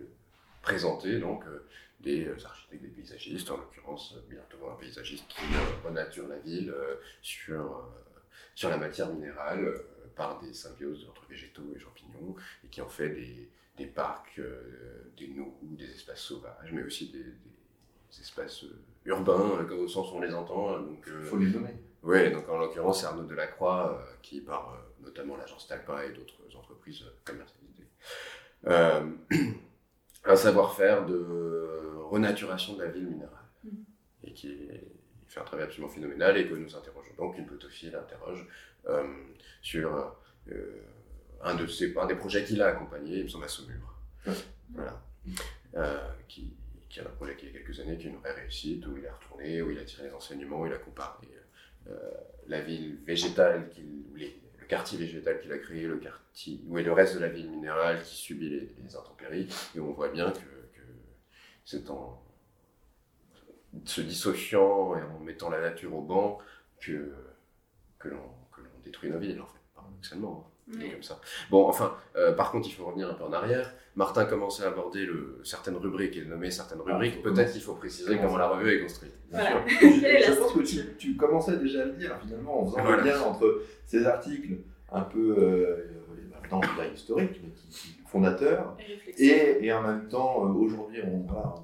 présenter 0.62 1.20
donc 1.20 1.44
euh, 1.46 1.68
des 2.00 2.28
architectes, 2.44 2.82
des 2.82 2.88
paysagistes, 2.88 3.50
en 3.50 3.58
l'occurrence 3.58 4.16
bientôt 4.28 4.68
un 4.68 4.74
paysagiste 4.74 5.24
qui 5.28 5.42
renature 5.86 6.26
la 6.26 6.38
ville 6.38 6.74
sur, 7.20 7.88
sur 8.56 8.70
la 8.70 8.76
matière 8.76 9.08
minérale 9.10 9.72
par 10.16 10.40
des 10.40 10.52
symbioses 10.52 11.06
entre 11.08 11.24
végétaux 11.28 11.62
et 11.76 11.78
champignons 11.78 12.34
et 12.64 12.68
qui 12.68 12.80
en 12.80 12.88
fait 12.88 13.10
des, 13.10 13.48
des 13.76 13.86
parcs, 13.86 14.40
des 15.16 15.28
nous, 15.28 15.54
des 15.62 15.88
espaces 15.92 16.22
sauvages, 16.22 16.72
mais 16.72 16.82
aussi 16.82 17.10
des, 17.10 17.22
des 17.22 18.20
espaces 18.20 18.64
urbains, 19.04 19.64
comme 19.68 19.78
au 19.78 19.88
sens 19.88 20.10
où 20.10 20.16
on 20.16 20.20
les 20.22 20.34
entend. 20.34 20.76
Il 21.06 21.24
faut 21.24 21.36
les 21.36 21.50
nommer. 21.50 21.76
Oui, 22.02 22.30
donc 22.32 22.48
en 22.48 22.58
l'occurrence, 22.58 23.00
c'est 23.00 23.06
Arnaud 23.06 23.24
Delacroix, 23.24 23.98
euh, 23.98 24.14
qui, 24.22 24.40
par 24.40 24.74
euh, 24.74 25.04
notamment 25.04 25.36
l'agence 25.36 25.66
Talpa 25.68 26.04
et 26.04 26.10
d'autres 26.10 26.40
entreprises 26.56 27.04
commercialisées, 27.24 27.86
euh, 28.66 29.08
un 30.24 30.36
savoir-faire 30.36 31.06
de 31.06 31.96
renaturation 32.00 32.74
de 32.74 32.82
la 32.82 32.90
ville 32.90 33.06
minérale. 33.06 33.38
Mm. 33.64 33.68
Et 34.24 34.32
qui 34.32 34.68
fait 35.28 35.40
un 35.40 35.44
travail 35.44 35.64
absolument 35.64 35.92
phénoménal 35.92 36.36
et 36.36 36.48
que 36.48 36.54
nous 36.54 36.76
interrogeons 36.76 37.14
donc, 37.16 37.38
une 37.38 37.46
plotophile 37.46 37.94
interroge 37.96 38.46
sur 39.62 40.14
un, 41.42 41.54
de 41.54 41.66
ses, 41.66 41.96
un 41.96 42.06
des 42.06 42.14
projets 42.14 42.44
qu'il 42.44 42.60
a 42.60 42.66
accompagné, 42.68 43.18
il 43.18 43.24
me 43.24 43.28
semble 43.28 43.44
à 43.44 43.48
Saumur. 43.48 43.96
Voilà. 44.74 45.02
qui, 46.28 46.54
qui 46.92 47.00
a 47.00 47.04
un 47.04 47.06
projet 47.06 47.34
qui 47.36 47.48
a 47.48 47.50
quelques 47.50 47.80
années, 47.80 47.96
qui 47.96 48.06
est 48.06 48.10
une 48.10 48.18
vraie 48.18 48.34
réussite, 48.34 48.86
où 48.86 48.96
il 48.98 49.04
est 49.04 49.10
retourné, 49.10 49.62
où 49.62 49.70
il 49.70 49.78
a 49.78 49.84
tiré 49.84 50.04
les 50.04 50.12
enseignements, 50.12 50.60
où 50.60 50.66
il 50.66 50.72
a 50.74 50.78
comparé 50.78 51.26
euh, 51.32 51.40
la 52.48 52.60
ville 52.60 52.98
végétale, 53.04 53.70
le 54.16 54.66
quartier 54.66 54.98
végétal 54.98 55.40
qu'il 55.40 55.52
a 55.52 55.58
créé, 55.58 55.86
le 55.86 55.98
quartier, 55.98 56.60
ou 56.68 56.76
le 56.76 56.92
reste 56.92 57.14
de 57.14 57.20
la 57.20 57.28
ville 57.28 57.50
minérale 57.50 58.02
qui 58.02 58.16
subit 58.16 58.48
les, 58.48 58.96
intempéries. 58.96 59.48
Et 59.74 59.80
on 59.80 59.92
voit 59.92 60.10
bien 60.10 60.30
que, 60.30 60.40
c'est 61.64 61.90
en 61.90 62.22
se 63.84 64.00
dissociant 64.02 64.96
et 64.96 65.02
en 65.02 65.18
mettant 65.20 65.48
la 65.48 65.60
nature 65.60 65.94
au 65.94 66.02
banc 66.02 66.38
que, 66.80 67.14
que 67.98 68.08
l'on 68.08 68.20
détruit 68.84 69.10
nos 69.10 69.18
villes, 69.18 69.40
en 69.40 69.46
fait, 69.46 69.60
paradoxalement. 69.74 70.51
Comme 70.70 71.02
ça. 71.02 71.20
Bon, 71.50 71.66
enfin, 71.66 71.94
euh, 72.16 72.32
par 72.32 72.50
contre, 72.50 72.68
il 72.68 72.72
faut 72.72 72.84
revenir 72.84 73.10
un 73.10 73.14
peu 73.14 73.24
en 73.24 73.32
arrière. 73.32 73.74
Martin 73.94 74.24
commençait 74.24 74.64
à 74.64 74.68
aborder 74.68 75.04
le, 75.04 75.40
certaines 75.44 75.76
rubriques 75.76 76.16
et 76.16 76.24
nommer 76.24 76.50
certaines 76.50 76.78
ah, 76.86 76.92
rubriques. 76.92 77.22
Peut-être 77.22 77.52
qu'il 77.52 77.60
faut 77.60 77.74
préciser 77.74 78.16
comment 78.16 78.38
la 78.38 78.48
revue 78.48 78.76
est 78.76 78.80
construite. 78.80 79.12
Voilà. 79.30 79.64
Je, 79.66 80.38
pense 80.38 80.52
que 80.52 80.96
tu, 80.96 81.16
commençais 81.16 81.58
déjà 81.58 81.82
à 81.82 81.84
le 81.86 81.92
dire, 81.92 82.16
finalement, 82.22 82.62
en 82.62 82.66
faisant 82.66 82.90
le 82.90 83.02
lien 83.02 83.20
entre 83.20 83.62
ces 83.84 84.06
articles 84.06 84.58
un 84.90 85.02
peu, 85.02 85.36
euh, 85.38 85.76
dans 86.50 86.60
le 86.60 86.94
historique, 86.94 87.40
mais 87.42 87.50
qui, 87.50 87.96
fondateurs, 88.06 88.76
et, 89.18 89.64
et, 89.64 89.72
en 89.72 89.82
même 89.82 90.08
temps, 90.08 90.46
euh, 90.46 90.52
aujourd'hui, 90.52 91.00
on, 91.02 91.26
on, 91.34 91.54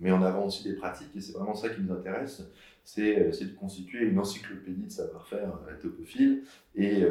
met 0.00 0.10
en 0.10 0.22
avant 0.22 0.46
aussi 0.46 0.64
des 0.64 0.74
pratiques, 0.74 1.14
et 1.16 1.20
c'est 1.20 1.32
vraiment 1.32 1.54
ça 1.54 1.68
qui 1.68 1.82
nous 1.82 1.92
intéresse, 1.92 2.42
c'est 2.84 3.18
euh, 3.18 3.30
de 3.30 3.54
constituer 3.58 4.04
une 4.04 4.18
encyclopédie 4.18 4.86
de 4.86 4.90
savoir-faire 4.90 5.52
topophile, 5.82 6.44
et 6.74 7.04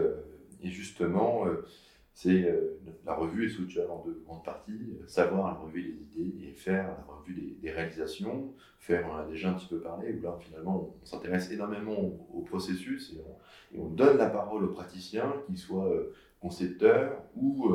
et 0.62 0.70
justement, 0.70 1.46
euh, 1.46 1.66
c'est 2.14 2.50
euh, 2.50 2.80
la 3.06 3.14
revue 3.14 3.46
est 3.46 3.50
structurée 3.50 3.88
en 3.88 4.04
deux 4.06 4.22
grandes 4.26 4.44
parties. 4.44 4.98
Savoir 5.08 5.48
la 5.48 5.54
revue 5.54 5.84
des 5.84 6.22
idées 6.22 6.48
et 6.48 6.54
faire 6.54 6.88
la 6.88 7.14
revue 7.14 7.58
des, 7.62 7.72
réalisations. 7.72 8.54
Faire, 8.80 9.08
on 9.08 9.14
en 9.14 9.18
a 9.18 9.26
déjà 9.26 9.52
un 9.52 9.54
petit 9.54 9.68
peu 9.68 9.80
parlé, 9.80 10.14
où 10.14 10.22
là 10.22 10.38
finalement 10.40 10.96
on, 11.02 11.06
s'intéresse 11.06 11.52
énormément 11.52 11.98
au, 12.34 12.42
processus 12.42 13.14
et 13.14 13.78
on, 13.78 13.90
donne 13.90 14.18
la 14.18 14.30
parole 14.30 14.64
aux 14.64 14.72
praticiens, 14.72 15.34
qu'ils 15.46 15.58
soient 15.58 15.92
euh, 15.92 16.14
concepteurs 16.40 17.22
ou 17.36 17.70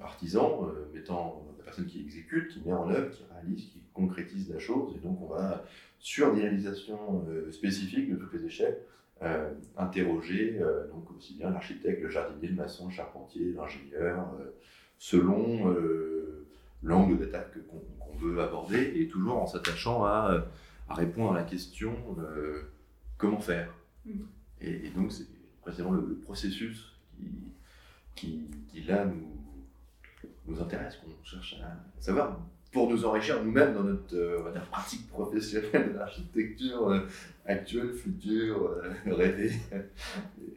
artisans, 0.00 0.72
mettant 0.94 1.46
la 1.58 1.64
personne 1.64 1.86
qui 1.86 2.00
exécute, 2.00 2.48
qui 2.48 2.62
met 2.66 2.72
en 2.72 2.88
œuvre, 2.88 3.10
qui 3.10 3.22
réalise, 3.30 3.66
qui 3.66 3.82
concrétise 3.92 4.50
la 4.50 4.58
chose. 4.58 4.96
Et 4.96 4.98
donc 5.00 5.20
on 5.20 5.26
va 5.26 5.64
sur 5.98 6.34
des 6.34 6.40
réalisations 6.40 7.26
spécifiques 7.50 8.10
de 8.10 8.16
toutes 8.16 8.32
les 8.32 8.46
échelles 8.46 8.80
euh, 9.22 9.52
interroger 9.76 10.58
euh, 10.62 10.88
donc 10.88 11.10
aussi 11.14 11.34
bien 11.34 11.50
l'architecte, 11.50 12.02
le 12.02 12.08
jardinier, 12.08 12.48
le 12.48 12.54
maçon, 12.54 12.86
le 12.86 12.92
charpentier, 12.92 13.52
l'ingénieur, 13.52 14.32
euh, 14.40 14.50
selon 14.96 15.74
l'angle 16.82 17.18
d'attaque 17.18 17.58
qu'on 17.68 18.16
veut 18.18 18.40
aborder, 18.40 18.92
et 18.96 19.08
toujours 19.08 19.42
en 19.42 19.46
s'attachant 19.46 20.04
à, 20.04 20.46
à, 20.88 20.94
répondre 20.94 21.32
à 21.32 21.34
la 21.34 21.42
question 21.42 21.94
comment 23.18 23.40
faire. 23.40 23.74
Mm. 24.06 24.10
Et, 24.62 24.88
donc 24.90 25.12
c'est 25.12 25.26
précisément 25.60 25.92
le, 25.92 26.14
processus 26.24 26.98
qui, 27.18 27.28
qui, 28.14 28.48
qui, 28.68 28.82
là 28.82 29.04
nous, 29.04 29.26
nous 30.46 30.60
intéresse, 30.62 30.96
qu'on 30.96 31.24
cherche 31.24 31.60
à 31.62 32.02
savoir 32.02 32.38
pour 32.70 32.88
nous 32.88 33.04
enrichir 33.04 33.42
nous-mêmes 33.42 33.74
dans 33.74 33.82
notre 33.82 34.16
euh, 34.16 34.52
pratique 34.70 35.08
professionnelle 35.08 35.92
de 35.92 35.98
l'architecture 35.98 36.88
euh, 36.88 37.00
actuelle, 37.44 37.92
future, 37.92 38.66
euh, 38.66 38.92
rêvée, 39.14 39.52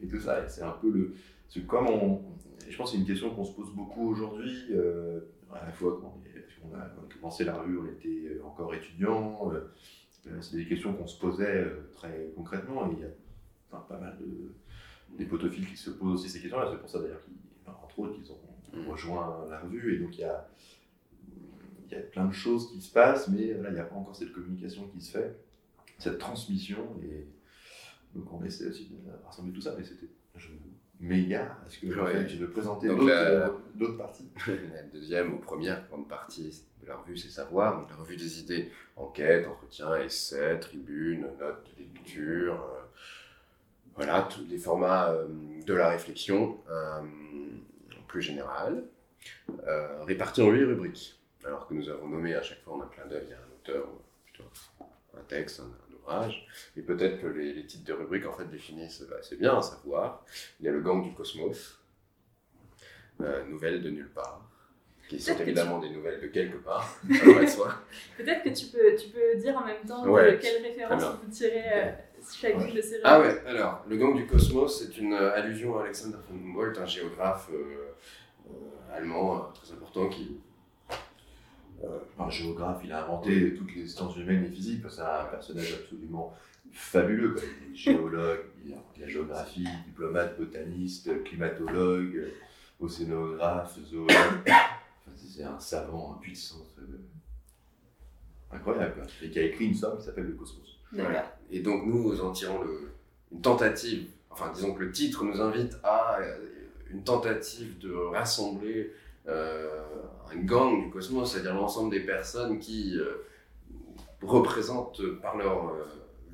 et, 0.02 0.06
tout 0.06 0.20
ça. 0.20 0.48
c'est 0.48 0.62
un 0.62 0.72
peu 0.80 0.90
le. 0.90 1.14
Comme 1.66 1.86
on, 1.86 2.20
je 2.68 2.76
pense 2.76 2.90
que 2.90 2.96
c'est 2.96 3.00
une 3.00 3.06
question 3.06 3.30
qu'on 3.30 3.44
se 3.44 3.52
pose 3.52 3.70
beaucoup 3.74 4.10
aujourd'hui, 4.10 4.72
à 5.52 5.66
la 5.66 5.72
fois 5.72 6.00
quand 6.00 6.20
on, 6.64 6.74
a 6.74 6.90
commencé 7.14 7.44
la 7.44 7.54
rue, 7.58 7.78
on 7.78 7.86
était 7.86 8.40
encore 8.44 8.74
étudiant. 8.74 9.52
c'est 10.40 10.56
des 10.56 10.66
questions 10.66 10.92
qu'on 10.94 11.06
se 11.06 11.20
posait 11.20 11.64
très 11.94 12.32
concrètement. 12.34 12.90
Et 12.90 12.94
il 12.94 13.00
y 13.02 13.04
a 13.04 13.78
pas 13.78 13.98
mal 14.00 14.18
de, 14.18 15.16
des 15.16 15.26
potophiles 15.26 15.68
qui 15.68 15.76
se 15.76 15.90
posent 15.90 16.14
aussi 16.14 16.28
ces 16.28 16.40
questions-là. 16.40 16.68
C'est 16.72 16.80
pour 16.80 16.90
ça 16.90 16.98
d'ailleurs 16.98 17.22
qu'entre 17.64 17.98
autres, 18.00 18.16
ils 18.18 18.32
ont 18.32 18.90
rejoint 18.90 19.46
la 19.48 19.60
revue. 19.60 19.94
Et 19.94 19.98
donc 20.00 20.18
il 20.18 20.22
y 20.22 20.24
a 20.24 20.48
y 21.96 21.98
a 21.98 22.02
plein 22.02 22.24
de 22.26 22.32
choses 22.32 22.70
qui 22.72 22.80
se 22.80 22.92
passent, 22.92 23.28
mais 23.28 23.42
il 23.48 23.72
n'y 23.72 23.78
a 23.80 23.84
pas 23.84 23.94
encore 23.96 24.16
cette 24.16 24.32
communication 24.32 24.86
qui 24.88 25.00
se 25.00 25.12
fait, 25.18 25.36
cette 25.98 26.18
transmission. 26.18 26.86
Et 27.02 27.26
donc 28.14 28.32
on 28.32 28.44
essaie 28.44 28.66
aussi 28.66 28.86
de 28.88 28.96
rassembler 29.26 29.52
tout 29.52 29.60
ça, 29.60 29.74
mais 29.78 29.84
c'était, 29.84 30.06
méga. 31.00 31.58
Est-ce 31.66 31.78
que 31.80 32.00
Ouais. 32.00 32.12
fait, 32.12 32.26
tu 32.28 32.36
veux 32.36 32.48
présenter 32.50 32.88
d'autres 32.88 33.04
la- 33.06 33.48
euh, 33.82 33.96
parties 33.98 34.28
La 34.46 34.82
deuxième 34.84 35.34
ou 35.34 35.38
première 35.38 35.86
grande 35.88 36.08
partie 36.08 36.62
de 36.82 36.86
la 36.86 36.96
revue, 36.96 37.16
c'est 37.16 37.28
savoir. 37.30 37.80
Donc, 37.80 37.90
la 37.90 37.96
revue 37.96 38.16
des 38.16 38.40
idées, 38.40 38.70
enquête, 38.96 39.46
entretien, 39.46 39.96
essai, 39.96 40.58
tribune, 40.60 41.22
notes 41.38 41.66
de 41.76 41.82
lecture. 41.82 42.54
euh, 42.54 42.80
voilà, 43.96 44.22
tous 44.30 44.44
les 44.48 44.58
formats 44.58 45.10
euh, 45.10 45.26
de 45.66 45.74
la 45.74 45.90
réflexion 45.90 46.58
euh, 46.70 47.00
plus 48.08 48.22
général, 48.22 48.84
euh, 49.66 50.02
répartis 50.04 50.42
en 50.42 50.50
huit 50.50 50.64
rubriques. 50.64 51.20
Alors 51.46 51.66
que 51.68 51.74
nous 51.74 51.88
avons 51.88 52.08
nommé 52.08 52.34
à 52.34 52.42
chaque 52.42 52.62
fois 52.62 52.74
en 52.74 52.82
un 52.82 52.86
clin 52.86 53.06
d'œil 53.06 53.28
un 53.32 53.54
auteur, 53.54 53.86
ou 53.86 54.00
plutôt 54.24 54.48
un 55.16 55.22
texte, 55.28 55.60
un, 55.60 55.64
un 55.64 55.94
ouvrage. 55.94 56.46
Et 56.76 56.82
peut-être 56.82 57.20
que 57.20 57.26
les, 57.26 57.52
les 57.52 57.66
titres 57.66 57.84
de 57.84 57.92
rubriques 57.92 58.26
en 58.26 58.32
fait 58.32 58.46
définissent 58.46 59.04
assez 59.18 59.36
bien, 59.36 59.58
à 59.58 59.62
savoir. 59.62 60.24
Il 60.60 60.66
y 60.66 60.68
a 60.68 60.72
le 60.72 60.80
gang 60.80 61.02
du 61.02 61.12
cosmos, 61.12 61.78
euh, 63.20 63.44
nouvelles 63.44 63.82
de 63.82 63.90
nulle 63.90 64.10
part, 64.10 64.40
qui 65.08 65.20
sont 65.20 65.36
évidemment 65.38 65.78
des 65.80 65.90
nouvelles 65.90 66.20
de 66.20 66.28
quelque 66.28 66.56
part. 66.56 66.98
Peut-être 68.16 68.42
que 68.42 68.48
tu 68.48 68.66
peux, 68.66 68.96
tu 68.96 69.08
peux 69.10 69.36
dire 69.36 69.56
en 69.56 69.64
même 69.66 69.84
temps 69.86 70.06
Ouais, 70.06 70.32
de 70.32 70.36
quelle 70.40 70.62
référence 70.62 71.02
vous 71.22 71.30
tirez 71.30 71.62
euh, 71.74 71.92
chacune 72.34 72.74
de 72.74 72.80
ces 72.80 73.00
Ah 73.04 73.20
ouais, 73.20 73.42
alors, 73.46 73.84
le 73.86 73.96
gang 73.96 74.16
du 74.16 74.26
cosmos, 74.26 74.80
c'est 74.80 74.96
une 74.98 75.12
euh, 75.12 75.34
allusion 75.34 75.78
à 75.78 75.82
Alexander 75.82 76.16
von 76.28 76.36
Humboldt, 76.36 76.80
un 76.80 76.86
géographe 76.86 77.50
euh, 77.52 77.92
allemand 78.92 79.52
très 79.54 79.72
important 79.72 80.08
qui... 80.08 80.40
Euh, 81.84 81.98
un 82.18 82.30
géographe, 82.30 82.80
il 82.84 82.92
a 82.92 83.04
inventé 83.04 83.54
toutes 83.54 83.74
les 83.74 83.86
sciences 83.86 84.16
humaines 84.16 84.44
et 84.44 84.48
physiques. 84.50 84.82
C'est 84.88 85.02
un 85.02 85.24
personnage 85.26 85.72
absolument 85.74 86.34
fabuleux. 86.72 87.34
quoi. 87.34 87.42
Il 87.66 87.72
est 87.72 87.76
géologue, 87.76 88.40
il 88.64 88.72
a 88.72 88.76
inventé 88.76 89.00
la 89.00 89.08
géographie, 89.08 89.66
diplomate, 89.86 90.38
botaniste, 90.38 91.22
climatologue, 91.24 92.16
euh, 92.16 92.30
océanographe, 92.80 93.78
zoologue. 93.84 94.08
Enfin, 94.46 95.12
c'est 95.16 95.42
un 95.44 95.58
savant, 95.58 96.14
un 96.16 96.20
puissance 96.20 96.76
euh, 96.80 98.56
incroyable. 98.56 98.94
quoi. 98.94 99.04
Et 99.22 99.30
qui 99.30 99.38
a 99.38 99.42
écrit 99.42 99.66
une 99.66 99.74
somme 99.74 99.98
qui 99.98 100.04
s'appelle 100.04 100.24
Le 100.26 100.32
Cosmos. 100.32 100.78
Voilà. 100.92 101.36
Et 101.50 101.60
donc 101.60 101.86
nous 101.86 102.20
en 102.20 102.30
tirons 102.32 102.62
le- 102.62 102.92
une 103.32 103.40
tentative, 103.40 104.06
enfin 104.30 104.52
disons 104.54 104.74
que 104.74 104.84
le 104.84 104.92
titre 104.92 105.24
nous 105.24 105.40
invite 105.40 105.76
à 105.82 106.18
euh, 106.20 106.36
une 106.90 107.02
tentative 107.02 107.78
de 107.78 107.92
rassembler 107.92 108.78
euh, 108.78 108.92
un 109.26 110.38
gang 110.44 110.84
du 110.84 110.90
cosmos, 110.90 111.32
c'est-à-dire 111.32 111.54
l'ensemble 111.54 111.90
des 111.90 112.00
personnes 112.00 112.58
qui 112.58 112.98
euh, 112.98 113.26
représentent 114.22 115.02
par 115.20 115.36
leur 115.36 115.68
euh, 115.68 115.84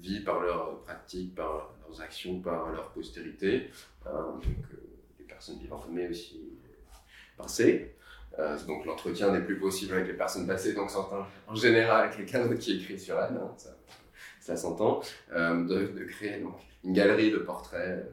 vie, 0.01 0.21
par 0.21 0.41
leurs 0.41 0.81
pratiques, 0.81 1.35
par 1.35 1.75
leurs 1.87 2.01
actions, 2.01 2.41
par 2.41 2.71
leur 2.71 2.91
postérité, 2.91 3.71
hein, 4.07 4.35
donc 4.35 4.45
euh, 4.73 4.77
les 5.19 5.25
personnes 5.25 5.59
vivantes, 5.59 5.87
mais 5.91 6.09
aussi 6.09 6.41
passées. 7.37 7.95
Euh, 8.39 8.57
donc 8.67 8.87
l'entretien 8.87 9.33
n'est 9.33 9.45
plus 9.45 9.59
possible 9.59 9.95
avec 9.95 10.07
les 10.07 10.15
personnes 10.15 10.47
passées, 10.47 10.73
donc 10.73 10.91
c'est 10.91 10.99
en, 11.49 11.55
général 11.55 12.11
quelqu'un 12.17 12.47
d'autre 12.47 12.61
qui 12.61 12.77
écrit 12.77 12.99
sur 12.99 13.19
elle, 13.19 13.37
hein, 13.37 13.55
ça, 14.41 14.57
s'entend, 14.57 15.01
euh, 15.33 15.65
de, 15.65 16.05
créer 16.05 16.41
donc, 16.41 16.55
une 16.85 16.93
galerie 16.93 17.33
de 17.33 17.39
portraits, 17.39 18.07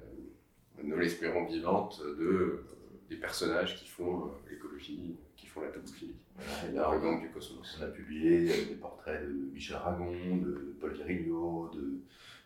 euh, 0.80 0.82
nous 0.84 0.98
l'espérons 0.98 1.46
vivantes, 1.46 2.02
de, 2.02 2.24
euh, 2.24 2.66
des 3.10 3.16
personnages 3.18 3.76
qui 3.78 3.88
font 3.88 4.26
euh, 4.26 4.30
l'écologie, 4.50 5.16
qui 5.36 5.46
font 5.48 5.62
la 5.62 5.70
topophilie, 5.70 6.16
Voilà, 6.36 6.92
là, 6.92 6.98
gang 7.00 7.22
du 7.22 7.30
cosmos. 7.30 7.78
On 7.80 7.84
a 7.84 7.88
publié 7.88 8.46
des 8.66 8.76
portraits 8.76 9.22
de 9.26 9.34
Michel 9.54 9.78
Aragon, 9.78 10.12
de 10.38 10.76
Paul 10.80 10.94
Virilio, 10.94 11.70
de, 11.74 12.02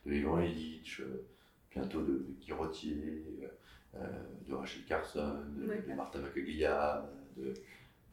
de 0.06 0.16
Ivan 0.16 0.40
Illich, 0.42 1.00
euh, 1.02 1.26
bientôt 1.74 2.02
de, 2.02 2.14
de 2.14 2.36
Guy 2.40 2.52
Rottier, 2.54 3.24
euh, 3.96 4.00
de 4.48 4.54
Rachel 4.54 4.84
Carson, 4.86 5.40
de, 5.58 5.94
Martha 5.94 6.20
Macaglia, 6.20 7.10
de, 7.38 7.54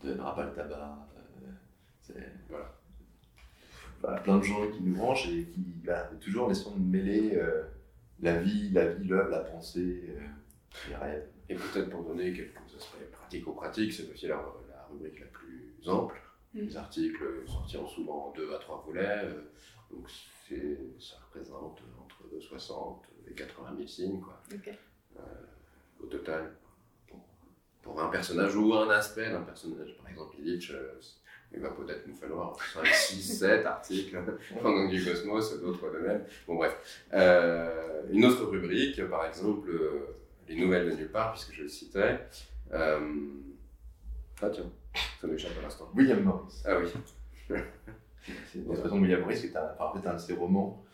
de 0.03 0.19
Rapal 0.19 0.53
Tabar. 0.55 1.07
euh, 2.17 2.21
Voilà. 2.49 2.75
Plein 4.21 4.39
de 4.39 4.45
gens 4.45 4.71
qui 4.71 4.83
nous 4.83 4.95
branchent 4.97 5.29
et 5.29 5.45
qui 5.47 5.61
bah, 5.85 6.09
toujours 6.21 6.49
de 6.49 6.81
mêler 6.81 7.33
euh, 7.37 7.65
la 8.21 8.41
vie, 8.41 8.71
la 8.71 8.87
vie, 8.95 9.07
l'œuvre, 9.09 9.31
la 9.31 9.41
pensée, 9.41 10.05
euh, 10.09 10.21
les 10.89 10.95
rêves. 10.97 11.29
Et 11.49 11.55
peut-être 11.55 11.91
pour 11.91 12.05
donner 12.05 12.33
quelques 12.33 12.77
aspects 12.77 13.11
pratico-pratiques, 13.13 13.93
c'est 13.93 14.11
aussi 14.13 14.27
la, 14.27 14.37
la 14.69 14.87
rubrique 14.91 15.21
la 15.21 15.27
plus 15.27 15.75
ample. 15.87 16.21
Mm. 16.55 16.61
Les 16.61 16.77
articles 16.77 17.25
sortiront 17.47 17.87
souvent 17.87 18.27
en 18.29 18.33
deux 18.33 18.53
à 18.55 18.59
trois 18.59 18.83
volets, 18.87 19.25
euh, 19.25 19.43
donc 19.91 20.09
ça 20.99 21.17
représente 21.27 21.83
entre 22.03 22.41
60 22.41 23.03
et 23.31 23.35
80 23.35 23.75
000 23.77 23.87
signes, 23.87 24.21
quoi. 24.21 24.41
Ok. 24.55 24.71
au 26.01 26.07
total 26.07 26.55
pour, 27.07 27.21
pour 27.83 28.03
un 28.03 28.09
personnage 28.09 28.57
ou 28.57 28.73
un 28.75 28.89
aspect 28.91 29.31
d'un 29.31 29.43
personnage. 29.43 29.95
Par 29.99 30.09
exemple, 30.09 30.37
Illich, 30.39 30.71
euh, 30.71 30.99
il 31.53 31.61
va 31.61 31.71
peut-être 31.71 32.07
nous 32.07 32.15
falloir 32.15 32.57
5, 32.75 32.87
6, 32.87 33.39
7 33.39 33.67
articles 33.67 34.19
pendant 34.63 34.89
du 34.89 35.05
Cosmos, 35.05 35.61
d'autres 35.61 35.91
de 35.91 35.99
même. 35.99 36.25
Bon, 36.47 36.57
bref. 36.57 37.07
Euh, 37.13 38.03
une 38.11 38.25
autre 38.25 38.45
rubrique, 38.47 39.05
par 39.09 39.27
exemple, 39.27 39.71
euh, 39.71 40.17
les 40.49 40.57
nouvelles 40.57 40.91
de 40.91 40.97
nulle 40.97 41.11
part, 41.11 41.33
puisque 41.33 41.53
je 41.53 41.63
le 41.63 41.69
citais. 41.69 42.21
Euh, 42.73 43.15
Ah, 44.41 44.51
tiens, 44.51 44.71
ça 45.21 45.27
m'échappe 45.27 45.53
à 45.59 45.63
l'instant. 45.63 45.91
William 45.95 46.23
Morris. 46.23 46.63
Ah 46.65 46.79
oui. 46.79 46.89
C'est 48.53 48.59
une 48.59 48.71
expression 48.71 48.97
de 48.97 49.03
William 49.03 49.21
Morris, 49.21 49.41
qui 49.41 49.47
est 49.47 49.57
un, 49.57 49.73
enfin, 49.73 49.85
en 49.87 50.01
fait 50.01 50.09
un 50.09 50.15
de 50.15 50.19
ses 50.21 50.35
romans. 50.35 50.85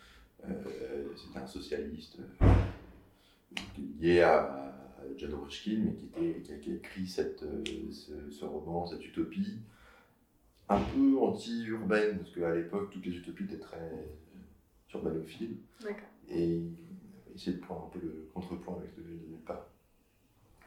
Euh, 0.47 1.07
C'était 1.15 1.39
un 1.39 1.47
socialiste 1.47 2.17
euh, 2.41 2.45
lié 3.99 4.21
à, 4.21 4.41
à 4.43 4.73
John 5.17 5.33
Ruskin, 5.35 5.81
mais 5.85 5.93
qui, 5.93 6.05
était, 6.05 6.41
qui 6.41 6.53
a, 6.53 6.57
qui 6.57 6.71
a 6.71 6.75
écrit 6.75 7.07
cette, 7.07 7.43
euh, 7.43 7.63
ce, 7.91 8.29
ce 8.31 8.45
roman, 8.45 8.85
cette 8.85 9.05
utopie, 9.05 9.59
un 10.69 10.79
peu 10.79 11.17
anti-urbaine, 11.19 12.19
parce 12.19 12.33
qu'à 12.33 12.55
l'époque, 12.55 12.89
toutes 12.91 13.05
les 13.05 13.15
utopies 13.17 13.43
étaient 13.43 13.59
très 13.59 13.91
urbanophiles. 14.93 15.57
D'accord. 15.81 16.07
Et 16.29 16.61
il 17.35 17.41
essayait 17.41 17.57
de 17.57 17.61
prendre 17.61 17.87
un 17.87 17.89
peu 17.89 17.99
le 17.99 18.29
contrepoint 18.33 18.77
avec 18.77 18.91
ce 18.95 19.01
de 19.01 19.07
nulle 19.07 19.43
part. 19.45 19.67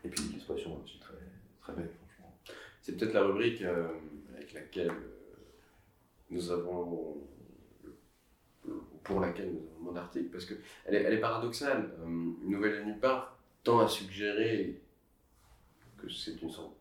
Et 0.04 0.08
puis 0.08 0.22
l'expression 0.32 0.78
aussi 0.82 0.98
très, 0.98 1.14
très 1.62 1.72
belle, 1.72 1.88
franchement. 1.88 2.36
C'est 2.82 2.96
peut-être 2.96 3.14
la 3.14 3.24
rubrique 3.24 3.62
euh, 3.62 3.88
avec 4.34 4.52
laquelle 4.52 4.90
euh, 4.90 5.36
nous 6.30 6.50
avons, 6.50 7.16
pour 9.02 9.20
laquelle 9.20 9.50
nous 9.50 9.60
avons 9.60 9.92
mon 9.92 9.96
article, 9.96 10.28
parce 10.30 10.44
qu'elle 10.44 10.94
est, 10.94 11.02
elle 11.02 11.14
est 11.14 11.20
paradoxale. 11.20 11.90
Euh, 12.00 12.04
une 12.04 12.50
nouvelle 12.50 12.84
nulle 12.84 13.00
part 13.00 13.38
tend 13.64 13.80
à 13.80 13.88
suggérer 13.88 14.78
que 15.96 16.08
c'est 16.10 16.40
une 16.42 16.50
sorte 16.50 16.76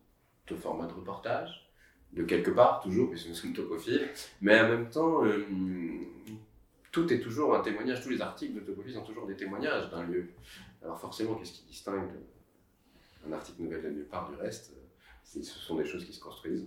de 0.48 0.54
format 0.54 0.86
de 0.86 0.92
reportage, 0.92 1.66
de 2.12 2.24
quelque 2.24 2.50
part, 2.50 2.80
toujours, 2.82 3.08
puisque 3.08 3.28
nous 3.28 3.34
sommes 3.34 3.54
topophiles, 3.54 4.10
mais 4.42 4.60
en 4.60 4.68
même 4.68 4.90
temps, 4.90 5.24
euh, 5.24 5.46
tout 6.92 7.12
est 7.12 7.20
toujours 7.20 7.54
un 7.54 7.60
témoignage, 7.60 8.02
tous 8.02 8.10
les 8.10 8.20
articles 8.20 8.54
de 8.54 8.60
Topophile 8.60 8.94
sont 8.94 9.04
toujours 9.04 9.26
des 9.26 9.36
témoignages 9.36 9.90
d'un 9.90 10.04
lieu. 10.04 10.28
Alors 10.82 10.98
forcément, 10.98 11.34
qu'est-ce 11.34 11.52
qui 11.52 11.64
distingue 11.64 12.08
un 13.28 13.32
article 13.32 13.62
nouvelle 13.62 13.82
de 13.82 13.90
nulle 13.90 14.06
part 14.06 14.28
du 14.30 14.36
reste? 14.36 14.72
Ce 15.24 15.42
sont 15.42 15.76
des 15.76 15.84
choses 15.84 16.04
qui 16.04 16.12
se 16.12 16.20
construisent. 16.20 16.66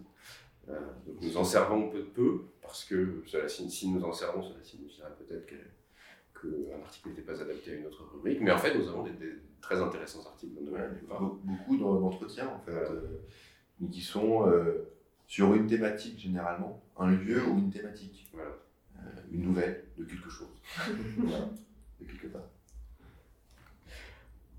Euh, 0.70 0.80
donc 1.08 1.16
nous 1.22 1.38
en 1.38 1.44
servons 1.44 1.90
peu 1.90 1.98
de 2.00 2.04
peu, 2.04 2.42
parce 2.62 2.84
que 2.86 3.24
cela, 3.26 3.48
si, 3.50 3.90
nous 3.90 4.04
en 4.04 4.14
servons, 4.14 4.44
cela 4.44 4.62
signifierait 4.64 5.10
peut-être 5.18 5.48
que- 5.48 5.56
qu'un 6.40 6.80
article 6.84 7.10
n'était 7.10 7.22
pas 7.24 7.42
adapté 7.42 7.72
à 7.72 7.76
une 7.78 7.86
autre 7.88 8.04
rubrique. 8.14 8.40
Mais 8.42 8.52
en 8.52 8.58
fait, 8.60 8.76
nous 8.78 8.88
avons 8.88 9.02
des, 9.04 9.12
des 9.14 9.34
très 9.60 9.82
intéressants 9.82 10.24
articles 10.26 10.54
dans 10.54 10.72
Ouais, 10.72 10.78
Noël. 10.80 10.92
nulle 10.94 11.04
part. 11.06 11.22
be- 11.22 11.40
beaucoup 11.44 11.78
d'entretiens 11.78 12.48
en 12.50 12.60
fait, 12.60 12.72
Voilà. 12.72 12.90
euh, 12.92 13.18
mais 13.80 13.90
qui 13.90 14.02
sont 14.02 14.48
euh, 14.48 14.88
sur 15.28 15.54
une 15.56 15.66
thématique 15.66 16.20
généralement, 16.20 16.84
un 16.98 17.10
lieu 17.12 17.44
ou 17.48 17.58
une 17.58 17.72
thématique, 17.72 18.30
Voilà. 18.34 18.52
Euh, 19.02 19.22
une 19.32 19.44
nouvelle 19.44 19.86
de 19.98 20.06
quelque 20.06 20.30
chose, 20.30 20.50
Voilà, 21.18 21.50
de 22.00 22.06
quelque 22.06 22.28
part. 22.28 22.44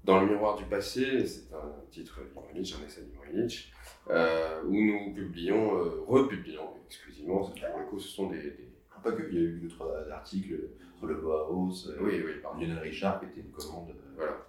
Dans 0.05 0.21
le 0.21 0.27
miroir 0.27 0.57
du 0.57 0.65
passé, 0.65 1.25
c'est 1.27 1.55
un 1.55 1.73
titre 1.91 2.21
Illich, 2.53 2.75
un 2.75 2.85
essai 2.87 3.03
Illich, 3.33 3.73
euh, 4.11 4.63
où 4.65 4.73
nous 4.75 5.15
publions, 5.15 5.77
euh, 5.79 6.01
republions 6.09 6.75
exclusivement, 6.87 7.39
pour 7.41 7.79
le 7.79 7.87
coup, 7.87 8.01
ce 8.01 8.09
sont 8.09 8.29
des... 8.29 8.41
des- 8.43 8.69
Pas 9.03 9.13
que, 9.13 9.23
il 9.31 9.35
y 9.35 9.39
a 9.39 9.43
eu 9.43 9.61
d'autres 9.61 10.09
articles 10.11 10.59
sur 10.99 11.07
le 11.07 11.17
Bauhaus, 11.17 11.89
euh, 11.89 11.99
Oui, 12.01 12.21
oui, 12.25 12.33
pardon. 12.43 12.61
Lionel 12.61 12.79
Richard 12.79 13.21
qui 13.21 13.27
était 13.27 13.41
une 13.41 13.51
commande. 13.53 13.91
euh, 13.91 14.13
Voilà. 14.17 14.47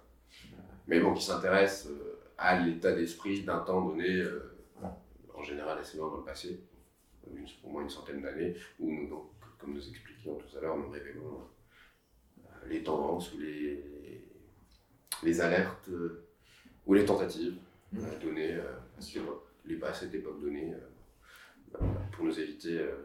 Mais 0.88 1.00
bon, 1.00 1.14
qui 1.14 1.24
s'intéresse 1.24 1.86
euh, 1.88 2.18
à 2.38 2.58
l'état 2.60 2.92
d'esprit 2.92 3.42
d'un 3.44 3.60
temps 3.60 3.82
donné, 3.88 4.22
en 5.34 5.42
général 5.42 5.78
assez 5.78 5.98
loin 5.98 6.08
dans 6.10 6.18
le 6.18 6.24
passé, 6.24 6.60
au 7.64 7.68
moins 7.70 7.82
une 7.82 7.90
centaine 7.90 8.22
d'années, 8.22 8.54
où 8.80 8.90
nous, 8.92 9.08
donc, 9.08 9.30
comme 9.64 9.74
nous 9.74 9.88
expliquions 9.88 10.36
tout 10.36 10.58
à 10.58 10.60
l'heure, 10.60 10.76
nous 10.76 10.90
révélons 10.90 11.40
euh, 12.38 12.68
les 12.68 12.82
tendances 12.82 13.32
ou 13.32 13.38
les, 13.38 13.82
les 15.22 15.40
alertes 15.40 15.88
euh, 15.88 16.26
ou 16.86 16.94
les 16.94 17.04
tentatives 17.04 17.56
Mm. 17.92 17.98
euh, 18.00 18.18
données 18.20 18.54
euh, 18.54 18.72
époque- 18.98 19.40
les- 19.64 19.80
à 19.84 19.94
cette 19.94 20.12
époque 20.14 20.40
donnée 20.40 20.74
euh, 20.74 20.78
euh, 21.80 21.86
pour 22.12 22.24
nous 22.24 22.40
éviter 22.40 22.78
euh, 22.80 22.96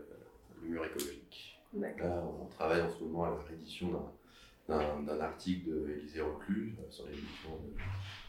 le 0.64 0.68
mur 0.70 0.84
écologique. 0.84 1.62
Là, 2.00 2.24
on 2.42 2.48
travaille 2.48 2.82
en 2.82 2.90
ce 2.90 3.04
moment 3.04 3.26
à 3.26 3.30
la 3.30 3.38
réédition 3.44 3.92
d'un 4.68 5.02
d'un 5.04 5.20
article 5.20 5.70
de 5.70 5.90
Élisée 5.90 6.22
Reclus 6.22 6.76
sur 6.90 7.06
l'évolution 7.06 7.52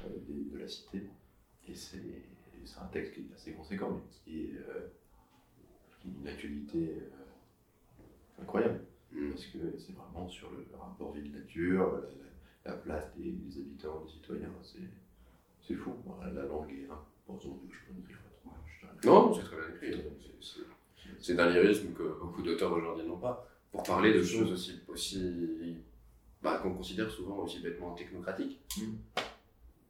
de, 0.04 0.32
de, 0.52 0.58
la 0.58 0.68
cité. 0.68 1.02
Et 1.66 1.74
c'est 1.74 2.02
un 2.78 2.86
texte 2.88 3.14
qui 3.14 3.20
est 3.20 3.34
assez 3.34 3.52
conséquent, 3.54 3.90
mais 3.90 4.02
qui 4.10 4.40
est, 4.42 4.52
qui 6.02 6.08
est 6.08 6.12
une 6.20 6.28
actualité 6.28 6.96
incroyable. 8.40 8.80
Mm. 9.12 9.30
Parce 9.30 9.46
que 9.46 9.58
c'est 9.78 9.94
vraiment 9.94 10.28
sur 10.28 10.50
le 10.50 10.66
rapport 10.76 11.12
ville-nature, 11.12 12.02
la, 12.64 12.72
place 12.72 13.10
des, 13.16 13.60
habitants, 13.60 14.02
des 14.04 14.10
citoyens. 14.10 14.50
C'est 15.60 15.74
fou. 15.74 15.92
La 16.20 16.44
langue 16.44 16.72
est 16.72 16.84
importante. 16.84 17.60
Je 17.70 17.92
peux 17.92 18.00
écrire 18.00 18.18
Non, 19.04 19.32
c'est 19.32 19.42
très 19.42 19.56
bien 19.56 19.90
écrit. 19.90 20.02
C'est 21.20 21.34
d'un 21.34 21.50
lyrisme 21.50 21.92
que 21.92 22.18
beaucoup 22.20 22.42
d'auteurs 22.42 22.72
aujourd'hui 22.72 23.06
n'ont 23.06 23.18
pas. 23.18 23.46
Pour 23.72 23.82
parler 23.84 24.12
de 24.12 24.22
choses 24.22 24.50
aussi, 24.50 24.80
aussi 24.88 25.76
bah, 26.42 26.58
qu'on 26.62 26.74
considère 26.74 27.10
souvent 27.10 27.38
aussi 27.38 27.60
bêtement 27.60 27.94
technocratiques. 27.94 28.60
Mm. 28.78 29.20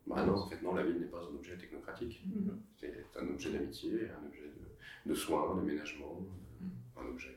Bah 0.06 0.24
non, 0.24 0.34
en 0.34 0.46
fait, 0.48 0.60
non, 0.62 0.74
la 0.74 0.82
ville 0.82 0.98
n'est 0.98 1.06
pas 1.06 1.18
un 1.18 1.34
objet 1.36 1.56
technocratique. 1.56 2.22
Mm-hmm. 2.26 2.56
C'est 2.80 3.20
un 3.20 3.28
objet 3.28 3.52
d'amitié, 3.52 4.08
un 4.10 4.26
objet 4.26 4.42
de, 4.42 5.10
de 5.10 5.14
soins, 5.14 5.54
d'aménagement, 5.54 6.20
mm. 6.60 7.00
un 7.00 7.06
objet. 7.06 7.36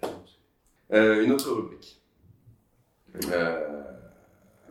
Euh, 0.91 1.23
une 1.23 1.31
autre 1.31 1.51
rubrique. 1.51 2.01
Euh, 3.31 3.83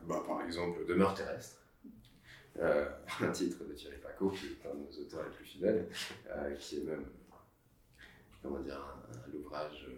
bah, 0.07 0.23
par 0.27 0.43
exemple, 0.43 0.85
Demeure 0.87 1.15
terrestre. 1.15 1.59
Euh, 2.59 2.87
un 3.21 3.31
titre 3.31 3.65
de 3.65 3.73
Thierry 3.73 3.97
Paco, 3.99 4.31
qui 4.31 4.47
est 4.47 4.67
un 4.71 4.75
de 4.75 4.81
nos 4.81 5.01
auteurs 5.01 5.25
les 5.25 5.35
plus 5.35 5.45
fidèles, 5.45 5.89
qui 6.59 6.79
est 6.79 6.85
même, 6.85 7.07
comment 8.43 8.61
dire, 8.61 8.79
un, 8.79 9.37
ouvrage 9.37 9.89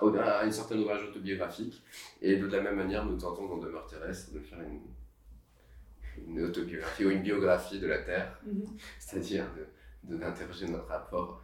à 0.00 0.44
une 0.44 0.52
certaine 0.52 0.80
ouvrage 0.80 1.04
autobiographique. 1.04 1.82
Et 2.20 2.36
de 2.36 2.46
la 2.46 2.62
même 2.62 2.76
manière, 2.76 3.04
nous 3.04 3.16
tentons 3.16 3.48
dans 3.48 3.58
Demeure 3.58 3.86
terrestre 3.86 4.32
de 4.32 4.40
faire 4.40 4.60
une, 4.60 4.80
une 6.26 6.44
autobiographie 6.44 7.04
ou 7.04 7.10
une 7.10 7.22
biographie 7.22 7.80
de 7.80 7.86
la 7.86 7.98
Terre, 7.98 8.40
mm-hmm. 8.46 8.80
c'est-à-dire 8.98 9.46
d'interroger 10.02 10.66
de, 10.66 10.72
notre 10.72 10.88
rapport 10.88 11.42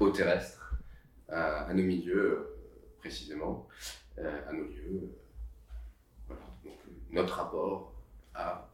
au 0.00 0.10
terrestre 0.10 0.65
à, 1.28 1.72
nos 1.72 1.82
milieux, 1.82 2.16
euh, 2.16 2.58
précisément, 2.98 3.66
euh, 4.18 4.48
à 4.48 4.52
nos 4.52 4.64
lieux. 4.64 5.10
Voilà. 6.26 6.42
Donc, 6.64 6.74
notre 7.10 7.34
rapport 7.34 7.94
à. 8.34 8.70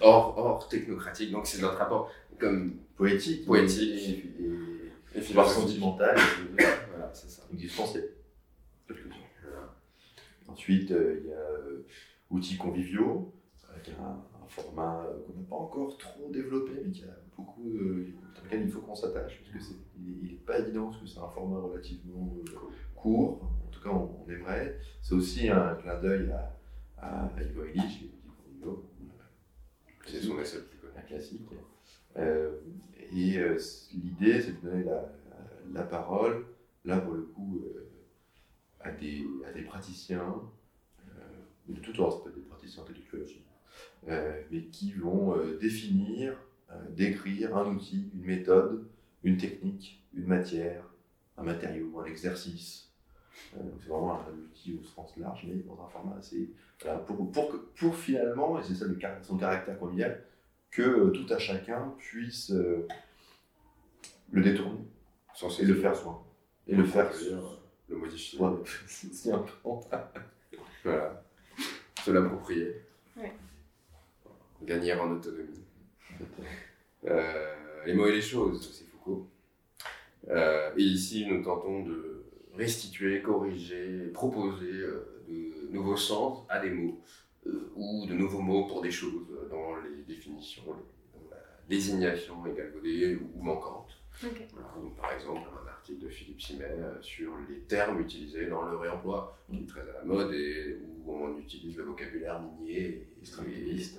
Hors, 0.00 0.36
hors 0.36 0.68
technocratique, 0.68 1.30
donc 1.30 1.46
c'est 1.46 1.60
notre 1.62 1.76
rapport 1.76 2.10
comme 2.38 2.78
poétique, 2.96 3.46
poétique 3.46 4.34
et, 4.40 5.18
et, 5.18 5.20
et, 5.20 5.22
sentimental, 5.22 6.16
voilà, 6.90 7.10
c'est 7.14 7.30
ça. 7.30 7.42
Existentiel. 7.52 8.10
Ensuite, 10.48 10.90
euh, 10.92 11.20
il 11.20 11.30
y 11.30 11.32
a 11.32 11.46
outils 12.30 12.56
conviviaux, 12.56 13.32
avec 13.72 13.88
un, 13.90 14.22
format 14.48 15.06
qu'on 15.26 15.40
n'a 15.40 15.46
pas 15.48 15.56
encore 15.56 15.96
trop 15.98 16.30
développé, 16.30 16.72
mais 16.84 16.90
qui 16.90 17.04
a 17.04 17.16
beaucoup, 17.36 17.70
dans 17.70 18.44
lequel 18.44 18.62
il 18.62 18.70
faut 18.70 18.80
qu'on 18.80 18.94
s'attache, 18.94 19.40
parce 19.42 19.52
que 19.52 19.70
c'est 19.70 19.76
il 20.06 20.32
n'est 20.32 20.38
pas 20.38 20.58
évident 20.58 20.86
parce 20.86 20.98
que 20.98 21.06
c'est 21.06 21.18
un 21.18 21.28
format 21.28 21.60
relativement 21.60 22.34
euh, 22.36 22.58
court, 22.94 23.42
en 23.66 23.70
tout 23.70 23.80
cas 23.80 23.90
on, 23.90 24.30
aimerait. 24.30 24.78
C'est 25.02 25.14
aussi 25.14 25.48
un 25.48 25.74
clin 25.76 26.00
d'œil 26.00 26.30
à, 26.30 26.56
à, 26.98 27.30
Ivo 27.42 27.64
Illich, 27.64 28.10
c'est 30.06 30.20
son 30.20 30.38
essai 30.38 30.58
un 30.96 31.00
classique. 31.02 31.48
Euh, 32.16 32.60
et 33.10 33.38
euh, 33.38 33.58
l'idée, 33.92 34.40
c'est 34.40 34.60
de 34.60 34.68
donner 34.68 34.84
la, 34.84 35.12
la, 35.72 35.82
parole, 35.82 36.46
là 36.84 37.00
pour 37.00 37.14
le 37.14 37.22
coup, 37.22 37.64
à, 38.80 38.90
des, 38.92 39.24
à 39.46 39.52
des 39.52 39.62
praticiens, 39.62 40.42
de 41.68 41.80
tout 41.80 41.98
ordre, 42.00 42.30
des 42.30 42.42
praticiens 42.42 42.82
intellectuels 42.82 43.22
aussi, 43.22 43.42
mais 44.06 44.64
qui 44.70 44.92
vont 44.92 45.36
définir, 45.60 46.34
décrire 46.90 47.56
un 47.56 47.66
outil, 47.74 48.10
une 48.14 48.24
méthode, 48.24 48.86
une 49.22 49.36
technique, 49.36 50.04
une 50.14 50.26
matière, 50.26 50.84
un 51.36 51.42
matériau, 51.42 52.00
un 52.00 52.04
exercice. 52.04 52.92
Euh, 53.56 53.60
c'est 53.80 53.88
vraiment 53.88 54.14
un 54.14 54.32
outil 54.32 54.78
au 54.80 54.84
sens 54.84 55.16
large, 55.16 55.46
mais 55.48 55.56
dans 55.62 55.82
un 55.82 55.88
format 55.88 56.16
assez. 56.16 56.50
pour, 57.06 57.30
pour, 57.32 57.54
pour, 57.74 57.96
finalement, 57.96 58.58
et 58.58 58.62
c'est 58.62 58.74
ça 58.74 58.86
le, 58.86 58.98
son 59.22 59.36
caractère 59.36 59.78
convivial, 59.78 60.24
que 60.70 60.82
euh, 60.82 61.10
tout 61.10 61.32
à 61.32 61.38
chacun 61.38 61.94
puisse 61.98 62.50
euh, 62.52 62.86
le 64.32 64.42
détourner 64.42 64.80
et 65.58 65.64
le 65.64 65.74
faire 65.74 65.96
soi. 65.96 66.24
Et 66.66 66.74
le 66.74 66.84
faire. 66.84 67.10
le 67.88 67.96
modifier. 67.96 68.38
c'est 68.86 69.32
important. 69.32 69.80
voilà. 70.84 71.22
Se 72.04 72.10
l'approprier. 72.10 72.82
Gagner 74.64 74.94
en 74.94 75.10
autonomie. 75.10 75.64
les 77.86 77.92
mots 77.92 78.06
et 78.06 78.12
les 78.12 78.22
choses, 78.22 78.84
euh, 80.30 80.70
et 80.76 80.82
ici, 80.82 81.26
nous 81.26 81.42
tentons 81.42 81.82
de 81.82 82.24
restituer, 82.54 83.20
corriger, 83.20 84.08
proposer 84.12 84.72
euh, 84.72 85.24
de 85.28 85.72
nouveaux 85.72 85.96
sens 85.96 86.44
à 86.48 86.60
des 86.60 86.70
mots 86.70 87.00
euh, 87.46 87.72
ou 87.76 88.06
de 88.06 88.14
nouveaux 88.14 88.40
mots 88.40 88.66
pour 88.66 88.80
des 88.80 88.90
choses 88.90 89.26
dans 89.50 89.76
les 89.76 90.02
définitions, 90.06 90.62
dans 90.66 91.30
la 91.30 91.36
désignation 91.68 92.42
galvaudée 92.42 93.16
ou 93.16 93.42
manquante. 93.42 93.83
Par 94.96 95.12
exemple, 95.12 95.48
un 95.62 95.68
article 95.68 96.04
de 96.04 96.08
Philippe 96.08 96.40
Simet 96.40 96.76
sur 97.00 97.32
les 97.48 97.60
termes 97.60 98.00
utilisés 98.00 98.46
dans 98.46 98.62
le 98.62 98.76
réemploi, 98.76 99.38
qui 99.50 99.58
est 99.58 99.66
très 99.66 99.82
à 99.82 99.92
la 99.94 100.04
mode 100.04 100.32
et 100.32 100.78
où 101.04 101.14
on 101.14 101.38
utilise 101.38 101.76
le 101.76 101.84
vocabulaire 101.84 102.40
minier 102.40 102.80
et 102.80 103.08
extractiviste. 103.20 103.98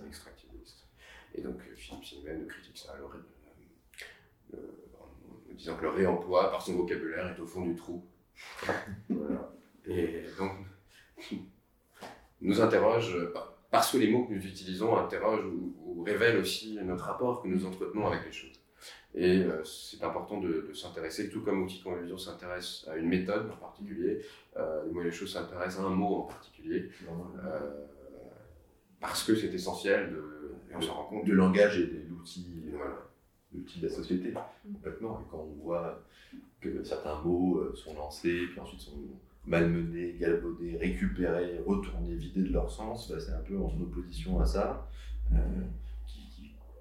Et 1.33 1.41
donc 1.41 1.59
Philippe 1.75 2.05
Simet 2.05 2.37
nous 2.37 2.47
critique 2.47 2.77
ça. 2.77 2.93
Alors, 2.93 3.13
disant 5.55 5.75
que 5.77 5.83
le 5.83 5.89
réemploi, 5.89 6.51
par 6.51 6.61
son 6.61 6.75
vocabulaire, 6.75 7.35
est 7.35 7.39
au 7.39 7.47
fond 7.47 7.65
du 7.65 7.75
trou. 7.75 8.03
Et 9.87 10.25
donc, 10.37 10.51
nous 12.41 12.61
interroge, 12.61 13.17
parce 13.71 13.91
que 13.91 13.97
les 13.97 14.09
mots 14.09 14.25
que 14.25 14.33
nous 14.33 14.45
utilisons 14.45 14.97
interrogent 14.97 15.45
ou, 15.45 16.03
révèlent 16.03 16.37
aussi 16.37 16.77
notre 16.83 17.05
rapport 17.05 17.41
que 17.41 17.47
nous 17.47 17.65
entretenons 17.65 18.07
avec 18.07 18.25
les 18.25 18.31
choses. 18.31 18.59
Et 19.15 19.43
euh, 19.43 19.63
c'est 19.63 20.03
important 20.03 20.41
de, 20.41 20.71
s'intéresser, 20.73 21.29
tout 21.29 21.41
comme 21.41 21.63
Outil 21.63 21.81
Convivion 21.81 22.17
s'intéresse 22.17 22.85
à 22.91 22.97
une 22.97 23.07
méthode 23.07 23.49
en 23.49 23.55
particulier, 23.55 24.21
euh, 24.57 24.83
les 24.93 25.01
et 25.01 25.03
les 25.05 25.11
choses 25.11 25.33
s'intéressent 25.33 25.83
à 25.83 25.87
un 25.87 25.89
mot 25.89 26.15
en 26.15 26.23
particulier, 26.23 26.89
euh, 27.07 27.49
parce 28.99 29.23
que 29.23 29.35
c'est 29.35 29.53
essentiel 29.53 30.11
de, 30.11 30.51
on 30.75 30.81
se 30.81 30.89
rend 30.89 31.05
compte. 31.05 31.25
De 31.25 31.33
langage 31.33 31.79
et 31.79 31.87
de 31.87 32.09
l'outil. 32.09 32.65
Voilà 32.73 33.05
de 33.77 33.87
la 33.87 33.93
société, 33.93 34.33
complètement. 34.63 35.19
Et 35.21 35.23
quand 35.29 35.39
on 35.39 35.63
voit 35.63 36.01
que 36.61 36.83
certains 36.83 37.21
mots 37.21 37.59
euh, 37.59 37.75
sont 37.75 37.93
lancés, 37.95 38.47
puis 38.51 38.59
ensuite 38.59 38.81
sont 38.81 38.97
malmenés, 39.45 40.15
galvaudés, 40.19 40.77
récupérés, 40.77 41.59
retournés, 41.65 42.15
vidés 42.15 42.43
de 42.43 42.53
leur 42.53 42.71
sens, 42.71 43.09
bah, 43.09 43.19
c'est 43.19 43.33
un 43.33 43.41
peu 43.41 43.57
en 43.57 43.73
opposition 43.81 44.39
à 44.39 44.45
ça. 44.45 44.89
Euh, 45.33 45.37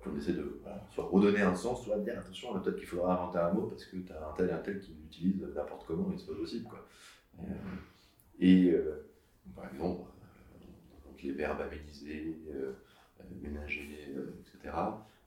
qu'on 0.04 0.16
essaie 0.16 0.32
de 0.32 0.60
soit 0.92 1.04
redonner 1.04 1.40
un 1.40 1.54
sens, 1.54 1.84
soit 1.84 1.98
dire 1.98 2.18
attention, 2.18 2.58
peut-être 2.60 2.76
qu'il 2.76 2.86
faudra 2.86 3.14
inventer 3.14 3.38
un 3.38 3.52
mot 3.52 3.66
parce 3.66 3.84
que 3.86 3.96
tu 3.96 4.12
as 4.12 4.28
un 4.28 4.32
tel 4.34 4.48
et 4.48 4.52
un 4.52 4.58
tel 4.58 4.78
qui 4.78 4.92
l'utilise 4.92 5.42
n'importe 5.54 5.86
comment 5.86 6.12
et 6.12 6.18
c'est 6.18 6.26
pas 6.26 6.38
possible. 6.38 6.68
Quoi. 6.68 6.86
Euh, 7.40 7.52
et 8.40 8.74
par 9.56 9.72
exemple, 9.72 10.02
donc 11.04 11.22
les 11.22 11.32
verbes 11.32 11.60
améliser, 11.60 12.36
ménager, 13.42 14.14
etc 14.62 14.74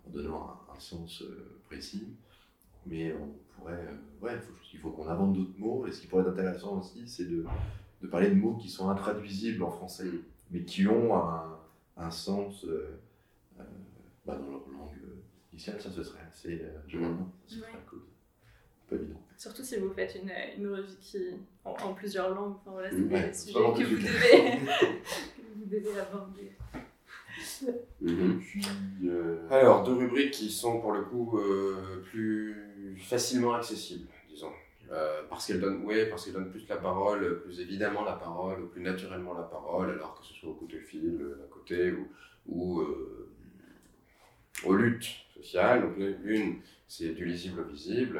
en 0.08 0.12
donnant 0.12 0.60
un, 0.74 0.80
sens 0.80 1.24
euh, 1.24 1.60
précis. 1.66 2.08
Mais 2.86 3.14
on 3.14 3.30
pourrait, 3.56 3.74
euh, 3.74 4.26
ouais, 4.26 4.34
il 4.74 4.80
faut, 4.80 4.92
qu'on 4.92 5.08
invente 5.08 5.34
d'autres 5.34 5.58
mots. 5.58 5.86
Et 5.88 5.92
ce 5.92 6.02
qui 6.02 6.08
pourrait 6.08 6.22
être 6.22 6.30
intéressant 6.30 6.80
aussi, 6.80 7.08
c'est 7.08 7.26
de, 7.26 7.46
de, 8.02 8.08
parler 8.08 8.30
de 8.30 8.36
mots 8.36 8.56
qui 8.56 8.70
sont 8.70 8.90
intraduisibles 8.90 9.64
en 9.64 9.72
français, 9.72 10.10
mais 10.52 10.64
qui 10.64 10.88
ont 10.88 11.16
un, 11.16 11.58
un 11.98 12.12
sens 12.12 12.64
euh, 12.66 13.00
bah, 14.28 14.36
dans 14.36 14.52
leur 14.52 14.68
langue 14.70 14.92
initiale. 15.52 15.82
Ça, 15.82 15.90
ce 15.90 16.04
serait 16.04 16.20
assez 16.30 16.62
joli. 16.88 17.06
Ce 17.48 17.56
serait 17.56 17.72
cool. 17.90 18.02
Pas 18.90 18.96
évident. 18.96 19.22
Surtout 19.38 19.64
si 19.64 19.78
vous 19.78 19.92
faites 19.92 20.16
une, 20.16 20.32
une 20.58 20.74
revue 20.74 20.96
qui, 21.02 21.18
en, 21.64 21.94
plusieurs 21.94 22.34
langues, 22.34 22.56
enfin, 22.56 22.72
voilà, 22.72 22.90
c'est 22.90 23.02
des 23.02 23.34
sujets 23.34 23.54
que 23.54 23.84
vous, 23.84 23.96
devez, 23.96 24.60
que 24.80 25.60
vous 25.60 25.66
devez 25.66 26.00
aborder. 26.00 26.52
Euh, 28.04 29.48
Alors, 29.50 29.84
deux 29.84 29.94
rubriques 29.94 30.32
qui 30.32 30.50
sont 30.50 30.80
pour 30.80 30.92
le 30.92 31.04
coup 31.04 31.38
euh, 31.38 32.02
plus 32.10 32.98
facilement 33.00 33.54
accessibles, 33.54 34.08
disons. 34.30 34.52
Euh, 34.92 35.22
parce 35.30 35.46
qu'elles 35.46 35.60
donnent, 35.60 35.84
ouais, 35.84 36.08
parce 36.08 36.26
qu'elles 36.26 36.34
donnent 36.34 36.50
plus 36.50 36.68
la 36.68 36.78
parole, 36.78 37.42
plus 37.42 37.60
évidemment 37.60 38.04
la 38.04 38.14
parole, 38.14 38.70
plus 38.70 38.82
naturellement 38.82 39.34
la 39.34 39.44
parole, 39.44 39.92
alors 39.92 40.20
que 40.20 40.26
ce 40.26 40.34
soit 40.34 40.50
au 40.50 40.54
coup 40.54 40.68
de 40.68 40.80
fil 40.80 41.18
d'un 41.18 41.48
côté 41.52 41.92
ou, 41.92 42.08
ou 42.48 42.82
aux 44.64 44.76
luttes 44.76 45.10
sociales. 45.36 45.82
Donc, 45.82 45.98
l'une, 46.24 46.62
c'est 46.88 47.10
du 47.10 47.26
lisible 47.26 47.62
au 47.62 47.66
visible, 47.66 48.20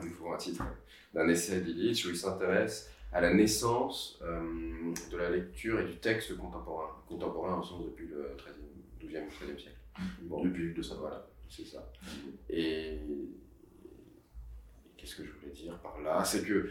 un 0.00 0.04
nouveau 0.04 0.32
un 0.32 0.36
titre 0.36 0.64
d'un 1.12 1.28
essai 1.28 1.60
d'Illich 1.60 2.04
où 2.04 2.10
il 2.10 2.16
s'intéresse 2.16 2.90
à 3.12 3.20
la 3.20 3.32
naissance 3.32 4.18
de 4.20 5.16
la 5.16 5.30
lecture 5.30 5.80
et 5.80 5.84
du 5.84 5.96
texte 5.96 6.36
contemporain, 6.36 6.90
contemporain 7.08 7.60
au 7.60 7.62
sens 7.62 7.84
depuis 7.84 8.08
le 8.08 8.34
13e, 8.36 9.06
12e, 9.06 9.28
13e 9.28 9.58
siècle. 9.60 9.76
Bon, 10.22 10.44
depuis. 10.44 10.74
Voilà, 10.98 11.26
c'est 11.48 11.64
ça. 11.64 11.92
Et 12.50 12.98
qu'est-ce 14.96 15.16
que 15.16 15.24
je 15.24 15.30
voulais 15.32 15.52
dire 15.52 15.78
par 15.78 16.00
là? 16.00 16.24
C'est 16.24 16.44
que 16.44 16.68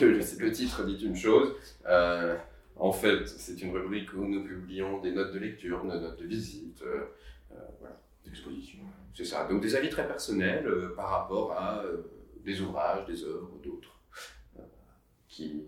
le, 0.00 0.52
titre 0.52 0.84
dit 0.84 1.04
une 1.04 1.16
chose. 1.16 1.54
Euh, 1.86 2.36
en 2.76 2.92
fait, 2.92 3.26
c'est 3.26 3.60
une 3.60 3.72
rubrique 3.72 4.12
où 4.14 4.24
nous 4.24 4.44
publions 4.44 5.00
des 5.00 5.12
notes 5.12 5.32
de 5.32 5.38
lecture, 5.38 5.82
des 5.82 6.00
notes 6.00 6.18
de 6.18 6.26
visite, 6.26 6.82
euh, 6.82 7.04
euh, 7.58 7.70
voilà, 7.80 8.00
d'exposition. 8.24 8.80
C'est 9.14 9.24
ça. 9.24 9.46
Donc 9.48 9.62
des 9.62 9.74
avis 9.74 9.90
très 9.90 10.06
personnels 10.06 10.68
par 10.96 11.10
rapport 11.10 11.52
à 11.52 11.82
des 12.44 12.60
ouvrages, 12.60 13.06
des 13.06 13.24
œuvres, 13.24 13.58
d'autres, 13.62 14.00
qui 15.26 15.64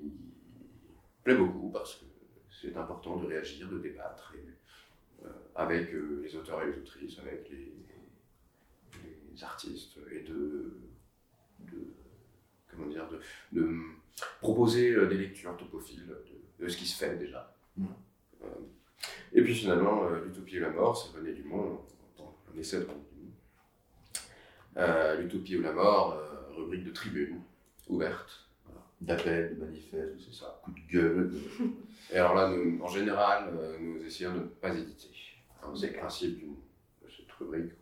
plaît 1.25 1.37
beaucoup 1.37 1.71
parce 1.71 1.97
que 1.97 2.05
c'est 2.51 2.77
important 2.77 3.17
de 3.17 3.27
réagir, 3.27 3.69
de 3.69 3.79
débattre 3.79 4.35
avec 5.55 5.93
les 5.93 6.37
auteurs 6.37 6.63
et 6.63 6.67
les 6.71 6.79
autrices, 6.79 7.19
avec 7.19 7.51
les, 7.51 7.75
les 9.33 9.45
artistes 9.45 9.99
et 10.13 10.21
de, 10.21 10.81
de 11.61 11.87
comment 12.71 12.87
dire, 12.87 13.09
de, 13.09 13.21
de 13.53 13.77
proposer 14.41 14.93
euh, 14.93 15.07
des 15.07 15.17
lectures 15.17 15.57
topophiles 15.57 16.07
de, 16.59 16.69
ce 16.69 16.77
qui 16.77 16.87
se 16.87 16.97
fait 16.97 17.17
déjà. 17.17 17.55
Mm. 17.77 17.87
Euh, 18.43 18.47
et 19.33 19.43
puis 19.43 19.55
finalement, 19.55 20.05
euh, 20.05 20.25
L'Utopie 20.25 20.57
et 20.57 20.61
la 20.61 20.71
mort, 20.71 20.97
c'est 20.97 21.17
René 21.17 21.33
Dumont, 21.33 21.81
un 22.19 22.59
essai 22.59 22.81
de 22.81 22.85
René 22.85 23.01
Dumont. 23.15 23.33
L'Utopie 25.19 25.57
ou 25.57 25.63
la 25.63 25.73
mort, 25.73 26.21
rubrique 26.57 26.85
de 26.85 26.91
tribune, 26.91 27.41
ouverte. 27.89 28.47
D'appel, 29.01 29.57
de 29.57 29.65
manifeste, 29.65 30.19
c'est 30.19 30.35
ça, 30.35 30.61
coup 30.63 30.73
de 30.73 30.93
gueule. 30.93 31.33
Et 32.13 32.17
alors 32.17 32.35
là, 32.35 32.51
nous, 32.51 32.83
en 32.83 32.89
général, 32.89 33.51
nous 33.81 34.05
essayons 34.05 34.35
de 34.35 34.41
ne 34.41 34.45
pas 34.45 34.75
éditer. 34.75 35.09
c'est 35.75 35.87
le 35.87 35.99
principe 35.99 36.45
de 37.03 37.09
cette 37.09 37.33
rubrique. 37.33 37.73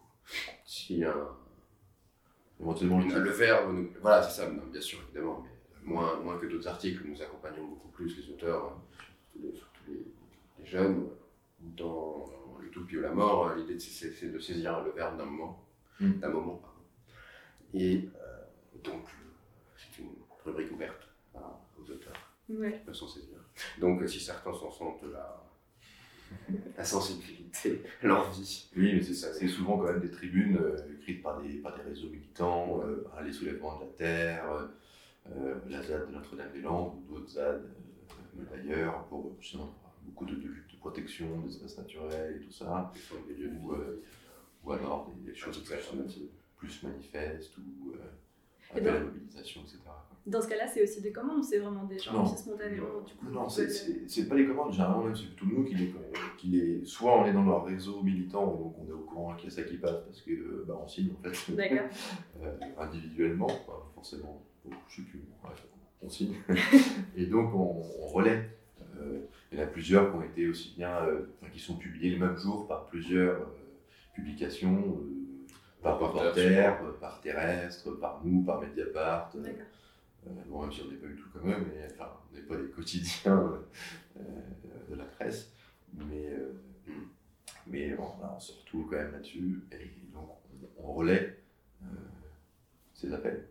Si 0.65 1.03
un, 1.05 1.29
éventuellement 2.61 3.01
le 3.01 3.31
verbe, 3.31 3.75
nous... 3.75 3.91
voilà, 4.01 4.23
c'est 4.23 4.43
ça, 4.43 4.51
bien 4.51 4.81
sûr, 4.81 5.01
évidemment, 5.09 5.43
mais 5.43 5.93
moins, 5.93 6.21
moins 6.21 6.39
que 6.39 6.47
d'autres 6.47 6.69
articles, 6.69 7.03
nous 7.07 7.21
accompagnons 7.21 7.67
beaucoup 7.67 7.89
plus 7.89 8.17
les 8.17 8.33
auteurs, 8.33 8.67
hein, 8.67 8.83
surtout 9.55 9.83
les, 9.89 10.07
jeunes, 10.65 11.09
dans 11.61 12.25
l'utopie 12.61 12.99
ou 12.99 13.01
la 13.01 13.13
mort. 13.13 13.55
L'idée, 13.55 13.79
c'est 13.79 14.33
de 14.33 14.39
saisir 14.39 14.83
le 14.83 14.93
verbe 14.93 15.19
d'un 15.19 15.25
moment, 15.25 15.67
mm. 16.01 16.13
d'un 16.15 16.31
moment, 16.31 16.57
pardon. 16.57 16.77
Et 17.75 18.09
euh, 18.17 18.81
donc, 18.83 19.05
c'est 19.77 20.03
une 20.03 20.11
rubrique 20.45 20.73
ouverte 20.73 21.09
aux 21.35 21.91
auteurs 21.91 22.33
ouais. 22.49 22.83
qui 22.87 22.99
s'en 22.99 23.09
saisir. 23.09 23.39
Donc, 23.81 24.07
si 24.09 24.21
certains 24.21 24.53
s'en 24.53 24.71
sentent 24.71 25.05
la, 25.13 25.45
la 26.77 26.85
sensibilité, 26.85 27.83
l'envie. 28.03 28.69
Oui, 28.77 28.95
mais 28.95 29.03
c'est 29.03 29.15
ça. 29.15 29.33
C'est 29.33 29.49
souvent 29.49 29.79
quand 29.79 29.93
même 29.93 30.01
des 30.01 30.11
tribunes 30.11 30.59
euh, 30.61 30.95
écrites 30.99 31.23
par 31.23 31.41
des, 31.43 31.55
par 31.55 31.77
des 31.77 31.83
réseaux 31.83 32.09
militants, 32.09 32.81
euh, 32.85 33.05
les 33.25 33.33
soulèvements 33.33 33.77
de 33.79 33.85
la 33.85 33.91
terre, 33.93 34.69
euh, 35.37 35.55
la 35.69 35.83
ZAD 35.83 36.09
de 36.09 36.13
Notre-Dame-des-Landes 36.13 36.95
ou 36.95 37.15
d'autres 37.15 37.31
ZAD 37.31 37.63
euh, 38.39 38.43
d'ailleurs 38.51 39.05
pour 39.09 39.37
beaucoup 40.09 40.25
de, 40.25 40.35
lutte 40.35 40.73
de 40.73 40.79
protection 40.79 41.41
des 41.41 41.55
espaces 41.55 41.79
naturels 41.79 42.37
et 42.37 42.45
tout 42.45 42.53
ça, 42.53 42.93
des 43.29 43.35
lieux 43.35 43.49
de 43.49 43.55
vie, 43.55 43.67
euh, 43.71 44.03
ou 44.65 44.73
alors 44.73 45.11
des, 45.25 45.35
choses 45.35 45.59
plus, 45.59 45.77
plus 46.57 46.83
manifestes 46.83 47.57
ou 47.59 47.93
à 48.75 48.81
la 48.81 49.01
mobilisation, 49.01 49.63
etc. 49.63 49.79
Dans 50.27 50.43
ce 50.43 50.49
cas-là, 50.49 50.67
c'est 50.67 50.83
aussi 50.83 51.01
des 51.01 51.11
commandes, 51.11 51.43
c'est 51.43 51.59
vraiment 51.59 51.85
des 51.85 51.99
gens 51.99 52.23
qui 52.25 52.37
spontanément 52.37 53.01
du 53.01 53.15
coup. 53.15 53.31
Non, 53.31 53.49
c'est 53.49 54.29
pas 54.29 54.37
des 54.37 54.47
commandes, 54.47 54.73
généralement 54.73 55.05
même 55.05 55.17
c'est 55.17 55.25
plutôt 55.25 55.47
nous 55.47 55.65
qui 55.65 55.75
les, 55.75 55.95
qui 56.37 56.47
les, 56.49 56.85
soit 56.85 57.19
on 57.19 57.25
est 57.25 57.33
dans 57.33 57.45
leur 57.45 57.65
réseau 57.65 58.03
militant, 58.03 58.47
donc 58.47 58.75
on 58.79 58.87
est 58.87 58.93
au 58.93 59.05
courant 59.05 59.35
qu'il 59.37 59.49
y 59.49 59.53
a 59.53 59.57
ça 59.57 59.63
qui 59.63 59.79
passe 59.79 60.05
parce 60.05 60.21
que 60.21 60.65
bah, 60.67 60.79
on 60.83 60.87
signe 60.87 61.13
en 61.19 61.31
fait. 61.31 61.55
D'accord. 61.55 61.89
individuellement, 62.79 63.49
forcément 63.95 64.45
je 64.89 64.97
sais 64.97 65.03
plus, 65.03 65.23
on 66.03 66.09
signe. 66.11 66.35
et 67.17 67.27
donc 67.27 67.55
on, 67.55 68.07
relaie. 68.09 68.58
Euh, 69.01 69.21
il 69.51 69.59
y 69.59 69.61
en 69.61 69.65
a 69.65 69.67
plusieurs 69.67 70.11
qui 70.11 70.17
ont 70.17 70.23
été 70.23 70.49
aussi 70.49 70.75
bien, 70.77 71.05
euh, 71.07 71.27
qui 71.53 71.59
sont 71.59 71.77
publiés 71.77 72.17
le 72.17 72.27
même 72.27 72.37
jour 72.37 72.67
par 72.67 72.87
plusieurs 72.87 73.41
euh, 73.41 73.47
publications, 74.15 75.01
par 75.83 75.99
reporter, 75.99 76.77
par 77.01 77.21
terrestre, 77.21 77.93
par 77.93 78.21
nous, 78.25 78.43
par 78.43 78.61
Mediapart. 78.61 79.33
bon, 80.47 80.63
même 80.63 80.73
si 80.73 80.83
on 80.83 80.91
n'est 80.91 80.97
pas 80.97 81.07
du 81.07 81.17
tout 81.17 81.29
comme 81.33 81.51
eux, 81.51 81.57
mais 81.67 81.87
enfin, 81.93 82.11
on 82.31 82.37
n'est 82.37 82.43
pas 82.43 82.57
les 82.57 82.69
quotidiens 82.71 83.61
de 84.17 84.95
la 84.95 85.05
presse. 85.05 85.53
Mais, 85.95 86.33
mais 87.67 87.91
bon, 87.95 88.09
on 88.23 88.41
se 88.41 88.53
retrouve 88.61 88.91
quand 88.91 88.97
même 88.97 89.13
là-dessus. 89.13 89.63
Et 89.73 90.13
donc 90.13 90.31
on, 90.79 90.93
relaie 90.93 91.39
ces 92.93 93.13
appels. 93.13 93.49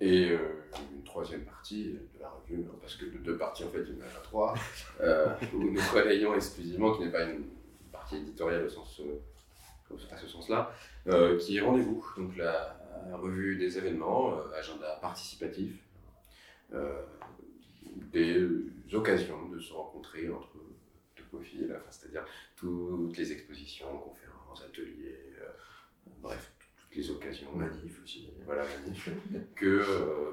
Et 0.00 0.30
euh, 0.30 0.38
une 0.94 1.02
troisième 1.02 1.44
partie 1.44 1.92
de 1.92 2.20
la 2.20 2.28
revue, 2.28 2.64
parce 2.80 2.96
que 2.96 3.04
de 3.04 3.18
deux 3.18 3.36
parties 3.36 3.64
en 3.64 3.68
fait, 3.68 3.82
il 3.86 3.98
y 3.98 4.02
en 4.02 4.06
a 4.06 4.22
trois, 4.22 4.54
euh, 5.00 5.26
où 5.54 5.70
nous 5.70 5.80
relayons 5.92 6.34
exclusivement, 6.34 6.94
qui 6.94 7.04
n'est 7.04 7.10
pas 7.10 7.24
une 7.24 7.44
partie 7.92 8.16
éditoriale 8.16 8.64
au 8.64 8.68
sens, 8.68 9.00
euh, 9.00 9.96
à 10.10 10.16
ce 10.16 10.28
sens-là, 10.28 10.72
euh, 11.08 11.38
qui 11.38 11.56
est 11.56 11.60
Rendez-vous, 11.60 12.04
donc 12.16 12.36
la, 12.36 12.76
revue 13.12 13.56
des 13.56 13.78
événements, 13.78 14.38
agenda 14.54 14.98
participatif, 15.00 15.72
des 18.12 18.46
occasions 18.92 19.48
de 19.48 19.58
se 19.58 19.72
rencontrer 19.72 20.30
entre 20.30 20.58
topophiles, 21.16 21.74
enfin, 21.74 21.90
c'est-à-dire 21.90 22.24
toutes 22.56 23.16
les 23.16 23.32
expositions, 23.32 23.98
conférences, 23.98 24.62
ateliers, 24.62 25.18
bref, 26.20 26.52
les 26.94 27.10
occasions, 27.10 27.52
manifs 27.54 28.02
aussi, 28.02 28.28
voilà, 28.44 28.64
que 29.54 29.66
euh, 29.66 30.32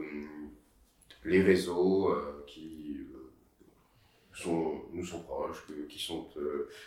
les 1.24 1.41
réseaux 1.41 2.12
euh, 2.12 2.43
qui 2.48 3.08
euh, 3.13 3.32
sont, 4.34 4.82
nous 4.91 5.06
sont 5.06 5.22
proches, 5.22 5.65
qui 5.89 6.00
sont 6.00 6.28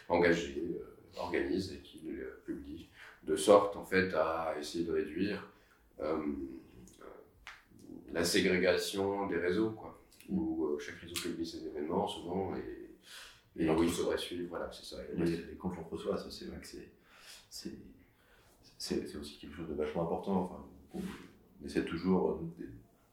engagés, 0.08 0.80
organisent 1.16 1.72
et 1.72 1.78
qui 1.78 2.00
publient, 2.44 2.88
de 3.24 3.36
sorte 3.36 3.76
en 3.76 3.84
fait 3.84 4.12
à 4.14 4.54
essayer 4.58 4.84
de 4.84 4.92
réduire 4.92 5.46
la 8.12 8.24
ségrégation 8.24 9.26
des 9.28 9.36
réseaux, 9.36 9.70
quoi, 9.70 10.00
où 10.28 10.78
chaque 10.78 10.96
réseau 10.96 11.14
publie 11.14 11.46
ses 11.46 11.66
événements 11.66 12.08
souvent 12.08 12.54
et, 12.56 13.62
et 13.62 13.68
où 13.68 13.82
il 13.82 13.90
faudrait 13.90 14.18
suivre, 14.18 14.48
voilà, 14.48 14.70
c'est 14.72 14.84
ça. 14.84 14.96
Et 15.12 15.16
les 15.16 15.56
reçoit, 15.90 16.16
ça 16.16 16.30
c'est 16.30 16.46
vrai 16.46 16.58
que 16.60 16.66
c'est 16.66 17.72
c'est 18.80 19.14
aussi 19.16 19.38
quelque 19.38 19.54
chose 19.54 19.68
de 19.68 19.74
vachement 19.74 20.04
important. 20.04 20.44
Enfin, 20.44 21.02
on 21.62 21.66
essaie 21.66 21.84
toujours 21.84 22.40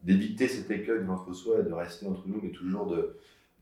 d'éviter 0.01 0.47
cet 0.47 0.71
écueil 0.71 1.01
de 1.01 1.03
l'entre-soi 1.03 1.59
et 1.59 1.63
de 1.63 1.73
rester 1.73 2.07
entre 2.07 2.25
nous, 2.25 2.39
mais 2.41 2.51
toujours 2.51 2.95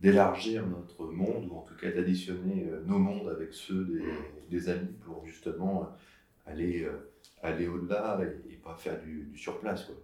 d'élargir 0.01 0.67
notre 0.67 1.11
monde, 1.11 1.49
ou 1.49 1.55
en 1.55 1.61
tout 1.61 1.75
cas 1.75 1.91
d'additionner 1.91 2.67
euh, 2.69 2.83
nos 2.85 2.99
mondes 2.99 3.27
avec 3.29 3.53
ceux 3.53 4.03
des, 4.51 4.69
amis 4.69 4.93
pour 5.03 5.25
justement 5.25 5.89
aller, 6.45 6.83
euh, 6.83 6.91
aller 7.41 7.67
au-delà 7.67 8.19
et, 8.51 8.57
pas 8.57 8.75
faire 8.75 9.01
du, 9.01 9.31
surplace. 9.35 9.85
Quoi. 9.85 9.95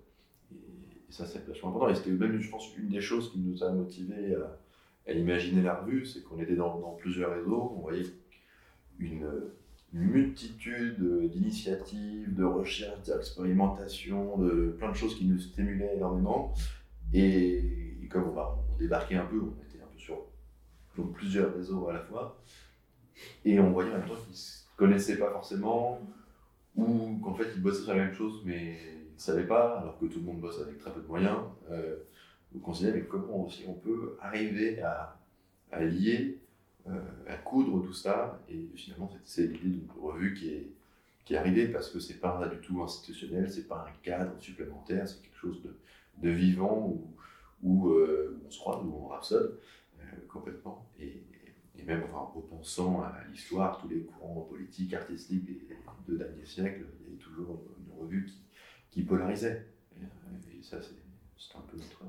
Et, 0.54 1.12
ça, 1.12 1.28
c'est 1.28 1.46
vachement 1.46 1.70
important. 1.70 1.90
Et 1.90 1.96
c'était 1.96 2.10
même, 2.10 2.40
je 2.40 2.50
pense, 2.50 2.76
une 2.78 2.90
des 2.90 3.02
choses 3.02 3.32
qui 3.32 3.40
nous 3.40 3.64
a 3.64 3.72
motivés 3.72 4.36
à, 5.08 5.14
imaginer 5.14 5.62
la 5.62 5.76
revue, 5.76 6.06
c'est 6.06 6.24
qu'on 6.24 6.40
était 6.40 6.56
dans, 6.56 6.80
dans, 6.80 6.94
plusieurs 6.94 7.32
réseaux, 7.32 7.74
on 7.76 7.82
voyait 7.82 8.06
une 8.98 9.30
multitude 9.94 11.30
d'initiatives, 11.30 12.34
de 12.34 12.44
recherches, 12.44 13.04
d'expérimentations, 13.04 14.38
de 14.38 14.76
plein 14.78 14.90
de 14.90 14.96
choses 14.96 15.16
qui 15.16 15.26
nous 15.26 15.40
stimulaient 15.40 15.96
énormément. 15.96 16.54
Et, 17.14 17.98
comme 18.10 18.30
on, 18.30 18.34
bah, 18.34 18.58
on, 18.72 18.78
débarquait 18.78 19.16
un 19.16 19.26
peu, 19.26 19.40
on 19.40 19.64
était 19.64 19.82
un 19.82 19.88
peu 19.88 20.00
sur, 20.00 20.18
plusieurs 21.14 21.54
réseaux 21.56 21.88
à 21.88 21.94
la 21.94 22.00
fois, 22.00 22.42
et 23.46 23.60
on 23.60 23.72
voyait 23.72 23.92
en 23.92 23.98
même 23.98 24.08
temps 24.08 24.16
qu'ils 24.16 24.32
ne 24.32 24.36
se 24.36 24.64
connaissaient 24.78 25.18
pas 25.18 25.32
forcément, 25.32 26.00
ou 26.76 27.20
qu'en 27.24 27.34
fait 27.34 27.48
ils 27.56 27.62
bossaient 27.62 27.84
sur 27.84 27.94
la 27.94 28.06
même 28.06 28.14
chose, 28.14 28.42
mais 28.46 28.78
ils 29.10 29.16
ne 29.16 29.20
savaient 29.20 29.48
pas, 29.48 29.80
alors 29.80 29.98
que 30.00 30.06
tout 30.06 30.20
le 30.20 30.26
monde 30.26 30.42
bosse 30.42 30.62
avec 30.62 30.78
très 30.78 30.92
peu 30.92 31.02
de 31.02 31.08
moyens. 31.08 31.38
Euh, 31.72 31.96
se 32.74 32.80
disait, 32.80 32.94
mais 32.94 33.04
comment 33.04 33.46
aussi 33.46 33.64
on 33.68 33.74
peut 33.74 34.18
arriver 34.22 34.82
à, 34.82 35.18
lier 35.80 36.38
euh, 36.38 36.41
à 37.28 37.38
coudre 37.38 37.82
tout 37.86 37.94
ça. 37.94 38.42
Et 38.50 38.70
finalement, 38.76 39.12
c'est 39.24 39.48
l'idée 39.48 39.70
d'une 39.70 39.92
revue 40.00 40.34
qui 40.34 40.50
est, 40.50 40.72
qui 41.26 41.34
est 41.34 41.38
arrivée 41.38 41.68
parce 41.68 41.90
que 41.90 42.00
c'est 42.00 42.20
pas 42.20 42.48
du 42.48 42.58
tout 42.58 42.82
institutionnel, 42.82 43.50
c'est 43.52 43.68
pas 43.68 43.88
un 43.88 44.02
cadre 44.02 44.40
supplémentaire, 44.40 45.08
c'est 45.08 45.22
quelque 45.22 45.38
chose 45.38 45.62
de, 46.18 46.30
vivant 46.30 46.88
où, 46.88 47.16
où, 47.64 47.90
euh, 47.90 48.42
on 48.46 48.52
se 48.52 48.60
croit, 48.60 48.84
où 48.84 49.06
on 49.06 49.08
rhapsode 49.08 49.60
euh, 50.00 50.04
complètement. 50.28 50.90
Et, 51.00 51.24
même 51.84 52.04
en 52.14 52.28
repensant 52.28 53.02
à 53.02 53.24
l'histoire, 53.32 53.82
tous 53.82 53.90
les 53.90 54.02
courants 54.02 54.42
politiques, 54.42 54.94
artistiques 54.94 55.46
des 55.46 55.66
deux 56.08 56.16
derniers 56.16 56.46
siècles, 56.46 56.86
il 57.00 57.06
y 57.06 57.10
avait 57.10 57.18
toujours 57.18 57.60
une 57.80 58.00
revue 58.00 58.26
qui, 58.28 58.40
qui 58.92 59.02
polarisait. 59.02 59.66
Et, 59.98 60.62
ça, 60.62 60.78
c'est 60.80 61.58
un 61.58 61.62
peu 61.62 61.78
notre, 61.78 62.04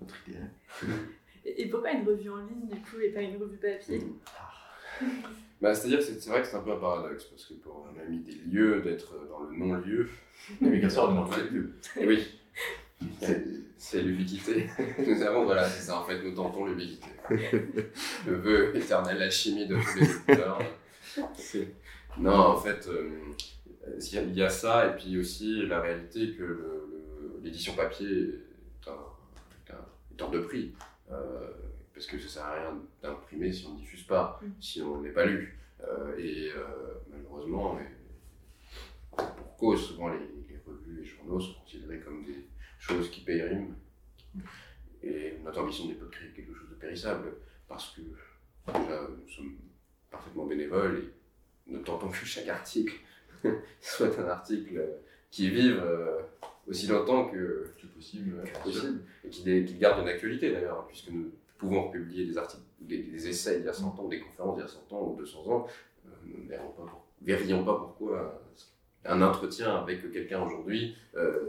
notre 0.00 0.28
idéal. 0.28 0.50
Et, 1.44 1.66
pourquoi 1.68 1.92
une 1.92 2.06
revue 2.06 2.30
en 2.30 2.38
ligne 2.38 2.68
du 2.70 2.76
coup 2.80 3.00
et 3.02 3.10
pas 3.10 3.22
une 3.22 3.36
revue 3.36 3.56
papier 3.56 4.00
Bah, 5.60 5.74
C'est-à-dire 5.74 6.02
c'est 6.02 6.20
c'est 6.20 6.30
vrai 6.30 6.42
que 6.42 6.48
c'est 6.48 6.56
un 6.56 6.60
peu 6.62 6.72
un 6.72 6.76
paradoxe, 6.78 7.24
parce 7.24 7.44
que 7.46 7.54
pour 7.54 7.86
on 7.94 8.00
a 8.00 8.04
mis 8.04 8.18
des 8.20 8.34
lieux 8.50 8.80
d'être 8.82 9.14
dans 9.28 9.40
le 9.40 9.56
non-lieu. 9.56 10.08
Mais 10.60 10.78
bien 10.78 10.88
sûr, 10.88 11.04
on 11.04 11.08
demande 11.08 11.30
pas 11.30 11.40
de. 11.40 11.70
Et 11.98 12.06
oui, 12.08 12.26
c'est 13.78 14.02
l'ubiquité. 14.02 14.68
Nous 15.06 15.22
avons, 15.22 15.44
voilà, 15.44 15.68
c'est 15.68 15.82
ça 15.82 15.98
en 15.98 16.04
fait, 16.04 16.22
nous 16.22 16.34
tentons 16.34 16.66
l'ubiquité. 16.66 17.06
Le 18.26 18.34
vœu 18.34 18.76
éternel, 18.76 19.18
la 19.18 19.30
chimie 19.30 19.66
de 19.66 19.76
tous 19.76 19.98
les 19.98 20.10
éditeurs. 20.10 20.58
C'est- 21.34 21.68
Non, 22.18 22.32
en 22.34 22.56
fait, 22.56 22.86
euh, 22.88 23.10
il 23.98 24.14
y 24.14 24.18
a- 24.18 24.22
il 24.22 24.34
y 24.36 24.42
a 24.42 24.50
ça, 24.50 24.86
et 24.88 24.96
puis 24.96 25.18
aussi 25.18 25.64
la 25.66 25.80
réalité 25.80 26.32
que 26.34 26.86
l'édition 27.42 27.74
papier 27.74 28.06
est, 28.06 28.88
un, 28.88 28.92
est 29.66 29.72
un- 29.72 30.28
est 30.28 30.32
de 30.36 30.40
prix. 30.40 30.74
Euh, 31.10 31.50
parce 31.92 32.06
que 32.06 32.18
ça 32.18 32.28
sert 32.28 32.44
à 32.44 32.54
rien 32.54 32.78
d'imprimer 33.02 33.52
si 33.52 33.66
on 33.66 33.74
ne 33.74 33.78
diffuse 33.78 34.04
pas, 34.04 34.40
Mm. 34.42 34.46
si 34.60 34.82
on 34.82 35.00
n'est 35.02 35.10
pas 35.10 35.26
lu. 35.26 35.58
Euh, 35.82 36.16
et 36.18 36.50
euh, 36.56 36.94
malheureusement, 37.10 37.78
pour 39.16 39.56
cause, 39.56 39.86
souvent 39.88 40.08
les, 40.08 40.18
les 40.18 40.58
revues 40.66 40.98
et 40.98 41.00
les 41.00 41.04
journaux 41.04 41.40
sont 41.40 41.54
considérés 41.60 42.00
comme 42.00 42.24
des 42.24 42.46
choses 42.78 43.10
qui 43.10 43.22
périment. 43.22 43.74
Et 45.02 45.34
notre 45.42 45.60
ambition 45.62 45.88
n'est 45.88 45.94
pas 45.94 46.04
de 46.04 46.10
créer 46.10 46.30
quelque 46.30 46.54
chose 46.54 46.68
de 46.70 46.74
périssable, 46.74 47.32
parce 47.66 47.94
que 47.94 48.02
déjà 48.72 49.08
nous 49.08 49.28
sommes 49.28 49.56
parfaitement 50.10 50.46
bénévoles 50.46 51.04
et 51.68 51.72
ne 51.72 51.78
tentons 51.78 52.08
que 52.08 52.16
chaque 52.24 52.48
article 52.48 52.94
soit 53.80 54.18
un 54.18 54.28
article 54.28 54.86
qui 55.30 55.48
vive 55.50 55.82
aussi 56.68 56.86
longtemps 56.86 57.28
que 57.28 57.70
possible. 57.94 58.36
ouais. 58.42 58.52
possible 58.62 59.00
et 59.24 59.28
qui, 59.28 59.42
dé- 59.42 59.64
qui 59.64 59.74
garde 59.74 60.00
une 60.02 60.08
actualité 60.08 60.50
d'ailleurs, 60.52 60.86
puisque 60.86 61.10
nous 61.10 61.30
pouvons 61.58 61.84
republier 61.88 62.24
des 62.26 62.38
articles, 62.38 62.62
des, 62.80 62.98
des 63.02 63.28
essais 63.28 63.58
d'il 63.58 63.66
y 63.66 63.68
a 63.68 63.72
100 63.72 63.98
ans, 63.98 64.08
des 64.08 64.20
conférences 64.20 64.56
d'il 64.56 64.62
y 64.62 64.64
a 64.64 64.68
100 64.68 64.92
ans 64.92 65.08
ou 65.12 65.16
200 65.16 65.46
ans, 65.50 65.66
euh, 66.06 66.10
nous 66.24 66.44
ne 66.44 66.48
verrons 66.48 66.70
pas, 66.70 66.82
pour- 66.84 67.04
verrions 67.22 67.64
pas 67.64 67.74
pourquoi 67.76 68.42
un 69.04 69.22
entretien 69.22 69.74
avec 69.76 70.10
quelqu'un 70.12 70.42
aujourd'hui 70.42 70.94
euh, 71.16 71.40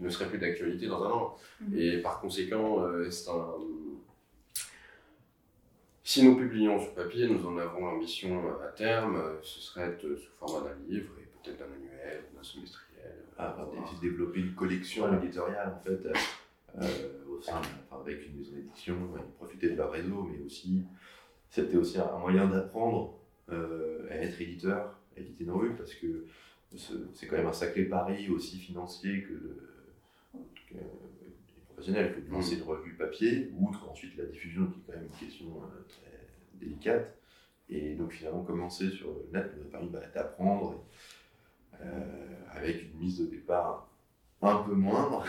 ne 0.00 0.08
serait 0.08 0.28
plus 0.28 0.38
d'actualité 0.38 0.86
dans 0.88 1.02
un 1.04 1.10
an. 1.10 1.36
Mhm. 1.60 1.78
Et 1.78 1.98
par 1.98 2.20
conséquent, 2.20 2.82
euh, 2.84 3.08
c'est 3.10 3.30
un... 3.30 3.54
Si 6.04 6.24
nous 6.24 6.36
publions 6.36 6.80
sur 6.80 6.94
papier, 6.94 7.28
nous 7.28 7.46
en 7.46 7.56
avons 7.58 7.86
l'ambition 7.86 8.42
à 8.60 8.66
terme, 8.68 9.22
ce 9.42 9.60
serait 9.60 9.96
sous 10.00 10.16
format 10.38 10.68
d'un 10.68 10.76
livre 10.88 11.12
et 11.20 11.28
peut-être 11.42 11.58
d'un 11.58 11.72
annuel, 11.72 12.24
d'un 12.34 12.42
semestriel. 12.42 12.91
De 13.96 14.00
développer 14.00 14.40
une 14.40 14.54
collection 14.54 15.20
éditoriale 15.20 15.74
en 15.76 15.80
fait 15.80 16.06
euh, 16.06 16.12
euh, 16.80 17.24
au 17.30 17.40
sein, 17.40 17.60
enfin, 17.90 18.02
avec 18.02 18.26
une 18.26 18.36
maison 18.38 18.52
d'édition, 18.54 18.96
et 19.16 19.22
profiter 19.36 19.70
de 19.70 19.76
leur 19.76 19.90
réseau, 19.90 20.22
mais 20.30 20.44
aussi 20.44 20.82
c'était 21.50 21.76
aussi 21.76 21.98
un 21.98 22.18
moyen 22.18 22.46
d'apprendre 22.48 23.18
euh, 23.50 24.06
à 24.10 24.14
être 24.16 24.40
éditeur, 24.40 24.98
à 25.16 25.20
éditer 25.20 25.44
nos 25.44 25.58
revues, 25.58 25.74
parce 25.76 25.94
que 25.94 26.24
ce- 26.74 27.06
c'est 27.12 27.26
quand 27.26 27.36
même 27.36 27.46
un 27.46 27.52
sacré 27.52 27.84
pari 27.84 28.30
aussi 28.30 28.58
financier 28.58 29.22
que, 29.22 29.34
que 30.68 30.74
des 30.74 31.60
professionnels 31.68 32.14
que 32.14 32.20
de 32.20 32.30
lancer 32.30 32.56
une 32.56 32.62
revue 32.62 32.94
papier, 32.94 33.50
outre 33.58 33.88
ensuite 33.90 34.16
la 34.16 34.24
diffusion 34.24 34.66
qui 34.66 34.78
est 34.78 34.82
quand 34.86 34.98
même 34.98 35.08
une 35.12 35.26
question 35.28 35.46
euh, 35.62 35.82
très 35.88 36.58
délicate. 36.64 37.16
Et 37.68 37.94
donc 37.94 38.12
finalement 38.12 38.42
commencer 38.42 38.90
sur 38.90 39.08
le 39.08 39.26
net 39.38 39.50
nous 39.56 39.62
a 39.66 39.70
permis 39.70 39.88
bah, 39.88 40.00
d'apprendre 40.14 40.84
avec 42.54 42.82
une 42.92 42.98
mise 43.00 43.18
de 43.20 43.26
départ 43.26 43.88
un 44.40 44.56
peu 44.62 44.74
moindre, 44.74 45.24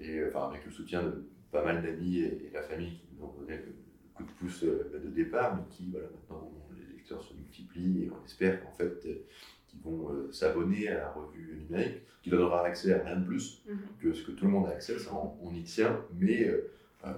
et, 0.00 0.06
et, 0.08 0.24
enfin 0.28 0.48
avec 0.50 0.64
le 0.64 0.70
soutien 0.70 1.02
de 1.02 1.24
pas 1.50 1.64
mal 1.64 1.82
d'amis 1.82 2.18
et, 2.18 2.46
et 2.46 2.50
la 2.52 2.62
famille 2.62 2.92
qui 2.92 3.06
nous 3.16 3.24
ont 3.24 3.32
donné 3.40 3.56
le, 3.56 3.64
le 3.66 4.14
coup 4.14 4.22
de 4.24 4.30
pouce 4.38 4.62
euh, 4.64 5.00
de 5.04 5.08
départ, 5.10 5.56
mais 5.56 5.62
qui, 5.70 5.90
voilà, 5.90 6.06
maintenant, 6.08 6.50
les 6.78 6.96
lecteurs 6.96 7.22
se 7.22 7.34
multiplient 7.34 8.04
et 8.04 8.10
on 8.10 8.24
espère 8.24 8.62
qu'en 8.62 8.70
fait, 8.72 9.04
euh, 9.06 9.24
qu'ils 9.68 9.80
vont 9.80 10.10
euh, 10.12 10.30
s'abonner 10.32 10.88
à 10.88 10.98
la 10.98 11.10
revue 11.12 11.58
numérique, 11.68 12.02
qui 12.22 12.30
donnera 12.30 12.64
accès 12.64 12.94
à 12.94 13.02
rien 13.04 13.16
de 13.16 13.26
plus 13.26 13.62
Mhm. 13.66 13.78
que 14.00 14.12
ce 14.12 14.24
que 14.24 14.30
tout 14.32 14.44
le 14.44 14.52
monde 14.52 14.66
a 14.68 14.70
accès, 14.70 14.98
ça 14.98 15.10
on, 15.14 15.34
on 15.42 15.52
y 15.54 15.62
tient, 15.64 16.00
mais 16.14 16.46
euh, 16.48 16.70
euh, 17.04 17.12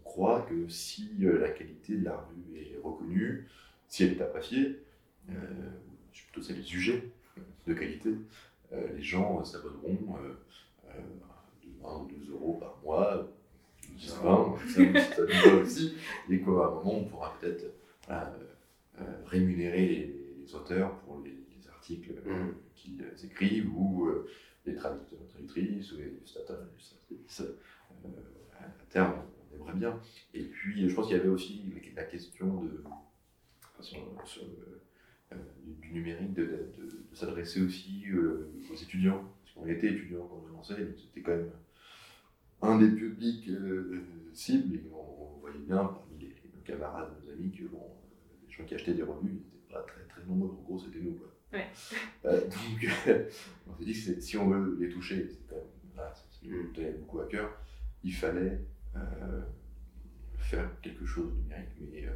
on 0.00 0.02
croit 0.04 0.42
que 0.48 0.66
si 0.68 1.10
euh, 1.22 1.38
la 1.38 1.50
qualité 1.50 1.96
de 1.96 2.04
la 2.04 2.16
revue 2.16 2.58
est 2.58 2.76
reconnue, 2.82 3.46
si 3.86 4.02
elle 4.04 4.14
est 4.14 4.20
appréciée, 4.22 4.80
euh, 5.30 5.34
plutôt 6.12 6.42
celle 6.42 6.56
des 6.56 6.62
sujets 6.64 7.04
de 7.70 7.78
qualité, 7.78 8.10
euh, 8.72 8.92
les 8.96 9.02
gens 9.02 9.40
euh, 9.40 9.44
s'abonneront 9.44 10.16
euh, 10.16 10.34
euh, 10.88 11.00
de 11.64 11.84
1 11.84 12.02
ou 12.02 12.08
2 12.26 12.32
euros 12.32 12.54
par 12.60 12.76
mois, 12.82 13.28
10, 13.96 14.14
20, 14.22 14.54
ça, 14.68 14.82
nous 15.22 15.50
va 15.50 15.62
aussi, 15.62 15.94
et 16.28 16.38
qu'à 16.40 16.44
un 16.50 16.70
moment 16.74 16.94
on 16.98 17.04
pourra 17.04 17.36
peut-être 17.40 17.64
voilà, 18.06 18.34
euh, 18.38 19.02
euh, 19.02 19.24
rémunérer 19.26 19.86
les, 19.86 20.34
les 20.42 20.54
auteurs 20.54 20.94
pour 21.00 21.20
les, 21.24 21.30
les 21.30 21.68
articles 21.68 22.12
euh, 22.26 22.32
Mhm. 22.44 22.54
qu'ils 22.74 23.04
écrivent 23.24 23.70
ou 23.76 24.06
euh, 24.06 24.28
les 24.66 24.74
traducteurs, 24.74 25.18
traductrices 25.28 25.92
ou 25.92 25.96
les 25.98 26.08
illustateurs, 26.08 26.58
illustratrices. 26.72 27.40
Euh, 28.04 28.08
à 28.58 28.84
terme, 28.90 29.14
on 29.52 29.56
aimerait 29.56 29.74
bien. 29.74 30.00
Et 30.34 30.42
puis, 30.44 30.88
je 30.88 30.94
pense 30.94 31.06
qu'il 31.08 31.16
y 31.16 31.20
avait 31.20 31.28
aussi 31.28 31.62
la 31.94 32.04
question 32.04 32.62
de, 32.64 32.82
enfin, 32.84 33.82
sur, 33.82 33.98
sur 34.24 34.42
euh, 34.42 34.80
du, 35.82 35.92
numérique, 35.92 36.34
de, 36.34 36.42
de- 36.44 36.48
de- 36.82 37.04
de 37.10 37.14
s'adresser 37.14 37.62
aussi 37.62 38.04
euh, 38.10 38.50
aux 38.72 38.76
étudiants. 38.76 39.24
Parce 39.42 39.54
qu'on 39.54 39.66
était 39.66 39.88
étudiants 39.92 40.26
quand 40.28 40.36
on 40.44 40.48
commençait, 40.48 40.84
donc 40.84 40.94
c'était 40.98 41.22
quand 41.22 41.36
même 41.36 41.50
un 42.62 42.78
des 42.78 42.90
publics 42.90 43.48
euh, 43.48 44.02
cibles, 44.32 44.74
et 44.76 44.84
on, 44.92 45.36
on 45.36 45.38
voyait 45.40 45.58
bien 45.60 45.78
parmi 45.84 46.18
les, 46.20 46.28
nos 46.54 46.62
camarades, 46.64 47.10
nos 47.24 47.32
amis, 47.32 47.50
que 47.50 47.64
bon, 47.64 47.78
euh, 47.78 48.46
les 48.46 48.52
gens 48.52 48.64
qui 48.64 48.74
achetaient 48.74 48.94
des 48.94 49.02
revues 49.02 49.32
n'étaient 49.32 49.72
pas 49.72 49.82
très 49.82 50.04
très 50.04 50.24
nombreux. 50.24 50.50
En 50.50 50.62
gros, 50.62 50.78
c'était 50.78 51.00
nous. 51.00 51.14
Quoi. 51.14 51.28
Ouais. 51.52 51.66
Euh, 52.26 52.38
donc, 52.42 52.86
euh, 53.08 53.24
on 53.66 53.74
s'est 53.78 53.84
dit 53.86 53.92
que 53.94 54.20
si 54.20 54.36
on 54.36 54.48
veut 54.50 54.76
les 54.78 54.90
toucher, 54.90 55.26
c'est 55.30 55.46
quand 55.48 55.56
même, 55.56 55.64
voilà, 55.94 56.12
nous 56.42 56.70
tenait 56.74 56.92
beaucoup 56.92 57.20
à 57.20 57.26
cœur, 57.26 57.50
il 58.04 58.12
fallait 58.12 58.60
euh, 58.94 59.40
faire 60.36 60.68
quelque 60.82 61.06
chose 61.06 61.32
de 61.34 61.40
numérique, 61.40 61.70
mais, 61.80 62.06
euh, 62.06 62.10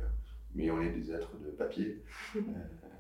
mais 0.54 0.70
on 0.70 0.80
est 0.82 0.90
des 0.90 1.10
êtres 1.10 1.38
de 1.38 1.50
papier 1.52 2.02
euh, 2.36 2.40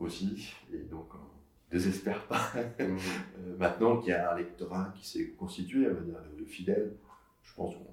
aussi, 0.00 0.54
et 0.72 0.78
donc 0.78 1.14
on 1.14 1.70
désespère 1.70 2.26
pas. 2.26 2.52
Euh, 2.80 3.56
maintenant 3.58 3.98
qu'il 3.98 4.10
y 4.10 4.12
a 4.12 4.32
un 4.32 4.36
lectorat 4.36 4.92
qui 4.96 5.06
s'est 5.06 5.28
constitué, 5.30 5.86
on 5.88 5.94
va 5.94 6.00
dire, 6.00 6.14
de, 6.38 6.44
fidèles, 6.44 6.92
je 7.42 7.54
pense 7.54 7.74
qu'il 7.74 7.84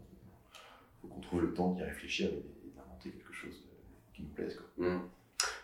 faut 1.01 1.07
qu'on 1.07 1.19
trouve 1.21 1.41
le 1.41 1.53
temps 1.53 1.71
d'y 1.73 1.83
réfléchir 1.83 2.29
et, 2.29 2.75
d'inventer 2.75 3.11
quelque 3.11 3.33
chose 3.33 3.63
qui 4.13 4.23
nous 4.23 4.29
plaise. 4.29 4.55
Quoi. 4.55 4.87
Mm. 4.87 5.01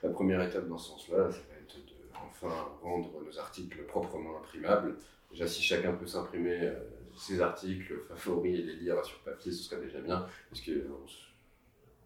La 0.03 0.09
première 0.09 0.41
étape 0.41 0.67
dans 0.67 0.77
ce 0.77 0.91
sens-là, 0.91 1.31
ça 1.31 1.39
va 1.49 1.55
être 1.61 1.77
de 1.85 1.93
enfin 2.13 2.67
rendre 2.81 3.21
nos 3.23 3.39
articles 3.39 3.83
proprement 3.83 4.37
imprimables. 4.37 4.97
Déjà, 5.31 5.47
si 5.47 5.61
chacun 5.61 5.93
peut 5.93 6.05
s'imprimer 6.05 6.59
euh, 6.61 6.79
ses 7.15 7.41
articles 7.41 7.93
favoris 8.09 8.59
et 8.59 8.63
les 8.63 8.75
lire 8.75 9.03
sur 9.03 9.19
papier, 9.19 9.51
ce 9.51 9.63
serait 9.63 9.81
déjà 9.81 9.99
bien. 9.99 10.25
Parce 10.49 10.61
que 10.61 10.71
euh, 10.71 10.87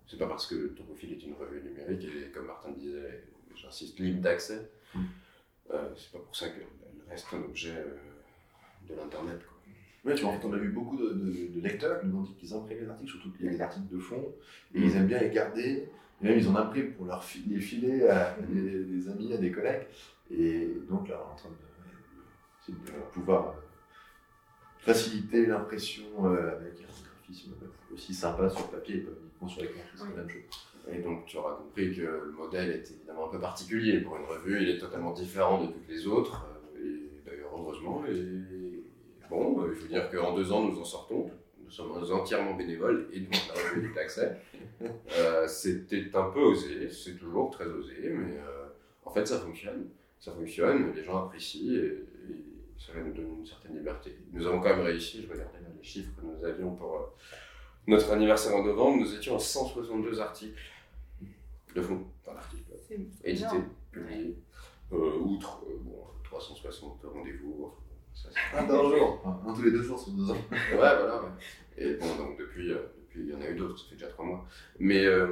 c'est 0.08 0.18
pas 0.18 0.28
parce 0.28 0.48
que 0.48 0.68
Topophile 0.68 1.14
est 1.14 1.24
une 1.24 1.34
revue 1.34 1.62
numérique, 1.62 2.06
et 2.06 2.32
comme 2.32 2.48
Martin 2.48 2.72
disait, 2.72 3.26
j'insiste, 3.62 4.00
libre 4.00 4.22
d'accès. 4.22 4.70
Mm. 4.96 5.04
Euh, 5.74 5.90
c'est 5.98 6.12
pas 6.12 6.20
pour 6.20 6.36
ça 6.36 6.50
qu'elle 6.50 6.62
elle 7.06 7.10
reste 7.12 7.28
un 7.34 7.42
objet 7.44 7.76
euh, 7.76 7.98
de 8.90 8.96
l'Internet. 8.96 9.40
quoi. 9.46 9.58
Ouais, 10.06 10.16
tu 10.16 10.24
vois, 10.24 10.32
en 10.32 10.40
fait, 10.40 10.48
on 10.48 10.54
a 10.54 10.58
vu 10.58 10.70
beaucoup 10.70 10.96
de, 10.98 11.10
de- 11.10 11.54
de 11.54 11.62
lecteurs 11.62 12.00
qui 12.00 12.08
nous 12.08 12.20
ont 12.20 12.24
dit 12.24 12.34
qu'ils 12.36 12.54
imprimaient 12.54 12.82
les 12.82 12.90
articles, 12.90 13.12
surtout 13.12 13.32
qu'il 13.34 13.46
y 13.46 13.50
a 13.50 13.52
des 13.52 13.62
articles 13.62 13.88
de 13.94 14.00
fond, 14.00 14.34
et 14.74 14.80
ils 14.82 14.96
aiment 14.96 15.08
bien 15.08 15.20
les 15.20 15.30
garder. 15.32 15.90
Et 16.22 16.26
même 16.26 16.38
ils 16.40 16.48
en 16.48 16.56
impriment 16.56 16.94
pour 16.94 17.06
leur 17.06 17.24
fi- 17.24 17.44
les 17.48 17.60
filer 17.60 18.08
à 18.08 18.36
des, 18.40 18.84
des 18.86 19.10
amis, 19.10 19.34
à 19.34 19.38
des 19.38 19.52
collègues. 19.52 19.86
Et 20.32 20.70
donc 20.90 21.10
là, 21.10 21.22
on 21.26 21.30
est 21.30 21.34
en 21.34 21.36
train 21.36 21.50
de, 21.50 22.74
pouvoir 23.14 23.50
euh, 23.50 23.62
faciliter 24.80 25.46
l'impression 25.46 26.04
euh, 26.26 26.58
avec 26.58 26.74
un 26.82 27.04
graphisme 27.04 27.54
aussi 27.94 28.14
sympa 28.14 28.50
sur 28.50 28.70
papier 28.70 28.98
et 28.98 29.00
pas 29.02 29.12
uniquement 29.22 29.48
sur 29.48 29.62
l'écran. 29.62 29.82
C'est 29.96 30.04
Oui. 30.04 30.10
la 30.16 30.24
même 30.24 30.30
chose. 30.30 30.67
Et 30.92 31.00
donc 31.00 31.26
tu 31.26 31.38
auras 31.38 31.56
compris 31.56 31.96
que 31.96 32.02
le 32.02 32.32
modèle 32.32 32.70
est 32.70 32.92
évidemment 32.92 33.28
un 33.28 33.32
peu 33.32 33.40
particulier. 33.40 34.00
Pour 34.00 34.16
une 34.18 34.26
revue, 34.26 34.62
il 34.62 34.70
est 34.70 34.78
totalement 34.78 35.12
différent 35.12 35.62
de 35.64 35.68
toutes 35.68 35.88
les 35.90 36.08
autres, 36.08 36.46
et 36.78 37.30
d'ailleurs 37.30 37.52
heureusement, 37.54 38.04
et 38.06 38.84
bon, 39.30 39.62
euh, 39.62 39.74
il 39.74 39.76
faut 39.76 39.88
dire 39.88 40.10
qu'en 40.10 40.34
deux 40.36 40.52
ans 40.52 40.64
nous 40.64 40.80
en 40.80 40.86
sortons, 40.86 41.30
nous 41.68 41.72
sommes 41.72 41.92
entièrement 42.12 42.54
bénévoles 42.54 43.10
et 43.12 43.20
la 43.20 43.62
revue 43.62 43.94
est 43.94 44.00
accès. 44.00 44.38
Euh, 44.82 45.48
C'était 45.48 46.06
un 46.14 46.30
peu 46.30 46.40
osé, 46.40 46.90
c'est 46.90 47.18
toujours 47.18 47.52
très 47.52 47.66
osé, 47.66 48.10
mais 48.10 48.38
euh, 48.38 48.68
en 49.04 49.12
fait 49.12 49.26
ça 49.26 49.40
fonctionne, 49.40 49.88
ça 50.20 50.32
fonctionne, 50.32 50.94
les 50.96 51.04
gens 51.04 51.26
apprécient 51.26 51.74
et, 51.74 52.04
ça 52.78 52.94
nous 52.96 53.12
donne 53.12 53.40
une 53.40 53.46
certaine 53.46 53.76
liberté. 53.76 54.16
Nous 54.32 54.46
avons 54.46 54.62
quand 54.62 54.70
même 54.70 54.86
réussi, 54.86 55.24
je 55.24 55.34
regardais 55.34 55.58
les 55.76 55.84
chiffres 55.84 56.12
que 56.16 56.26
nous 56.26 56.46
avions 56.46 56.76
pour 56.76 56.96
euh, 56.96 57.00
notre 57.88 58.12
anniversaire 58.12 58.56
en 58.56 58.64
novembre, 58.64 59.02
nous 59.02 59.16
étions 59.16 59.36
à 59.36 59.40
162 59.40 60.20
articles 60.20 60.58
de 61.78 61.82
fond, 61.82 62.06
C'est 62.88 62.96
édités, 63.24 63.46
énorme. 63.46 63.70
publiés, 63.92 64.38
Euh, 64.94 65.18
outre 65.20 65.62
euh, 65.70 65.78
bon, 65.82 65.98
360 66.24 67.02
rendez-vous, 67.14 67.66
enfin, 67.66 67.76
Ça, 68.14 68.30
Un 68.60 68.64
par 68.66 68.84
jour, 68.90 69.22
enfin, 69.24 69.42
un 69.50 69.54
tous 69.54 69.62
les 69.64 69.72
deux 69.72 69.84
jours 69.84 70.00
sur 70.00 70.12
deux 70.14 70.32
ans. 70.32 70.38
Ouais, 70.52 70.58
voilà. 70.72 71.22
ouais. 71.22 71.30
Et 71.78 71.94
bon, 71.96 72.16
donc 72.16 72.40
depuis, 72.40 72.72
euh, 72.72 72.80
depuis, 73.02 73.22
il 73.26 73.30
y 73.30 73.36
en 73.36 73.42
a 73.42 73.50
eu 73.50 73.56
d'autres, 73.56 73.78
ça 73.78 73.86
fait 73.90 73.96
déjà 73.96 74.08
trois 74.08 74.26
mois. 74.26 74.46
Mais 74.80 75.06
euh, 75.06 75.28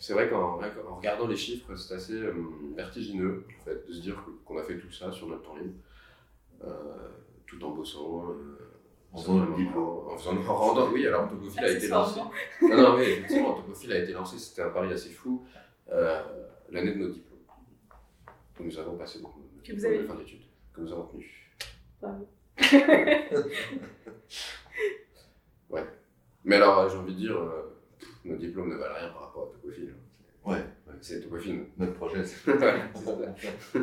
c'est 0.00 0.12
vrai 0.14 0.28
qu'en 0.28 0.58
en 0.60 0.96
regardant 0.96 1.26
les 1.28 1.36
chiffres, 1.36 1.74
c'est 1.76 1.94
assez 1.94 2.14
euh, 2.14 2.32
vertigineux, 2.74 3.44
en 3.60 3.64
fait, 3.64 3.86
de 3.86 3.92
se 3.92 4.00
dire 4.00 4.16
que- 4.24 4.30
qu'on 4.44 4.58
a 4.58 4.62
fait 4.64 4.78
tout 4.78 4.90
ça 4.90 5.12
sur 5.12 5.28
notre 5.28 5.42
temps 5.42 5.56
libre, 5.56 5.74
euh, 6.64 7.08
tout 7.46 7.62
en 7.64 7.70
bossant. 7.70 8.24
En 9.14 9.18
faisant 9.18 9.34
notre 9.34 9.52
en- 9.52 9.56
diplôme. 9.56 10.08
En 10.08 10.16
faisant 10.18 10.36
en 10.36 10.54
rendant, 10.56 10.90
oui, 10.92 11.06
alors 11.06 11.28
Topophile 11.28 11.64
a 11.64 11.70
été 11.70 11.88
lancé. 11.88 12.20
Non, 12.62 12.76
non, 12.76 12.96
mais 12.98 13.12
effectivement, 13.12 13.54
Topophile 13.54 13.92
a 13.92 13.98
été 14.00 14.12
lancé, 14.12 14.38
c'était 14.38 14.62
un 14.62 14.70
pari 14.70 14.92
assez 14.92 15.10
fou, 15.10 15.44
euh, 15.90 16.20
l'année 16.70 16.92
de 16.94 16.98
nos 16.98 17.08
diplômes. 17.10 17.38
Donc 18.58 18.66
nous 18.66 18.78
avons 18.78 18.96
passé 18.96 19.20
beaucoup 19.20 19.40
de 19.40 19.62
Que 19.66 19.72
vous 19.74 19.84
avez 19.84 19.98
de 19.98 20.04
fin 20.04 20.14
d'études, 20.14 20.42
que 20.72 20.80
nous 20.80 20.92
avons 20.92 21.04
tenus. 21.06 21.30
Bravo. 22.00 22.26
Mais 26.46 26.56
alors, 26.56 26.80
euh, 26.80 26.88
j'ai 26.90 26.96
envie 26.98 27.14
de 27.14 27.18
dire, 27.20 27.36
euh, 27.38 27.74
nos 28.24 28.36
diplômes 28.36 28.68
ne 28.70 28.76
valent 28.76 28.94
rien 28.98 29.08
par 29.08 29.22
rapport 29.22 29.48
à 29.48 29.52
Topophile. 29.56 29.94
Ouais, 30.44 30.62
C'est 31.00 31.20
Topophile. 31.22 31.66
notre 31.78 31.94
projet, 31.94 32.22
c'est 32.24 32.52
Ouais, 32.52 32.82
c'est 32.94 33.04
ça. 33.04 33.78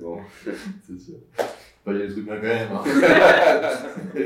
Bon. 0.00 0.20
c'est 0.44 0.98
sûr. 0.98 1.16
Enfin, 1.38 1.92
il 1.94 1.98
y 1.98 2.02
a 2.02 2.06
des 2.06 2.12
trucs 2.12 2.24
bien 2.24 2.36
quand 2.36 2.42
même. 2.42 2.72
Hein. 2.72 2.84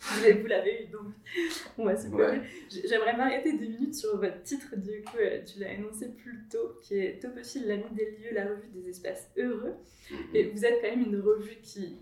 Vous 0.00 0.46
l'avez- 0.46 0.84
eu 0.84 0.86
donc. 0.86 1.12
On 1.76 1.84
va 1.84 1.94
super. 1.96 2.18
Ouais. 2.30 2.40
J- 2.70 2.82
J'aimerais 2.88 3.14
m'arrêter 3.16 3.52
deux 3.52 3.66
minutes 3.66 3.94
sur 3.94 4.16
votre 4.18 4.42
titre, 4.42 4.74
du 4.76 5.02
coup, 5.02 5.18
euh, 5.18 5.40
tu 5.44 5.58
l'as 5.60 5.72
énoncé 5.74 6.08
plus 6.08 6.38
tôt, 6.50 6.78
qui 6.82 6.98
est 6.98 7.20
Topophile, 7.20 7.66
l'ami 7.68 7.84
des 7.92 8.06
lieux, 8.12 8.32
la 8.32 8.44
revue 8.46 8.68
des 8.74 8.88
espaces 8.88 9.30
heureux. 9.36 9.74
Et 10.32 10.44
vous 10.48 10.64
êtes 10.64 10.80
quand 10.80 10.88
même 10.88 11.02
une 11.02 11.20
revue 11.20 11.58
qui, 11.62 11.98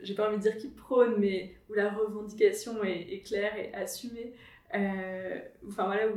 j'ai 0.00 0.14
pas 0.14 0.28
envie 0.28 0.36
de 0.36 0.42
dire 0.42 0.58
qui 0.58 0.68
prône, 0.68 1.14
mais 1.18 1.54
où 1.70 1.72
la 1.74 1.88
revendication 1.90 2.84
est, 2.84 3.12
est 3.14 3.20
claire 3.22 3.56
et 3.58 3.72
assumée. 3.74 4.34
Euh, 4.74 5.38
enfin 5.68 5.84
voilà, 5.86 6.08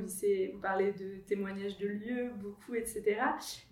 vous 0.53 0.59
parlez 0.59 0.91
de 0.91 1.17
témoignages 1.27 1.77
de 1.77 1.87
lieux, 1.87 2.29
beaucoup, 2.41 2.75
etc. 2.75 3.03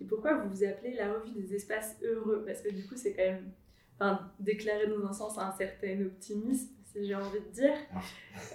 Et 0.00 0.04
pourquoi 0.04 0.34
vous 0.34 0.48
vous 0.50 0.64
appelez 0.64 0.94
la 0.94 1.12
revue 1.12 1.32
des 1.36 1.54
espaces 1.54 1.96
heureux? 2.02 2.44
Parce 2.46 2.60
que 2.62 2.72
du 2.72 2.86
coup, 2.86 2.94
c'est 2.96 3.12
quand 3.12 3.24
même 3.24 3.50
enfin, 3.98 4.20
déclaré 4.38 4.86
dans 4.86 5.04
un 5.06 5.12
sens 5.12 5.36
un 5.38 5.52
certain 5.58 6.00
optimisme, 6.06 6.70
si 6.84 7.06
j'ai 7.06 7.14
envie 7.16 7.40
de 7.40 7.52
dire. 7.52 7.74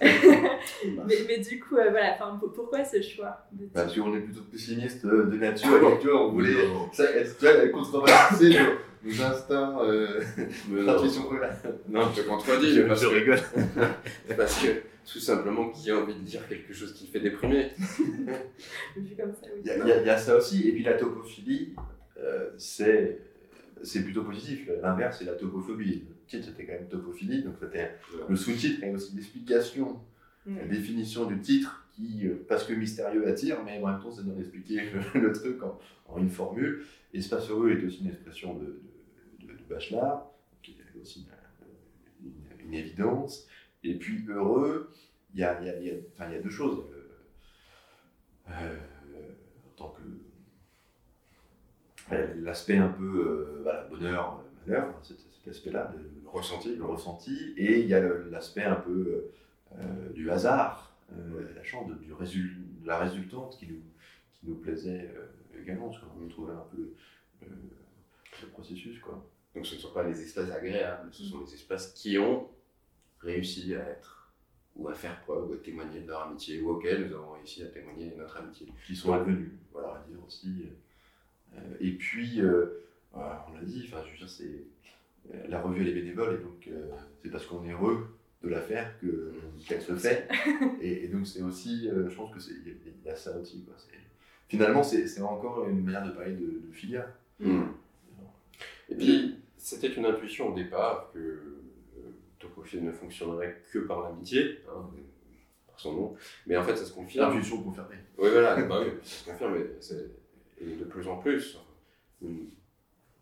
mais, 0.02 1.14
mais 1.28 1.38
du 1.38 1.60
coup, 1.60 1.76
euh, 1.76 1.90
voilà, 1.90 2.14
enfin, 2.14 2.36
pour- 2.38 2.52
pourquoi 2.52 2.84
ce 2.84 3.00
choix 3.02 3.46
Bah, 3.52 3.64
Parce 3.74 3.94
qu'on 3.94 4.14
est 4.16 4.20
plutôt 4.20 4.42
pessimiste 4.50 5.04
euh, 5.04 5.24
de 5.26 5.36
nature, 5.36 5.76
et 5.76 5.98
vois, 6.08 6.26
on 6.26 6.32
voulait 6.32 6.54
ça, 6.92 7.04
contrebalancer 7.70 8.50
nos, 8.50 9.10
nos 9.10 9.22
instincts, 9.22 9.78
euh, 9.82 10.22
Mais 10.68 10.82
non, 11.88 12.02
je 12.16 12.22
te 12.22 12.26
contredis, 12.26 12.74
Je, 12.74 12.80
que, 12.82 13.14
rigole. 13.14 13.38
parce 14.36 14.62
que 14.64 14.68
tout 15.04 15.18
simplement, 15.20 15.70
qui 15.70 15.90
a 15.90 15.98
envie 15.98 16.14
de 16.14 16.20
dire 16.20 16.46
quelque 16.48 16.72
chose 16.72 16.92
qui 16.94 17.06
le 17.06 17.10
fait 17.12 17.20
déprimer 17.20 17.70
oui. 19.54 19.60
Il 19.60 19.66
y, 19.66 19.70
a- 19.70 20.02
y 20.02 20.16
y 20.16 20.20
ça 20.20 20.36
aussi, 20.36 20.68
et 20.68 20.72
puis 20.72 20.82
la 20.82 20.94
topophilie, 20.94 21.74
euh, 22.18 22.50
c'est 22.56 23.18
c'est 23.82 24.02
plutôt 24.02 24.22
positif. 24.24 24.68
L'inverse, 24.82 25.18
c'est 25.18 25.24
la 25.26 25.34
topophobie. 25.34 26.04
Le 26.08 26.26
titre, 26.26 26.46
c'était 26.46 26.64
quand 26.64 26.72
même 26.72 26.88
topophilie, 26.88 27.42
donc 27.42 27.56
c'était 27.60 27.90
le 28.28 28.36
sous-titre 28.36 28.82
et 28.84 28.90
aussi 28.94 29.14
l'explication, 29.14 30.00
Mm. 30.46 30.58
la 30.58 30.66
définition 30.66 31.24
du 31.24 31.40
titre 31.40 31.86
qui, 31.96 32.26
euh, 32.26 32.44
parce 32.46 32.64
que 32.64 32.74
mystérieux, 32.74 33.26
attire, 33.26 33.62
mais 33.64 33.80
en 33.82 33.86
même 33.86 33.98
temps, 34.02 34.10
c'est 34.12 34.26
d'expliquer 34.26 34.90
le, 35.14 35.20
le 35.22 35.32
truc 35.32 35.62
en, 35.62 35.78
en 36.06 36.18
une 36.18 36.28
formule. 36.28 36.84
Espace 37.14 37.48
heureux 37.48 37.70
est 37.70 37.82
aussi 37.82 38.00
une 38.02 38.08
expression 38.10 38.52
de, 38.54 38.64
de, 39.40 39.46
de, 39.46 39.52
de 39.54 39.62
Bachelard, 39.70 40.30
qui 40.62 40.72
est 40.72 41.00
aussi 41.00 41.26
une, 42.22 42.28
une- 42.28 42.66
une 42.68 42.74
évidence. 42.74 43.46
Et 43.84 43.94
puis 43.94 44.24
heureux, 44.28 44.90
il 45.34 45.40
y 45.40 45.44
a, 45.44 45.60
y 45.62 45.68
a- 45.68 45.80
y 45.80 45.90
a- 45.90 45.94
enfin, 46.14 46.30
y 46.30 46.36
a 46.36 46.40
deux 46.40 46.50
choses. 46.50 46.84
Euh, 48.50 48.50
euh, 48.50 48.76
en 49.66 49.70
tant 49.76 49.88
que 49.90 50.02
euh, 52.14 52.34
l'aspect 52.42 52.76
un 52.76 52.88
peu 52.88 53.60
voilà, 53.62 53.84
bonheur, 53.84 54.42
malheur, 54.66 54.94
cet, 55.02 55.18
cet 55.20 55.48
aspect-là, 55.48 55.92
Le 55.96 56.28
ressenti. 56.28 56.76
le 56.76 56.84
ressenti, 56.84 57.54
et 57.56 57.80
il 57.80 57.86
y 57.86 57.94
a 57.94 58.00
l'aspect 58.00 58.64
un 58.64 58.76
peu 58.76 59.30
du 60.14 60.30
hasard, 60.30 60.94
la 61.10 61.62
chance 61.64 61.88
de, 61.88 61.94
du 61.94 62.12
résul- 62.12 62.56
de 62.82 62.86
la 62.86 62.98
résultante 62.98 63.56
qui 63.58 63.66
nous, 63.66 63.82
qui 64.34 64.46
nous 64.46 64.54
plaisait 64.56 65.10
également, 65.60 65.88
parce 65.88 66.00
qu'on 66.02 66.22
retrouvait 66.24 66.52
un 66.52 66.64
peu 66.70 66.92
le, 67.42 67.48
le 68.42 68.48
processus. 68.48 68.98
Quoi. 69.00 69.24
Donc 69.54 69.66
ce 69.66 69.74
ne 69.76 69.80
sont 69.80 69.92
pas 69.92 70.02
les 70.04 70.20
espaces 70.20 70.50
agréables, 70.50 71.08
ce 71.12 71.24
sont 71.24 71.40
les 71.40 71.54
espaces 71.54 71.92
qui 71.92 72.18
ont 72.18 72.48
réussi 73.24 73.74
à 73.74 73.80
être, 73.88 74.32
ou 74.76 74.88
à 74.88 74.94
faire 74.94 75.20
preuve, 75.22 75.50
ou 75.50 75.54
à 75.54 75.56
témoigner 75.58 76.00
de 76.00 76.08
leur 76.08 76.22
amitié, 76.28 76.60
ou 76.60 76.70
auxquels 76.70 77.06
nous 77.06 77.14
avons 77.14 77.32
réussi 77.32 77.62
à 77.62 77.66
témoigner 77.66 78.10
de 78.10 78.16
notre 78.16 78.36
amitié. 78.38 78.66
qui 78.86 78.94
sont 78.96 79.12
advenus, 79.12 79.50
voilà, 79.72 79.88
va 79.88 80.04
dire 80.08 80.18
aussi. 80.26 80.66
Euh, 81.54 81.58
et 81.80 81.92
puis, 81.92 82.40
euh, 82.40 82.84
voilà, 83.12 83.46
on 83.48 83.54
l'a 83.54 83.62
dit, 83.64 83.84
enfin, 83.86 84.02
je 84.06 84.10
veux 84.12 84.18
dire, 84.18 84.28
c'est 84.28 84.64
euh, 85.34 85.46
la 85.48 85.60
revue 85.62 85.80
elle 85.82 85.88
est 85.88 85.94
bénévole 86.02 86.34
et 86.34 86.38
donc 86.44 86.66
euh, 86.68 86.90
c'est 87.22 87.30
parce 87.30 87.46
qu'on 87.46 87.64
est 87.64 87.72
heureux 87.72 88.08
de 88.42 88.48
la 88.50 88.60
faire 88.60 88.98
que 89.00 89.32
qu'elle 89.66 89.80
se 89.80 89.94
fait. 89.94 90.28
Et, 90.82 91.04
et 91.04 91.08
donc 91.08 91.26
c'est 91.26 91.40
aussi, 91.40 91.88
euh, 91.88 92.10
je 92.10 92.14
pense 92.14 92.30
que 92.34 92.38
c'est 92.40 92.52
il 92.52 92.68
y, 92.68 92.70
a- 92.72 92.74
il 93.02 93.06
y 93.06 93.08
a 93.10 93.16
ça 93.16 93.38
aussi. 93.38 93.64
Quoi. 93.64 93.74
C'est- 93.78 93.94
Finalement, 94.48 94.82
c'est 94.82 95.06
c'est 95.08 95.22
encore 95.22 95.66
une 95.66 95.82
manière 95.82 96.04
de 96.06 96.10
parler 96.12 96.34
de, 96.34 96.60
de 96.66 96.72
filière. 96.72 97.08
Et 98.90 98.94
puis, 98.96 99.36
c'était 99.56 99.88
une 99.94 100.04
intuition 100.04 100.52
au 100.52 100.54
départ 100.54 101.10
que 101.14 101.40
Topophile 102.44 102.84
ne 102.84 102.92
fonctionnerait 102.92 103.62
que 103.72 103.80
par 103.80 104.02
l'amitié, 104.02 104.60
hein, 104.68 104.90
par 105.66 105.78
son 105.80 105.92
nom, 105.94 106.16
mais 106.46 106.56
en 106.56 106.62
fait 106.62 106.76
ça 106.76 106.84
se 106.84 106.92
confirme. 106.92 107.30
L'intuition 107.30 107.62
confirmée. 107.62 107.96
Oui, 108.18 108.28
voilà, 108.30 108.60
bah 108.62 108.80
oui, 108.84 108.92
ça 109.02 109.24
se 109.24 109.30
confirme, 109.30 109.56
et, 110.60 110.76
de 110.76 110.84
plus 110.84 111.08
en 111.08 111.18
plus. 111.18 111.58
Hum, 112.22 112.48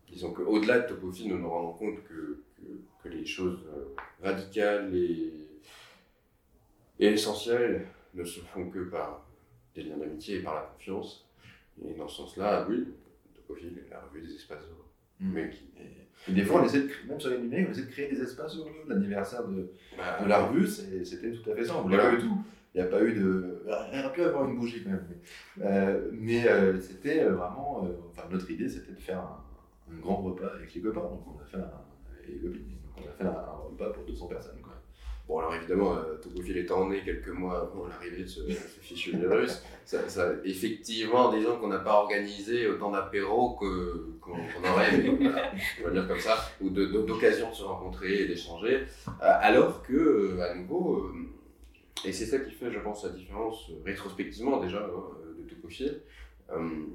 Disons 0.09 0.31
qu'au-delà 0.31 0.79
de 0.79 0.87
Topophile, 0.89 1.29
nous 1.29 1.39
nous 1.39 1.49
rendons 1.49 1.73
compte 1.73 2.03
que, 2.03 2.43
que, 2.55 2.63
que 3.01 3.09
les 3.09 3.25
choses 3.25 3.65
euh, 3.75 3.95
radicales 4.21 4.93
et, 4.95 5.33
et 6.99 7.07
essentielles 7.07 7.87
ne 8.13 8.23
se 8.23 8.39
font 8.41 8.69
que 8.69 8.79
par 8.89 9.25
des 9.73 9.81
liens 9.81 9.97
d'amitié 9.97 10.37
et 10.37 10.43
par 10.43 10.53
la 10.53 10.61
confiance. 10.61 11.27
Et 11.83 11.95
dans 11.95 12.07
ce 12.07 12.17
sens-là, 12.17 12.67
oui, 12.69 12.85
Topophile 13.33 13.79
est 13.79 13.89
la 13.89 14.01
revue 14.01 14.21
des 14.21 14.35
espaces 14.35 14.63
heureux. 14.65 14.85
Mais 15.19 15.49
qui, 15.49 15.63
Et 16.29 16.33
des 16.33 16.43
fois, 16.43 16.61
on 16.61 16.65
essaie 16.65 16.81
de, 16.81 16.89
même 17.07 17.19
sur 17.19 17.29
les 17.31 17.39
numériques, 17.39 17.67
on 17.69 17.71
essaie 17.71 17.85
de 17.85 17.91
créer 17.91 18.09
des 18.09 18.21
espaces 18.21 18.55
heureux. 18.57 18.71
L'anniversaire 18.87 19.47
de, 19.47 19.71
bah, 19.97 20.21
de 20.23 20.27
la 20.29 20.45
revue, 20.45 20.67
c'était 20.67 21.31
tout 21.31 21.49
à 21.51 21.55
fait 21.55 21.63
ça. 21.65 21.77
On 21.77 21.81
voulait 21.83 21.97
pas 21.97 22.13
eu 22.13 22.17
tout. 22.19 22.37
Il 22.75 22.81
n'y 22.81 22.87
a 22.87 22.89
pas 22.89 23.03
eu 23.03 23.13
de. 23.13 23.63
Il 23.93 23.99
aurait 23.99 24.11
pu 24.13 24.21
avoir 24.23 24.49
une 24.49 24.55
bougie 24.57 24.83
quand 24.83 24.89
même. 24.89 25.05
Mais, 25.57 25.65
euh, 25.65 26.09
mais, 26.11 26.47
euh, 26.47 26.79
c'était 26.79 27.21
euh, 27.23 27.33
vraiment. 27.35 27.85
euh, 27.85 27.91
enfin, 28.09 28.27
notre 28.31 28.49
idée, 28.49 28.67
c'était 28.67 28.93
de 28.93 28.99
faire 28.99 29.19
un, 29.19 29.43
un 29.93 29.99
grand 29.99 30.15
repas 30.17 30.47
avec 30.55 30.73
les 30.73 30.81
copains. 30.81 31.01
Donc, 31.01 31.23
on 31.27 31.39
a 31.41 31.45
fait 31.45 31.57
un, 31.57 31.71
les 32.27 32.37
copines. 32.39 32.63
Donc, 32.95 33.05
on 33.05 33.09
a 33.09 33.11
fait 33.11 33.23
un, 33.25 33.27
un 33.27 33.51
repas 33.69 33.91
pour 33.91 34.03
200 34.05 34.27
personnes. 34.27 34.59
Quoi. 34.61 34.73
Bon, 35.27 35.39
alors 35.39 35.55
évidemment, 35.55 35.95
euh, 35.95 36.17
Topophile 36.17 36.57
étant 36.57 36.89
né 36.89 37.01
quelques 37.03 37.29
mois 37.29 37.61
avant 37.61 37.87
l'arrivée 37.87 38.23
de 38.23 38.27
ce, 38.27 38.41
ce 38.51 38.79
fichu 38.81 39.15
virus, 39.17 39.63
ça, 39.85 40.33
effectivement, 40.43 41.31
disons 41.31 41.57
qu'on 41.59 41.69
n'a 41.69 41.79
pas 41.79 41.93
organisé 42.01 42.67
autant 42.67 42.91
d'apéros 42.91 43.51
qu'on 43.51 44.19
qu'on 44.21 44.69
aurait 44.69 44.91
on 45.09 45.83
va 45.85 45.91
dire 45.91 46.07
comme 46.09 46.19
ça, 46.19 46.37
ou 46.59 46.69
de- 46.69 46.85
de- 46.87 47.03
d'occasions 47.03 47.49
de, 47.51 47.55
se 47.55 47.63
rencontrer 47.63 48.23
et 48.23 48.27
d'échanger, 48.27 48.83
euh, 49.07 49.11
alors 49.21 49.81
que, 49.83 49.93
euh, 49.93 50.41
à 50.51 50.55
nouveau, 50.55 51.05
euh, 51.05 51.13
et 52.05 52.11
c'est 52.11 52.25
ça 52.25 52.39
qui 52.39 52.51
fait, 52.51 52.69
je 52.69 52.79
pense, 52.79 53.05
la 53.05 53.11
différence 53.11 53.71
rétrospectivement 53.85 54.59
déjà 54.59 54.79
hein, 54.85 54.89
de 55.39 55.53
euh, 56.51 56.85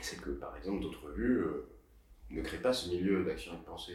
c'est 0.00 0.20
que, 0.20 0.30
par 0.30 0.56
exemple, 0.56 0.82
d'autres 0.82 1.04
revues 1.06 1.44
ne 2.30 2.42
créent 2.42 2.58
pas 2.60 2.72
ce 2.72 2.88
milieu 2.90 3.22
d'action 3.24 3.52
et 3.54 3.56
de 3.58 3.62
pensée. 3.62 3.94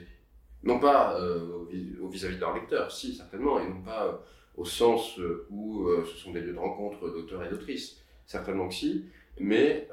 Non 0.63 0.79
pas 0.79 1.19
euh, 1.19 1.65
vis-à-vis 2.09 2.35
de 2.35 2.41
leurs 2.41 2.53
lecteurs, 2.53 2.91
si, 2.91 3.15
certainement, 3.15 3.59
et 3.59 3.67
non 3.67 3.81
pas 3.81 4.07
euh, 4.07 4.13
au 4.57 4.65
sens 4.65 5.17
euh, 5.19 5.47
où 5.49 5.87
euh, 5.87 6.05
ce 6.05 6.17
sont 6.17 6.31
des 6.31 6.41
lieux 6.41 6.53
de 6.53 6.57
rencontre 6.59 7.09
d'auteurs 7.09 7.45
et 7.45 7.49
d'autrices. 7.49 8.01
Certainement 8.25 8.67
que 8.67 8.75
si, 8.75 9.05
mais 9.39 9.89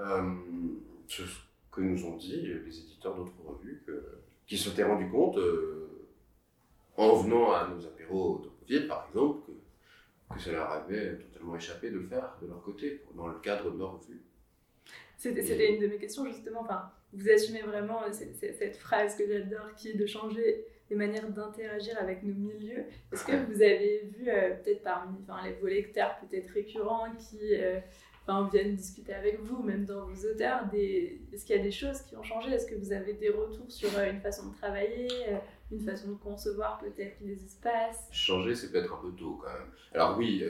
ce 1.08 1.22
que 1.70 1.80
nous 1.80 2.04
ont 2.04 2.16
dit 2.16 2.42
les 2.42 2.78
éditeurs 2.80 3.16
d'autres 3.16 3.32
revues, 3.46 3.82
qui 4.46 4.58
s'étaient 4.58 4.84
rendus 4.84 5.08
compte, 5.08 5.38
en 6.98 7.14
venant 7.14 7.52
à 7.52 7.66
nos 7.68 7.82
apéros 7.86 8.42
Topophile, 8.44 8.88
par 8.88 9.06
exemple, 9.08 9.46
que, 9.46 10.34
que 10.34 10.40
ça 10.42 10.52
leur 10.52 10.70
avait 10.70 11.16
totalement 11.16 11.56
échappé 11.56 11.90
de 11.90 11.98
le 11.98 12.06
faire 12.06 12.36
de 12.42 12.46
leur 12.46 12.60
côté, 12.62 13.02
dans 13.14 13.28
le 13.28 13.38
cadre 13.38 13.70
de 13.70 13.78
leur 13.78 13.98
revue. 13.98 14.22
C'était 15.16 15.42
c'était 15.42 15.74
une 15.74 15.80
de 15.80 15.86
mes 15.86 15.96
questions 15.96 16.26
justement. 16.26 16.60
Enfin, 16.60 16.90
vous 17.16 17.30
assumez 17.30 17.62
vraiment 17.62 18.02
euh, 18.02 18.12
cette, 18.12 18.76
phrase 18.76 19.16
que 19.16 19.26
j'adore 19.26 19.74
qui 19.76 19.90
est 19.90 19.94
de 19.94 20.06
changer 20.06 20.66
les 20.90 20.96
manières 20.96 21.28
d'interagir 21.28 21.96
avec 21.98 22.22
nos 22.22 22.34
milieux. 22.34 22.84
Est-ce 23.12 23.24
que 23.24 23.32
vous 23.52 23.62
avez 23.62 24.02
vu 24.16 24.28
euh, 24.28 24.54
peut-être 24.54 24.82
parmi 24.82 25.18
les, 25.44 25.52
vos 25.54 25.66
lecteurs 25.66 26.16
peut-être 26.20 26.48
récurrents 26.50 27.06
qui 27.18 27.54
euh, 27.54 27.80
viennent 28.52 28.76
discuter 28.76 29.14
avec 29.14 29.40
vous, 29.40 29.62
même 29.62 29.84
dans 29.84 30.06
vos 30.06 30.30
auteurs, 30.30 30.66
des... 30.70 31.20
est-ce 31.32 31.44
qu'il 31.44 31.56
y 31.56 31.58
a 31.58 31.62
des 31.62 31.70
choses 31.70 32.02
qui 32.02 32.16
ont 32.16 32.22
changé? 32.22 32.52
Est-ce 32.52 32.66
que 32.66 32.74
vous 32.74 32.92
avez 32.92 33.14
des 33.14 33.30
retours 33.30 33.70
sur 33.70 33.88
une 33.98 34.20
façon 34.20 34.50
de 34.50 34.54
travailler 34.56 35.08
une 35.72 35.80
façon 35.80 36.10
de 36.10 36.16
concevoir 36.16 36.78
peut-être 36.78 37.16
les 37.20 37.44
espaces? 37.44 38.08
Changer, 38.12 38.54
c'est 38.54 38.70
peut-être 38.70 38.92
un 38.94 39.00
peu 39.00 39.12
tôt 39.16 39.40
quand 39.42 39.52
même. 39.52 39.68
Alors 39.94 40.18
oui, 40.18 40.44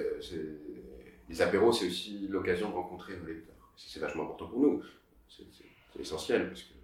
les 1.29 1.43
apéros, 1.43 1.73
c'est 1.73 1.87
aussi 1.87 2.29
l'occasion 2.29 2.71
de 2.71 2.75
rencontrer 2.75 3.17
nos 3.17 3.27
lecteurs. 3.27 3.55
C'est 3.77 4.01
vachement 4.01 4.25
important 4.25 4.49
pour 4.49 4.61
nous. 4.61 4.83
C'est 5.97 6.03
essentiel 6.03 6.49
parce 6.49 6.63
que 6.63 6.75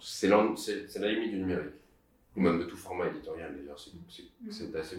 c'est 0.00 0.98
la 0.98 1.12
limite 1.12 1.30
du 1.30 1.38
numérique, 1.38 1.74
ou 2.36 2.40
même 2.40 2.58
de 2.58 2.64
tout 2.64 2.76
format 2.76 3.06
éditorial 3.08 3.54
d'ailleurs. 3.54 3.78
C'est 3.78 4.72
mm. 4.72 4.76
assez 4.76 4.96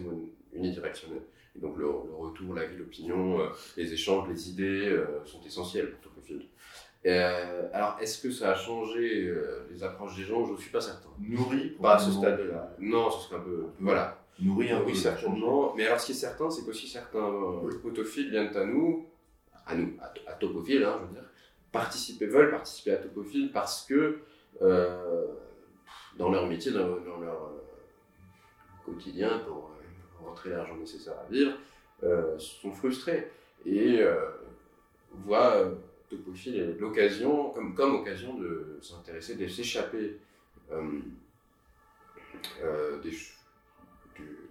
unidirectionnel. 0.52 1.22
Et 1.56 1.60
donc 1.60 1.76
le, 1.76 1.88
retour, 1.88 2.54
la 2.54 2.66
vie, 2.66 2.76
l'opinion, 2.76 3.40
euh, 3.40 3.48
les 3.76 3.92
échanges, 3.92 4.28
les 4.28 4.50
idées 4.50 4.88
euh, 4.88 5.24
sont 5.24 5.42
essentiels 5.44 5.90
pour 5.90 6.00
Topophile. 6.00 6.46
Euh, 7.06 7.68
alors, 7.72 7.98
est-ce 8.00 8.22
que 8.22 8.30
ça 8.30 8.52
a 8.52 8.54
changé 8.54 9.30
les 9.70 9.82
approches 9.82 10.16
des 10.16 10.24
gens? 10.24 10.46
Je 10.46 10.52
ne 10.52 10.56
suis 10.56 10.70
pas 10.70 10.80
certain. 10.80 11.10
Nourri 11.20 11.76
Pas 11.80 11.96
à 11.96 11.98
ce 11.98 12.10
stade-là. 12.10 12.74
Non, 12.78 13.10
ce 13.10 13.28
serait 13.28 13.36
un 13.36 13.44
peu. 13.44 13.66
Voilà. 13.78 14.24
Nourri 14.40 14.72
un 14.72 14.82
oui, 14.82 14.96
certainement. 14.96 15.74
Mais 15.76 15.86
alors, 15.86 16.00
ce 16.00 16.06
qui 16.06 16.12
est 16.12 16.14
certain, 16.14 16.48
c'est 16.50 16.64
qu'aussi 16.64 16.88
certains 16.88 17.28
autophiles 17.84 18.30
viennent 18.30 18.56
à 18.56 18.64
nous, 18.64 19.06
à 19.66 19.74
nous, 19.74 19.92
à, 20.26 20.32
Topophile, 20.32 20.82
hein, 20.82 20.98
je 21.02 21.06
veux 21.06 21.12
dire, 21.12 21.30
participer, 21.74 22.26
veulent 22.26 22.50
participer 22.50 22.92
à 22.92 22.96
Topophile 22.96 23.50
parce 23.52 23.84
que 23.84 24.20
dans 26.16 26.30
leur 26.30 26.46
métier, 26.46 26.72
dans, 26.72 26.86
leur 27.20 27.50
quotidien, 28.84 29.40
pour 29.40 29.70
rentrer 30.24 30.50
l'argent 30.50 30.76
nécessaire 30.76 31.14
à 31.18 31.30
vivre, 31.30 31.52
euh, 32.02 32.38
sont 32.38 32.72
frustrés 32.72 33.30
et 33.64 34.00
euh, 34.02 34.16
voient 35.12 35.54
euh, 35.56 35.74
Topophile 36.10 36.76
l'occasion, 36.78 37.50
comme, 37.50 37.74
comme 37.74 37.94
occasion 37.96 38.38
de 38.38 38.78
s'intéresser, 38.82 39.36
de 39.36 39.48
s'échapper 39.48 40.18
euh, 40.72 41.00
des, 43.02 43.12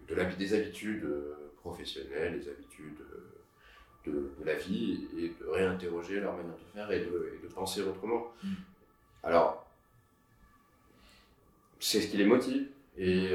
de, 0.08 0.16
la, 0.16 0.26
des 0.26 0.54
habitudes 0.54 1.08
professionnelles, 1.58 2.40
des 2.40 2.50
habitudes 2.50 3.06
de, 4.06 4.32
la 4.44 4.56
vie 4.56 5.08
et 5.18 5.30
de 5.30 5.50
réinterroger 5.50 6.20
leur 6.20 6.36
manière 6.36 6.56
de 6.56 6.74
faire 6.74 6.92
et 6.92 7.00
de, 7.00 7.40
de 7.44 7.48
penser 7.54 7.82
autrement. 7.82 8.28
Mm. 8.44 8.54
Alors, 9.24 9.66
c'est 11.80 12.02
ce 12.02 12.08
qui 12.08 12.18
les 12.18 12.26
motive 12.26 12.68
et, 12.98 13.32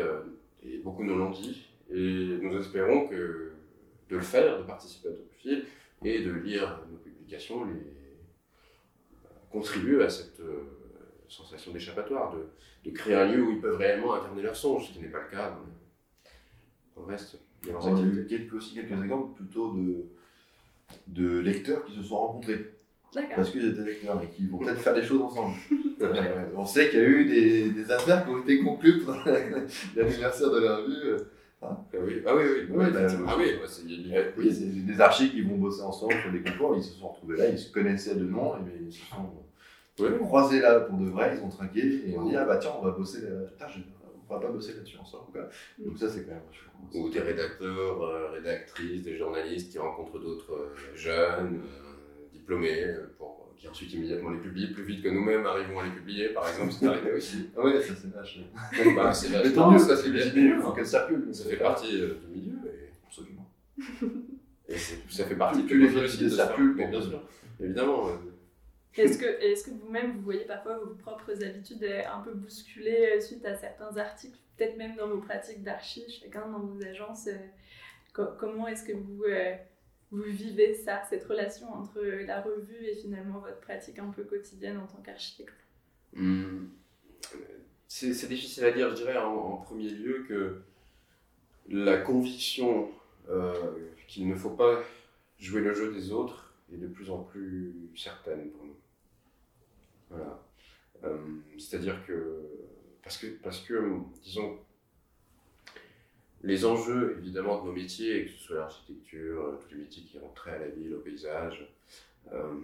et 0.64 0.78
beaucoup 0.78 1.04
nous 1.04 1.16
l'ont 1.16 1.30
dit. 1.30 1.68
Et 1.90 2.38
nous 2.42 2.58
espérons 2.58 3.08
que 3.08 3.52
de 4.10 4.16
le 4.16 4.22
faire, 4.22 4.58
de 4.58 4.64
participer 4.64 5.08
à 5.08 5.12
Topophile 5.12 5.64
et 6.04 6.22
de 6.22 6.32
lire 6.32 6.80
nos 6.90 6.98
publications 6.98 7.64
les, 7.64 7.98
contribue 9.50 10.02
à 10.02 10.10
cette 10.10 10.40
euh, 10.40 10.64
sensation 11.28 11.72
d'échappatoire, 11.72 12.34
de, 12.34 12.46
de, 12.84 12.94
créer 12.94 13.14
un 13.14 13.26
lieu 13.26 13.42
où 13.42 13.50
ils 13.52 13.60
peuvent 13.60 13.76
réellement 13.76 14.14
incarner 14.14 14.42
leur 14.42 14.56
songe, 14.56 14.88
ce 14.88 14.92
qui 14.92 15.00
n'est 15.00 15.08
pas 15.08 15.22
le 15.22 15.30
cas 15.30 15.50
dans, 15.50 17.02
le 17.02 17.06
reste 17.06 17.38
leurs. 17.66 17.82
Il 17.88 17.94
y 17.94 17.96
a 17.96 18.54
aussi 18.54 18.74
quelques 18.74 18.92
exemples 19.02 19.34
plutôt 19.34 19.72
de, 19.72 20.06
de 21.06 21.38
lecteurs 21.40 21.84
qui 21.84 21.96
se 21.96 22.02
sont 22.02 22.16
rencontrés. 22.16 22.74
Parce 23.34 23.50
qu'ils 23.50 23.66
étaient 23.66 23.84
lecteurs 23.84 24.20
et 24.22 24.26
qui 24.28 24.46
vont 24.46 24.58
peut-être 24.58 24.80
faire 24.80 24.94
des 24.94 25.02
choses 25.02 25.22
ensemble. 25.22 25.54
On 26.56 26.64
sait 26.64 26.90
qu'il 26.90 27.00
y 27.00 27.02
a 27.02 27.06
eu 27.06 27.24
des, 27.24 27.70
des 27.70 27.90
affaires 27.90 28.24
qui 28.24 28.30
ont 28.30 28.42
été 28.42 28.62
conclues 28.62 29.00
pendant 29.00 29.24
l'anniversaire 29.96 30.50
de 30.50 30.60
la 30.60 30.76
revue. 30.76 31.24
Ah 31.60 31.76
oui, 31.94 32.22
ah 32.24 32.36
oui, 32.36 32.44
oui. 32.70 32.86
bah, 32.92 33.00
ah 33.26 33.34
oui, 33.36 33.46
oui 34.36 34.52
c'est 34.52 34.86
des 34.86 35.00
archives 35.00 35.32
qui 35.32 35.40
vont 35.40 35.56
bosser 35.56 35.82
ensemble 35.82 36.14
sur 36.22 36.30
des 36.30 36.40
concours, 36.40 36.76
ils 36.76 36.84
se 36.84 36.94
sont 36.94 37.08
retrouvés 37.08 37.36
là, 37.36 37.48
ils 37.48 37.58
se 37.58 37.72
connaissaient 37.72 38.14
de 38.14 38.24
nom, 38.24 38.54
et 38.58 38.84
ils 38.86 38.92
se 38.92 39.04
sont 39.06 40.24
croisés 40.24 40.60
là 40.60 40.78
pour 40.80 40.98
de 40.98 41.06
vrai, 41.06 41.36
ils 41.36 41.44
ont 41.44 41.48
trinqué, 41.48 41.80
et 42.06 42.16
on 42.16 42.28
dit, 42.28 42.36
ah 42.36 42.44
bah 42.44 42.58
tiens, 42.58 42.70
on 42.80 42.84
va 42.84 42.92
bosser 42.92 43.22
là. 43.22 43.30
Putain, 43.50 43.66
on 44.28 44.34
va 44.34 44.40
pas 44.40 44.50
bosser 44.50 44.74
là-dessus 44.74 44.98
ensemble. 44.98 45.48
Donc 45.78 45.98
ça, 45.98 46.08
c'est 46.08 46.24
quand 46.24 46.32
même 46.32 46.42
Ou 46.94 47.08
des 47.08 47.20
rédacteurs, 47.20 48.02
euh, 48.02 48.30
rédactrices, 48.30 49.02
des 49.02 49.16
journalistes 49.16 49.72
qui 49.72 49.78
rencontrent 49.78 50.18
d'autres 50.18 50.52
euh, 50.52 50.94
jeunes, 50.94 51.62
euh, 51.62 52.28
diplômés, 52.32 52.94
pour 53.16 53.38
qui 53.58 53.68
ensuite 53.68 53.92
immédiatement 53.92 54.30
les 54.30 54.38
publient 54.38 54.72
plus 54.72 54.84
vite 54.84 55.02
que 55.02 55.08
nous-mêmes 55.08 55.44
arrivons 55.44 55.80
à 55.80 55.84
les 55.84 55.90
publier, 55.90 56.28
par 56.28 56.48
exemple, 56.48 56.72
c'est 56.72 56.86
arrivé 56.86 57.12
aussi. 57.12 57.50
Ah 57.56 57.64
ouais, 57.64 57.80
ça 57.80 57.92
c'est 58.00 58.12
vache. 58.12 58.38
bah, 58.94 59.12
c'est 59.12 59.28
vache. 59.30 59.46
Mais 59.46 59.52
tant 59.52 59.70
mieux, 59.70 59.78
ça 59.78 59.96
c'est 59.96 60.10
bien. 60.10 60.24
Il 60.24 60.60
faut 60.62 60.72
qu'elle 60.72 60.86
circule. 60.86 61.26
Ça 61.32 61.48
fait 61.48 61.56
partie 61.56 62.00
euh, 62.00 62.14
du 62.24 62.26
milieu. 62.28 62.56
Et... 62.66 62.92
Absolument. 63.06 63.50
Et 64.68 64.76
ça 64.76 65.24
fait 65.24 65.34
partie 65.34 65.62
plus, 65.62 65.88
les 65.88 66.06
filles 66.06 66.30
circulent, 66.30 66.74
bien 66.74 67.00
sûr. 67.00 67.22
Évidemment. 67.58 68.10
Est-ce 68.96 69.18
que, 69.18 69.26
est 69.26 69.64
que 69.64 69.70
vous-même, 69.70 70.16
vous 70.16 70.22
voyez 70.22 70.44
parfois 70.44 70.78
vos 70.78 70.94
propres 70.94 71.44
habitudes 71.44 71.84
un 71.84 72.20
peu 72.20 72.32
bousculées 72.32 73.16
euh, 73.16 73.20
suite 73.20 73.44
à 73.44 73.54
certains 73.54 73.96
articles, 73.96 74.38
peut-être 74.56 74.76
même 74.76 74.96
dans 74.96 75.08
vos 75.08 75.20
pratiques 75.20 75.62
d'archi, 75.62 76.04
chacun 76.08 76.48
dans 76.48 76.58
vos 76.58 76.82
agences 76.84 77.28
euh, 77.28 78.24
Comment 78.40 78.66
est-ce 78.66 78.82
que 78.82 78.92
vous 78.92 79.22
vous 80.10 80.22
vivez 80.22 80.74
ça, 80.74 81.02
cette 81.08 81.24
relation 81.24 81.72
entre 81.72 82.00
la 82.00 82.40
revue 82.40 82.84
et 82.84 82.94
finalement 82.96 83.40
votre 83.40 83.60
pratique 83.60 83.98
un 83.98 84.10
peu 84.10 84.24
quotidienne 84.24 84.78
en 84.78 84.86
tant 84.86 85.00
qu'architecte? 85.02 85.54
Hmm. 86.14 86.66
C'est 87.86 88.28
difficile 88.28 88.64
à 88.64 88.70
dire, 88.70 88.90
je 88.90 88.96
dirais 88.96 89.16
en, 89.18 89.56
premier 89.58 89.88
lieu 89.90 90.24
que 90.28 90.62
la 91.68 91.98
conviction 91.98 92.90
euh, 93.28 93.52
qu'il 94.06 94.28
ne 94.28 94.34
faut 94.34 94.50
pas 94.50 94.82
jouer 95.38 95.60
le 95.60 95.74
jeu 95.74 95.92
des 95.92 96.10
autres 96.10 96.54
est 96.72 96.76
de 96.76 96.86
plus 96.86 97.10
en 97.10 97.18
plus 97.18 97.74
certaine 97.96 98.50
pour 98.50 98.64
nous. 98.64 98.76
Voilà. 100.10 100.42
Euh, 101.04 101.18
c'est-à-dire 101.58 102.04
que 102.06 102.58
parce 103.08 103.16
que, 103.16 103.26
parce 103.42 103.60
que, 103.60 104.00
disons, 104.22 104.58
les 106.42 106.66
enjeux, 106.66 107.16
évidemment, 107.18 107.62
de 107.62 107.66
nos 107.66 107.72
métiers, 107.72 108.26
que 108.26 108.32
ce 108.32 108.38
soit 108.38 108.56
l'architecture, 108.56 109.42
euh, 109.42 109.58
tous 109.62 109.74
les 109.74 109.80
métiers 109.80 110.02
qui 110.02 110.18
ont 110.18 110.30
trait 110.34 110.56
à 110.56 110.58
la 110.58 110.68
ville, 110.68 110.94
au 110.94 111.00
paysage, 111.00 111.66
euh, 112.32 112.54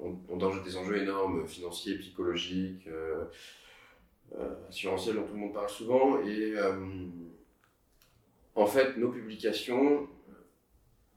ont, 0.00 0.36
des 0.64 0.76
enjeux 0.76 0.96
énormes, 0.96 1.46
financiers, 1.46 1.96
psychologiques, 1.98 2.88
euh, 2.88 3.24
dont 4.32 4.96
tout 4.96 5.34
le 5.34 5.38
monde 5.38 5.54
parle 5.54 5.70
souvent. 5.70 6.20
Et 6.22 6.54
en 8.56 8.66
fait, 8.66 8.96
nos 8.96 9.10
publications, 9.10 10.08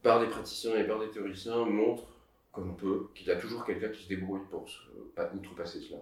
par 0.02 0.20
des 0.20 0.28
praticiens 0.28 0.76
et 0.76 0.86
par 0.86 1.00
des 1.00 1.10
théoriciens, 1.10 1.64
montrent, 1.64 2.11
comme 2.52 2.76
peut, 2.76 3.08
qu'il 3.14 3.26
y 3.26 3.30
a 3.30 3.36
toujours 3.36 3.64
quelqu'un 3.64 3.88
qui 3.88 4.04
se 4.04 4.08
débrouille 4.08 4.42
pour 4.50 4.66
outrepasser 5.34 5.80
cela. 5.80 5.98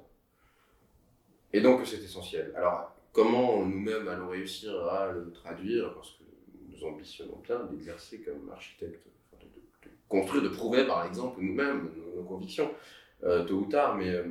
Et 1.52 1.60
donc, 1.60 1.86
c'est 1.86 2.02
essentiel. 2.02 2.52
Alors, 2.56 2.92
comment 3.12 3.64
nous-mêmes 3.64 4.08
allons 4.08 4.28
réussir 4.28 4.74
à 4.88 5.10
le 5.10 5.30
traduire, 5.32 5.94
parce 5.94 6.10
que 6.12 6.24
nous 6.68 6.84
ambitionnons 6.84 7.40
bien 7.42 7.64
d'exercer 7.64 8.20
comme 8.20 8.50
architecte, 8.50 9.06
de, 9.40 9.88
construire, 10.08 10.42
de 10.42 10.48
prouver 10.48 10.86
par 10.86 11.06
exemple 11.06 11.40
nous-mêmes 11.40 11.90
nos, 12.16 12.22
convictions, 12.22 12.70
euh, 13.24 13.44
tôt 13.44 13.56
ou 13.56 13.64
tard, 13.66 13.96
mais 13.96 14.10
euh, 14.10 14.24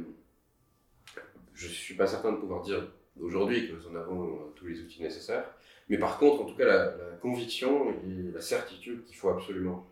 je 1.53 1.67
ne 1.67 1.71
suis 1.71 1.95
pas 1.95 2.07
certain 2.07 2.31
de 2.31 2.37
pouvoir 2.37 2.61
dire 2.61 2.87
aujourd'hui 3.19 3.67
que 3.67 3.73
nous 3.73 3.87
en 3.87 3.95
avons 3.95 4.23
euh, 4.23 4.53
tous 4.55 4.67
les 4.67 4.79
outils 4.81 5.01
nécessaires. 5.01 5.49
Mais 5.89 5.97
par 5.97 6.17
contre, 6.17 6.43
en 6.43 6.45
tout 6.45 6.55
cas, 6.55 6.65
la, 6.65 6.93
conviction 7.21 7.91
et 7.91 8.31
la 8.33 8.39
certitude 8.39 9.03
qu'il 9.03 9.17
faut 9.17 9.27
absolument 9.27 9.85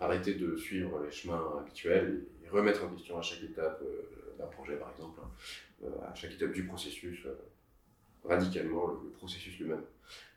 arrêter 0.00 0.34
de 0.34 0.56
suivre 0.56 1.02
les 1.04 1.10
chemins 1.10 1.58
habituels 1.60 2.24
et 2.44 2.48
remettre 2.48 2.84
en 2.84 2.88
question 2.88 3.18
à 3.18 3.22
chaque 3.22 3.42
étape 3.42 3.82
d'un 4.38 4.46
projet, 4.46 4.76
par 4.76 4.90
exemple, 4.90 5.20
hein. 5.22 5.30
Euh, 5.84 5.88
à 6.06 6.14
chaque 6.14 6.32
étape 6.32 6.52
du 6.52 6.64
processus, 6.64 7.24
euh, 7.24 7.32
radicalement 8.22 8.88
le, 8.88 9.10
processus 9.16 9.58
lui-même. 9.58 9.82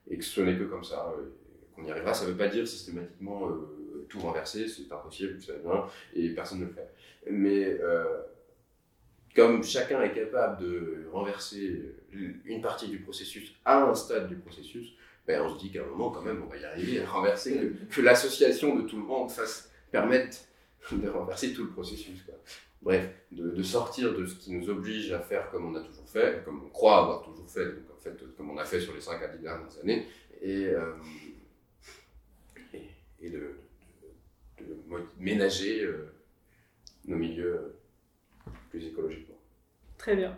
Et 0.09 0.17
que 0.17 0.23
ce 0.23 0.39
n'est 0.39 0.57
que 0.57 0.63
comme 0.63 0.85
ça 0.85 1.13
euh, 1.17 1.31
qu'on 1.75 1.83
y 1.83 1.91
arrivera. 1.91 2.13
Ça 2.13 2.25
ne 2.25 2.31
veut 2.31 2.37
pas 2.37 2.47
dire 2.47 2.65
systématiquement 2.65 3.49
tout 4.07 4.19
renverser, 4.19 4.69
c'est 4.69 4.89
impossible, 4.91 5.33
vous 5.35 5.41
savez 5.41 5.59
bien, 5.59 5.85
et 6.13 6.29
personne 6.29 6.59
ne 6.59 6.65
le 6.65 6.71
fait. 6.71 6.93
Mais 7.29 7.77
comme 9.35 9.63
chacun 9.63 10.01
est 10.03 10.13
capable 10.13 10.61
de 10.61 11.07
renverser 11.11 11.95
une 12.11 12.61
partie 12.61 12.87
du 12.89 12.99
processus 12.99 13.55
à 13.65 13.83
un 13.83 13.95
stade 13.95 14.27
du 14.27 14.35
processus, 14.35 14.93
ben 15.25 15.41
on 15.41 15.53
se 15.53 15.59
dit 15.59 15.71
qu'à 15.71 15.83
un 15.83 15.87
moment, 15.87 16.11
quand 16.11 16.21
même, 16.21 16.43
on 16.43 16.49
va 16.49 16.57
y 16.57 16.65
arriver 16.65 17.01
à 17.01 17.09
renverser, 17.09 17.71
que, 17.89 18.01
l'association 18.01 18.75
de 18.75 18.81
tout 18.81 18.97
le 18.97 19.03
monde 19.03 19.31
fasse, 19.31 19.71
permette 19.91 20.47
de 20.91 21.07
renverser 21.09 21.53
tout 21.53 21.63
le 21.63 21.69
processus. 21.69 22.21
Quoi 22.23 22.35
bref, 22.83 23.09
de, 23.31 23.63
sortir 23.63 24.13
de 24.13 24.25
ce 24.25 24.35
qui 24.35 24.53
nous 24.53 24.69
oblige 24.69 25.11
à 25.11 25.19
faire 25.19 25.49
comme 25.49 25.65
on 25.65 25.75
a 25.75 25.81
toujours 25.81 26.07
fait, 26.07 26.43
comme 26.43 26.63
on 26.65 26.69
croit 26.69 26.99
avoir 26.99 27.23
toujours 27.23 27.49
fait, 27.49 27.65
donc 27.65 27.85
en 27.97 27.99
fait, 27.99 28.35
comme 28.35 28.51
on 28.51 28.57
a 28.57 28.65
fait 28.65 28.81
sur 28.81 28.93
les 28.93 29.01
5 29.01 29.21
à 29.23 29.27
10 29.27 29.39
dernières 29.39 29.79
années, 29.81 30.07
et, 30.41 30.65
euh, 30.67 30.93
et, 33.21 33.29
de, 33.29 33.55
ménager 35.17 35.83
euh, 35.83 36.13
nos 37.05 37.15
milieux 37.15 37.75
plus 38.69 38.85
écologiquement. 38.85 39.39
Très 39.97 40.15
bien. 40.15 40.37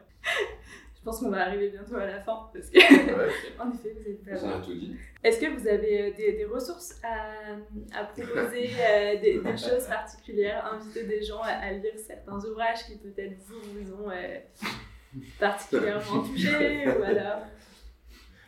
Je 1.06 1.12
pense 1.12 1.20
qu'on 1.20 1.30
va 1.30 1.46
arriver 1.46 1.70
bientôt 1.70 1.98
à 1.98 2.08
la 2.08 2.20
fin 2.20 2.50
parce 2.52 2.68
que, 2.68 2.80
en 3.62 3.72
effet, 3.72 3.96
vous 3.96 4.10
êtes 4.10 4.42
pas. 4.42 4.60
tout 4.60 4.74
dit. 4.74 4.96
Est-ce 5.24 5.40
que 5.40 5.56
vous 5.56 5.68
avez 5.68 6.02
euh, 6.02 6.12
des, 6.18 6.32
des 6.32 6.46
ressources 6.46 7.00
à, 7.04 7.54
à 7.96 8.06
proposer, 8.06 8.70
euh, 8.80 9.22
des, 9.22 9.38
des, 9.38 9.56
choses 9.58 9.86
particulières, 9.88 10.66
inviter 10.66 11.04
des 11.04 11.22
gens 11.22 11.42
à, 11.44 11.72
lire 11.74 11.94
certains 11.96 12.44
ouvrages 12.50 12.88
qui 12.88 12.96
peut-être 12.96 13.38
vous, 13.46 13.60
vous 13.76 13.94
ont 13.94 14.10
euh, 14.10 14.40
particulièrement 15.40 16.24
touché 16.24 16.88
ou 16.88 17.04
alors 17.04 17.44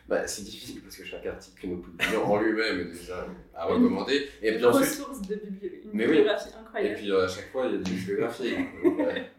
bah, 0.08 0.26
c'est 0.26 0.42
difficile 0.42 0.80
parce 0.82 0.96
que 0.96 1.04
chaque 1.04 1.26
article 1.26 1.60
que 1.60 1.66
nous 1.68 1.80
publions 1.80 2.24
en 2.24 2.40
lui-même 2.40 2.80
est 2.80 2.92
déjà 2.92 3.24
à 3.54 3.66
recommander. 3.66 4.26
Et 4.42 4.56
puis 4.56 4.64
ensuite, 4.64 4.88
ressource 4.88 5.22
de 5.28 5.34
une 5.34 5.90
oui. 5.92 6.06
bibliographie 6.06 6.48
et 6.48 6.58
incroyable. 6.58 6.96
puis 6.96 7.12
euh, 7.12 7.24
à 7.24 7.28
chaque 7.28 7.52
fois, 7.52 7.66
il 7.66 7.72
y 7.72 7.74
a 7.76 7.78
des 7.78 7.90
bibliographies. 7.90 8.56
Donc, 8.82 8.98
ouais. 8.98 9.30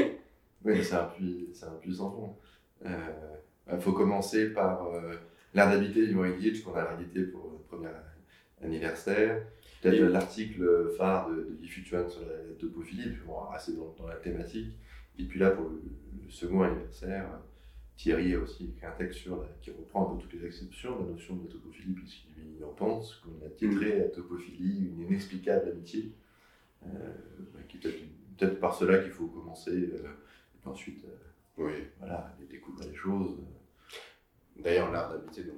Oui, 0.00 0.74
mais 0.74 0.82
c'est 0.82 0.96
un 0.96 1.04
puits, 1.04 1.48
c'est 1.54 1.64
un 1.64 1.74
puits 1.80 1.94
sans 1.94 2.10
fond. 2.10 2.36
Il 2.84 3.80
faut 3.80 3.92
commencer 3.92 4.50
par 4.52 4.86
euh, 4.88 5.14
l'art 5.54 5.70
d'habiter 5.70 6.06
du 6.06 6.14
Maurice 6.14 6.40
Gitch 6.40 6.62
qu'on 6.62 6.74
a 6.74 6.84
réédité 6.84 7.24
pour 7.24 7.50
le 7.50 7.58
premier 7.58 7.90
anniversaire. 8.62 9.42
Peut-être 9.82 9.94
Et- 9.94 10.08
l'article 10.08 10.90
phare 10.96 11.30
de, 11.30 11.36
de 11.36 11.56
Guy 11.60 11.68
Futuan 11.68 12.08
sur 12.08 12.22
la 12.22 12.54
topophilie, 12.58 13.10
puis 13.10 13.22
bon, 13.26 13.40
assez 13.50 13.74
dans, 13.74 13.94
dans 13.98 14.06
la 14.06 14.16
thématique. 14.16 14.72
Et 15.18 15.24
puis 15.24 15.38
là, 15.40 15.50
pour 15.50 15.68
le, 15.68 15.82
le 16.24 16.30
second 16.30 16.62
anniversaire, 16.62 17.26
Thierry 17.96 18.34
a 18.34 18.40
aussi 18.40 18.66
écrit 18.66 18.86
un 18.86 18.92
texte 18.92 19.20
sur 19.20 19.44
qui 19.62 19.70
reprend 19.70 20.12
un 20.12 20.14
peu 20.16 20.22
toutes 20.22 20.34
les 20.34 20.44
exceptions 20.46 21.00
de 21.00 21.06
la 21.06 21.12
notion 21.12 21.34
de 21.36 21.44
la 21.46 21.52
topophilie, 21.52 21.94
puisqu'il 21.94 22.62
en 22.64 22.72
pense, 22.72 23.16
qu'on 23.16 23.46
a 23.46 23.48
titré 23.50 23.98
la 23.98 24.04
topophilie, 24.08 24.88
une 24.90 25.00
inexplicable 25.00 25.70
amitié. 25.70 26.12
Euh, 26.84 26.88
bah, 27.54 27.60
qui 27.68 27.78
peut-être 27.78 28.60
par 28.60 28.74
cela 28.74 28.98
qu'il 28.98 29.10
faut 29.10 29.26
commencer, 29.26 29.70
euh, 29.72 29.96
et 29.96 30.58
puis 30.60 30.68
ensuite, 30.68 31.04
euh, 31.04 31.08
Oui. 31.58 31.72
voilà, 31.98 32.34
aller 32.36 32.46
découvrir 32.46 32.88
les 32.88 32.96
choses. 32.96 33.38
D'ailleurs, 34.56 34.90
l'art 34.90 35.10
d'habiter, 35.10 35.44
donc, 35.44 35.56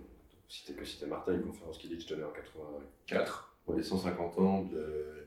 cité 0.49 0.73
que 0.73 0.85
citait 0.85 1.07
Martin, 1.07 1.35
une 1.35 1.45
conférence 1.45 1.79
qu'il 1.79 1.97
tenait 2.05 2.25
en 2.25 2.31
84. 2.31 3.57
Pour 3.65 3.75
les 3.75 3.83
150 3.83 4.39
ans 4.39 4.63
de 4.63 5.27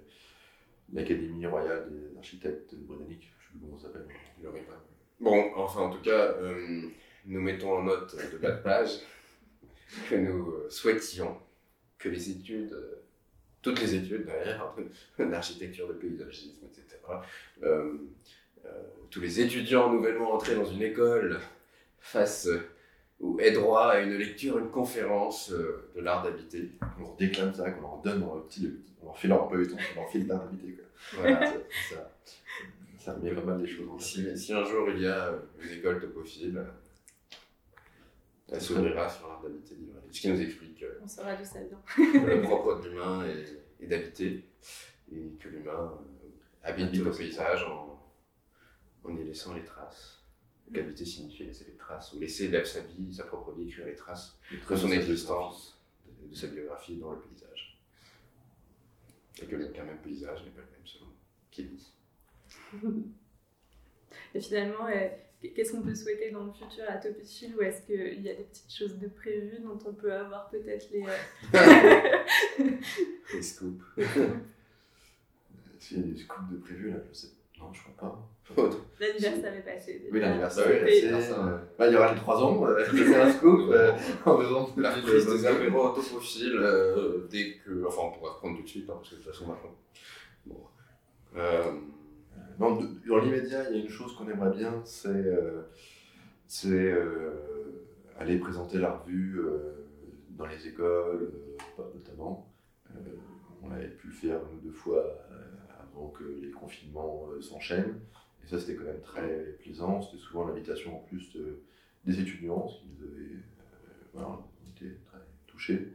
l'Académie 0.94 1.46
royale 1.46 1.90
des 1.92 2.18
architectes 2.18 2.76
britanniques, 2.76 3.32
je 3.40 3.46
sais 3.46 3.52
plus 3.52 3.60
comment 3.60 3.78
ça 3.78 3.88
s'appelle. 3.88 4.08
Le 4.42 4.50
RIPA. 4.50 4.74
Bon, 5.20 5.52
enfin, 5.56 5.82
en 5.82 5.90
tout 5.92 6.02
cas, 6.02 6.34
euh, 6.38 6.90
nous 7.26 7.42
mettons 7.42 7.78
en 7.78 7.84
note 7.84 8.16
de 8.32 8.38
bas 8.38 8.52
de 8.52 8.62
page 8.62 9.00
que 10.10 10.16
nous 10.16 10.52
euh, 10.52 10.70
souhaitions 10.70 11.38
que 11.98 12.10
les 12.10 12.32
études, 12.32 12.74
euh, 12.74 13.04
toutes 13.62 13.80
les 13.82 13.96
études 13.96 14.26
d'ailleurs, 14.26 14.76
d'architecture, 15.20 15.88
de 15.88 15.94
paysagisme, 15.94 16.66
etc., 16.66 16.98
euh, 17.64 17.98
tous 19.10 19.20
les 19.22 19.42
étudiants 19.42 19.92
nouvellement 19.92 20.34
entrés 20.34 20.56
dans 20.56 20.66
une 20.66 20.82
école 20.82 21.40
fassent 22.00 22.48
euh, 22.48 22.70
ou 23.20 23.40
aient 23.40 23.52
droit 23.52 23.88
à 23.88 24.00
une 24.00 24.14
lecture, 24.18 24.58
une 24.58 24.70
conférence 24.72 25.52
euh, 25.52 25.92
de 25.96 26.02
l'art 26.02 26.24
d'habiter. 26.24 26.72
On 26.98 27.02
leur 27.02 27.16
déclame 27.16 27.54
ça, 27.54 27.70
qu'on 27.72 27.82
leur 27.82 27.98
donne 28.04 28.22
leur 28.22 28.44
petit, 28.46 28.74
on 29.02 29.06
leur 29.08 29.18
fait 29.18 29.28
leur 29.28 29.44
emploi 29.44 29.60
du 29.60 29.68
temps, 29.68 29.78
on 29.96 30.02
leur 30.02 30.10
file 30.10 30.26
d'invité. 30.28 30.74
quoi. 30.74 30.86
Voilà. 31.22 31.46
ça, 31.52 31.58
ça, 31.90 32.12
ça 32.98 33.18
met 33.18 33.32
pas 33.32 33.42
mal 33.42 33.62
les 33.62 33.68
choses 33.68 33.88
en 33.90 33.96
place. 33.96 34.08
si, 34.08 34.38
si 34.38 34.54
un 34.54 34.64
jour 34.64 34.90
il 34.90 35.02
y 35.02 35.08
a 35.08 35.28
euh, 35.28 35.40
une 35.62 35.78
école 35.78 36.00
topophile, 36.00 36.58
euh, 36.58 36.64
elle 38.52 38.62
s'ouvrira 38.62 39.08
sur 39.10 39.28
l'art 39.28 39.42
d'habiter. 39.42 39.76
Ce 40.12 40.20
qui 40.20 40.30
nous 40.30 40.42
explique 40.42 40.84
euh, 40.84 41.00
On 41.04 41.08
saura 41.08 41.36
d'où 41.36 41.46
ça 41.46 41.60
vient. 41.60 42.26
le 42.26 42.42
propre 42.42 42.82
de 42.82 42.90
l'humain 42.90 43.26
et, 43.26 43.84
et 43.84 43.88
d'habiter, 43.88 44.44
et 45.12 45.22
que 45.40 45.48
l'humain 45.48 45.94
euh, 45.94 46.28
habite 46.64 46.94
le 46.94 47.12
paysage 47.12 47.64
en, 47.64 47.91
en 49.04 49.16
y 49.18 49.24
laissant 49.24 49.54
les 49.56 49.64
traces. 49.64 50.18
Qu'habiter 50.74 51.04
signifie 51.06 51.44
laisser 51.44 51.66
les 51.66 51.76
traces, 51.76 52.14
ou 52.14 52.20
laisser 52.20 52.48
vivre 52.48 52.66
sa 52.66 52.80
vie, 52.82 53.14
sa 53.14 53.26
propre 53.26 53.52
vie, 53.52 53.68
écrire 53.68 53.86
les 53.88 53.96
traces 53.96 54.38
de 54.70 54.76
son 54.76 54.92
existence, 54.92 55.78
de, 56.06 56.30
de 56.30 56.36
sa 56.36 56.48
biographie 56.48 56.96
dans 56.96 57.12
le 57.12 57.20
paysage. 57.20 57.78
Et 59.42 59.46
que 59.48 59.56
le- 59.58 59.68
qu'un 59.68 59.84
même 59.84 59.98
paysage 59.98 60.44
n'est 60.46 60.52
pas 60.52 60.62
le 60.62 60.68
même 60.72 60.86
selon 60.86 61.08
qui 61.52 61.64
vit. 61.66 61.92
Et 64.34 64.40
finalement, 64.40 64.88
euh, 64.88 65.10
qu'est-ce 65.42 65.74
qu'on 65.74 65.82
peut 65.82 65.94
souhaiter 65.96 66.32
dans 66.32 66.46
le 66.46 66.54
futur 66.54 66.86
à 66.88 66.96
Topophile 66.98 67.56
ou 67.58 67.62
est-ce 67.64 67.82
qu'il 67.86 68.22
y 68.22 68.30
a 68.30 68.36
des 68.36 68.44
petites 68.44 68.74
choses 68.74 68.98
de 68.98 69.08
prévues 69.10 69.60
dont 69.62 69.78
on 69.86 69.94
peut 69.94 70.14
avoir 70.14 70.50
peut-être 70.50 70.90
les. 70.92 71.04
euh, 71.04 72.72
Les 73.34 73.42
scoops. 73.42 73.84
S'il 75.80 75.98
y 75.98 76.02
a 76.02 76.04
des 76.14 76.18
scoops 76.20 76.52
de 76.52 76.58
prévu, 76.58 76.92
là, 76.92 76.98
je 77.10 77.14
sais 77.18 77.28
Non, 77.62 77.72
je 77.74 77.82
crois 77.84 77.96
pas. 77.98 78.28
L'anniversaire 79.00 79.56
est 79.56 79.62
passé. 79.62 80.10
Oui, 80.12 80.20
l'anniversaire 80.20 80.66
Bah 80.68 80.74
est 80.74 81.10
passé. 81.10 81.32
bah, 81.80 81.88
il 81.88 81.94
y 81.94 81.96
aura 81.96 82.14
les 82.14 82.20
3 82.20 82.44
ans, 82.44 82.66
euh, 82.66 82.84
c'est 82.92 83.16
un 83.16 83.32
scoop 83.32 83.70
euh, 83.72 83.94
en 84.26 84.38
faisant 84.38 84.70
La 84.76 84.94
reprise 84.94 85.26
des 85.26 85.46
apéros 85.46 85.90
topophiles, 85.90 86.58
euh, 86.58 87.28
dès 87.30 87.54
que. 87.64 87.86
Enfin, 87.88 88.02
on 88.06 88.12
pourra 88.12 88.34
reprendre 88.34 88.58
tout 88.58 88.64
de 88.64 88.68
suite, 88.68 88.90
hein, 88.90 88.96
parce 88.98 89.10
que 89.10 89.16
de 89.16 89.22
toute 89.22 89.32
façon, 89.32 89.48
maintenant. 89.48 89.76
Bon. 90.46 90.68
Dans 92.60 93.20
l'immédiat, 93.20 93.70
il 93.70 93.78
y 93.78 93.80
a 93.80 93.84
une 93.84 93.90
chose 93.90 94.14
qu'on 94.16 94.30
aimerait 94.30 94.56
bien, 94.56 94.82
c'est 94.84 95.32
c'est, 96.54 96.68
euh, 96.68 97.32
aller 98.20 98.38
présenter 98.38 98.78
la 98.78 98.92
revue 98.92 99.40
euh, 99.40 99.88
dans 100.32 100.46
les 100.48 100.68
écoles, 100.68 101.32
euh, 101.80 101.84
notamment. 101.96 102.52
Euh, 102.94 103.00
on 103.64 103.72
avait 103.72 103.88
pu 103.88 104.08
le 104.08 104.14
faire 104.14 104.42
une 104.52 104.58
ou 104.58 104.62
deux 104.70 104.74
fois 104.78 105.02
que 106.18 106.24
les 106.42 106.52
confinements 106.52 107.28
euh, 107.32 107.42
s'enchaînent. 107.42 108.00
Et 108.44 108.48
ça, 108.48 108.60
c'était 108.60 108.76
quand 108.76 108.86
même 108.86 109.02
très 109.02 109.58
plaisant. 109.60 110.02
C'était 110.02 110.18
souvent 110.18 110.46
l'invitation 110.46 110.96
en 110.98 111.00
plus 111.04 111.32
de- 111.34 111.62
des 112.06 112.20
étudiants, 112.20 112.68
ce 112.68 112.80
qui 112.80 112.88
nous 112.88 113.04
avait. 113.06 113.36
euh, 113.36 114.10
voilà, 114.14 114.30
on 114.30 114.70
était 114.70 114.96
très 115.06 115.20
touchés. 115.48 115.94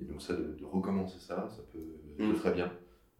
Et 0.00 0.04
donc, 0.04 0.20
ça, 0.22 0.34
de, 0.36 0.54
de 0.54 0.64
recommencer 0.64 1.18
ça, 1.18 1.48
ça 1.50 1.62
peut. 1.72 2.22
Mm. 2.24 2.32
Ce 2.34 2.38
serait 2.40 2.54
bien. 2.54 2.72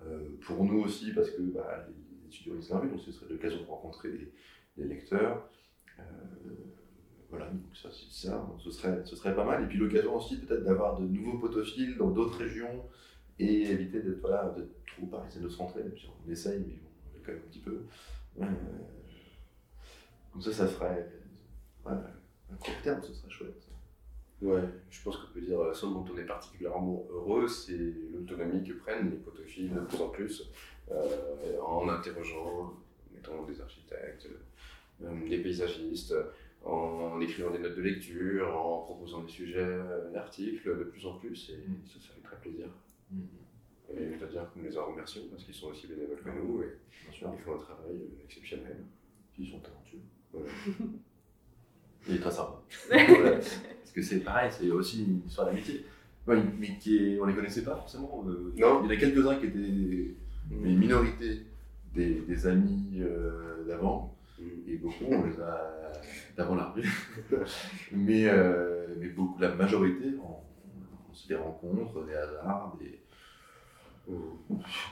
Euh, 0.07 0.29
pour 0.43 0.65
nous 0.65 0.81
aussi, 0.81 1.13
parce 1.13 1.31
que 1.31 1.43
bah, 1.43 1.87
les 1.89 2.27
étudiants 2.29 2.55
ils 2.57 2.63
sont 2.63 2.79
donc 2.79 3.01
ce 3.01 3.11
serait 3.11 3.33
l'occasion 3.33 3.61
de 3.63 3.67
rencontrer 3.67 4.11
les, 4.13 4.33
les 4.77 4.85
lecteurs. 4.85 5.49
Euh, 5.99 6.03
voilà, 7.31 7.47
donc 7.51 7.75
ça, 7.75 7.89
ça, 7.91 8.49
ce 8.59 8.71
serait, 8.71 9.03
ce 9.05 9.17
serait 9.17 9.35
pas 9.35 9.45
mal. 9.45 9.65
Et 9.65 9.67
puis 9.67 9.77
l'occasion 9.79 10.15
aussi 10.17 10.39
peut-être 10.41 10.63
d'avoir 10.65 10.99
de 11.01 11.07
nouveaux 11.07 11.39
potophiles 11.39 11.97
dans 11.97 12.11
d'autres 12.11 12.39
régions 12.39 12.85
et 13.39 13.63
éviter 13.71 14.01
d'être 14.01 14.21
voilà, 14.21 14.55
trop 14.87 15.07
parisiano-centré. 15.07 15.81
Et 15.81 15.91
puis 15.91 16.09
on 16.27 16.31
essaye, 16.31 16.61
mais 16.61 16.75
bon, 16.75 16.89
on 17.13 17.17
est 17.17 17.23
quand 17.23 17.33
même 17.33 17.43
un 17.45 17.49
petit 17.51 17.61
peu. 17.61 17.83
Euh, 18.41 18.45
donc 20.35 20.43
ça, 20.43 20.53
ça 20.53 20.67
ferait. 20.67 21.09
Ouais, 21.85 21.93
à 21.93 22.55
court 22.57 22.75
terme, 22.83 23.03
ce 23.03 23.13
serait 23.13 23.31
chouette. 23.31 23.69
Ouais, 24.41 24.63
je 24.91 25.03
pense 25.03 25.17
qu'on 25.17 25.33
peut 25.33 25.41
dire, 25.41 25.61
euh, 25.61 25.73
ce 25.75 25.87
dont 25.87 26.05
on 26.13 26.17
est 26.17 26.25
particulièrement 26.27 27.05
heureux, 27.11 27.49
c'est 27.49 27.77
l'autonomie 28.13 28.63
que 28.63 28.73
prennent 28.75 29.11
les 29.11 29.17
potophiles 29.17 29.75
de 29.75 29.81
plus 29.81 30.01
en 30.01 30.09
plus, 30.11 30.49
euh, 30.93 31.61
en 31.61 31.89
interrogeant, 31.89 32.47
en 32.47 32.75
mettant 33.13 33.43
des 33.45 33.61
architectes, 33.61 34.29
euh, 35.03 35.29
des 35.29 35.39
paysagistes, 35.39 36.15
en 36.65 37.21
écrivant 37.21 37.51
des 37.51 37.59
notes 37.59 37.77
de 37.77 37.83
lecture, 37.83 38.57
en 38.57 38.83
proposant 38.83 39.23
des 39.23 39.31
sujets 39.31 39.79
d'articles 40.13 40.79
de 40.79 40.85
plus 40.85 41.05
en 41.07 41.15
plus, 41.19 41.51
et 41.51 41.57
Mm. 41.57 41.87
ça, 41.87 41.99
ça 42.01 42.15
fait 42.15 42.21
très 42.23 42.37
plaisir. 42.37 42.69
Et 43.97 44.13
je 44.13 44.19
dois 44.19 44.29
dire 44.29 44.51
que 44.53 44.59
nous 44.59 44.65
les 44.67 44.77
en 44.79 44.87
remercions 44.87 45.23
parce 45.31 45.45
qu'ils 45.45 45.55
sont 45.55 45.69
aussi 45.69 45.87
bénévoles 45.87 46.21
que 46.23 46.29
nous 46.31 46.63
et 46.63 46.79
Bien 47.05 47.13
sûr. 47.13 47.33
ils 47.37 47.43
font 47.43 47.55
un 47.55 47.59
travail 47.59 47.97
euh, 47.97 48.25
exceptionnel. 48.25 48.85
Puis 49.33 49.45
ils 49.45 49.51
sont 49.51 49.61
talentueux. 49.61 50.01
Voilà. 50.33 50.49
Il 52.09 52.15
est 52.17 52.19
très 52.21 52.31
sympa. 52.31 52.63
Voilà. 52.89 53.31
Parce 53.39 53.93
que 53.93 54.03
c'est 54.03 54.21
pareil, 54.21 54.51
c'est 54.53 54.71
aussi 54.71 55.05
une 55.05 55.23
histoire 55.27 55.47
d'amitié. 55.49 55.85
Ouais, 56.27 56.41
mais 56.59 56.79
qui 56.79 56.97
est, 56.99 57.21
on 57.21 57.25
les 57.27 57.35
connaissait 57.35 57.65
pas 57.65 57.75
forcément. 57.77 58.25
euh, 58.29 58.53
Non. 58.57 58.83
Il 58.83 58.85
y 58.85 58.89
en 58.89 58.91
a 58.91 58.97
quelques-uns 58.97 59.37
qui 59.37 59.47
étaient 59.47 60.15
mais 60.51 60.71
une 60.73 60.79
minorité 60.79 61.47
des, 61.95 62.21
des 62.21 62.47
amis 62.47 62.99
euh, 63.01 63.65
d'avant. 63.67 64.17
Mm. 64.39 64.43
Et 64.69 64.77
beaucoup, 64.77 65.05
on 65.09 65.25
les 65.25 65.41
a 65.41 65.93
d'avant 66.37 66.55
la 66.55 66.67
revue. 66.67 66.89
mais, 67.93 68.27
euh, 68.29 68.95
mais 68.99 69.09
beaucoup, 69.09 69.41
la 69.41 69.55
majorité, 69.55 70.15
on, 70.23 70.37
se 71.19 71.29
des 71.29 71.37
rencontres, 71.37 72.05
des 72.07 72.15
hasards, 72.15 72.77
des, 72.79 73.01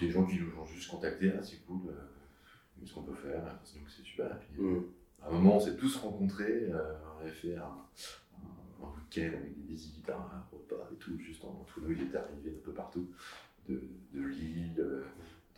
des 0.00 0.10
gens 0.10 0.24
qui 0.26 0.38
nous 0.40 0.58
ont 0.60 0.66
juste 0.66 0.90
contactés. 0.90 1.32
Ah, 1.38 1.42
c'est 1.42 1.64
cool, 1.66 1.80
euh, 1.88 1.92
qu'est-ce 2.80 2.92
qu'on 2.94 3.02
peut 3.02 3.14
faire 3.14 3.42
Donc 3.44 3.88
c'est 3.88 4.02
super. 4.02 4.26
Et 4.26 4.38
puis, 4.54 4.62
Mm. 4.62 4.84
à 5.22 5.28
un 5.28 5.30
moment, 5.32 5.56
on 5.56 5.60
s'est 5.60 5.76
tous 5.76 5.96
rencontrés. 5.96 6.70
euh, 6.70 6.94
on 7.16 7.22
avait 7.22 7.30
fait 7.32 7.56
un, 7.56 7.62
un- 7.62 8.84
un 8.84 8.88
week-end 8.96 9.36
avec 9.38 9.56
des 9.56 9.66
visites, 9.68 10.08
un 10.10 10.44
repas 10.52 10.88
et 10.92 10.96
tout, 10.96 11.18
juste 11.18 11.44
en 11.44 11.48
entre 11.60 11.80
nous. 11.80 11.92
Il 11.92 12.02
était 12.02 12.18
arrivé 12.18 12.50
d'un 12.50 12.60
peu 12.64 12.72
partout, 12.72 13.08
de, 13.68 13.80
de 14.12 14.20
Lille, 14.20 14.74
euh, 14.78 15.04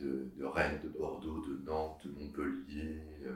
de, 0.00 0.28
de 0.36 0.44
Rennes, 0.44 0.80
de 0.84 0.88
Bordeaux, 0.88 1.44
de 1.46 1.58
Nantes, 1.66 2.00
de 2.06 2.12
Montpellier, 2.12 3.02
euh, 3.26 3.34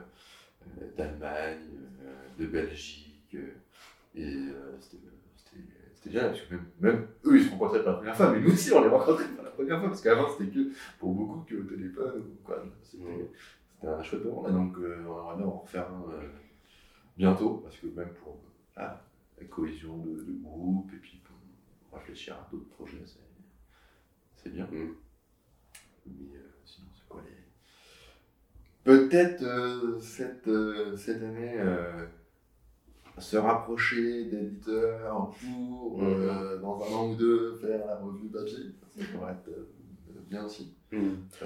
euh, 0.81 0.91
d'Allemagne, 0.97 1.67
euh, 2.03 2.27
de 2.39 2.45
Belgique. 2.47 3.35
euh, 3.35 3.51
et 4.15 4.23
euh, 4.35 4.77
c'était 4.79 5.57
c'était- 6.03 6.11
génial, 6.17 6.31
parce 6.31 6.41
que 6.43 6.53
même, 6.55 6.65
même 6.79 7.07
eux, 7.25 7.37
ils 7.37 7.43
se 7.45 7.49
rencontraient 7.51 7.79
pour 7.83 7.91
la 7.91 7.95
première 7.97 8.15
fois, 8.15 8.31
mais 8.31 8.39
nous 8.41 8.51
aussi, 8.51 8.71
on 8.73 8.81
les 8.81 8.89
rencontrait 8.89 9.27
pour 9.27 9.43
la 9.43 9.51
première 9.51 9.79
fois, 9.79 9.89
parce 9.89 10.01
qu'avant, 10.01 10.27
c'était 10.37 10.51
que 10.51 10.69
pour 10.99 11.13
beaucoup 11.13 11.41
que 11.45 11.55
au 11.55 11.63
téléphone. 11.63 12.21
ou 12.21 12.43
Quoi. 12.43 12.63
C'était 12.81 13.87
un 13.87 14.01
chouette 14.03 14.23
moment, 14.25 14.43
là, 14.43 14.51
donc 14.51 14.77
euh, 14.77 15.03
on 15.07 15.35
bien 15.37 15.45
en 15.45 15.51
refaire 15.59 15.87
un 15.89 16.11
euh, 16.13 16.27
bientôt, 17.17 17.55
parce 17.63 17.77
que 17.77 17.87
même 17.87 18.13
pour 18.13 18.37
ah, 18.77 19.01
la 19.39 19.45
cohésion 19.45 19.97
de, 19.97 20.11
de 20.23 20.33
groupe, 20.41 20.91
et 20.93 20.97
puis 20.97 21.21
pour 21.23 21.99
réfléchir 21.99 22.35
à 22.35 22.47
d'autres 22.51 22.69
projets, 22.69 23.01
c'est- 23.05 24.49
bien. 24.49 24.65
Mm. 24.65 24.95
Mais 26.05 26.35
euh, 26.37 26.49
sinon, 26.65 26.87
c'est 26.93 27.07
quoi 27.07 27.21
les. 27.25 27.43
Peut-être 28.83 29.99
cette, 30.01 30.49
cette 30.97 31.23
année, 31.23 31.55
se 33.19 33.37
rapprocher 33.37 34.25
d'éditeurs 34.25 35.31
pour, 35.41 35.99
euh, 36.03 36.57
dans 36.59 36.81
un 36.83 36.93
an 36.95 37.09
ou 37.11 37.15
deux, 37.15 37.55
faire 37.57 37.85
la 37.85 37.97
revue 37.99 38.27
papier. 38.29 38.71
Ça 38.97 39.03
pourrait 39.13 39.31
être 39.33 39.49
euh, 39.49 39.67
bien 40.29 40.45
aussi. 40.45 40.73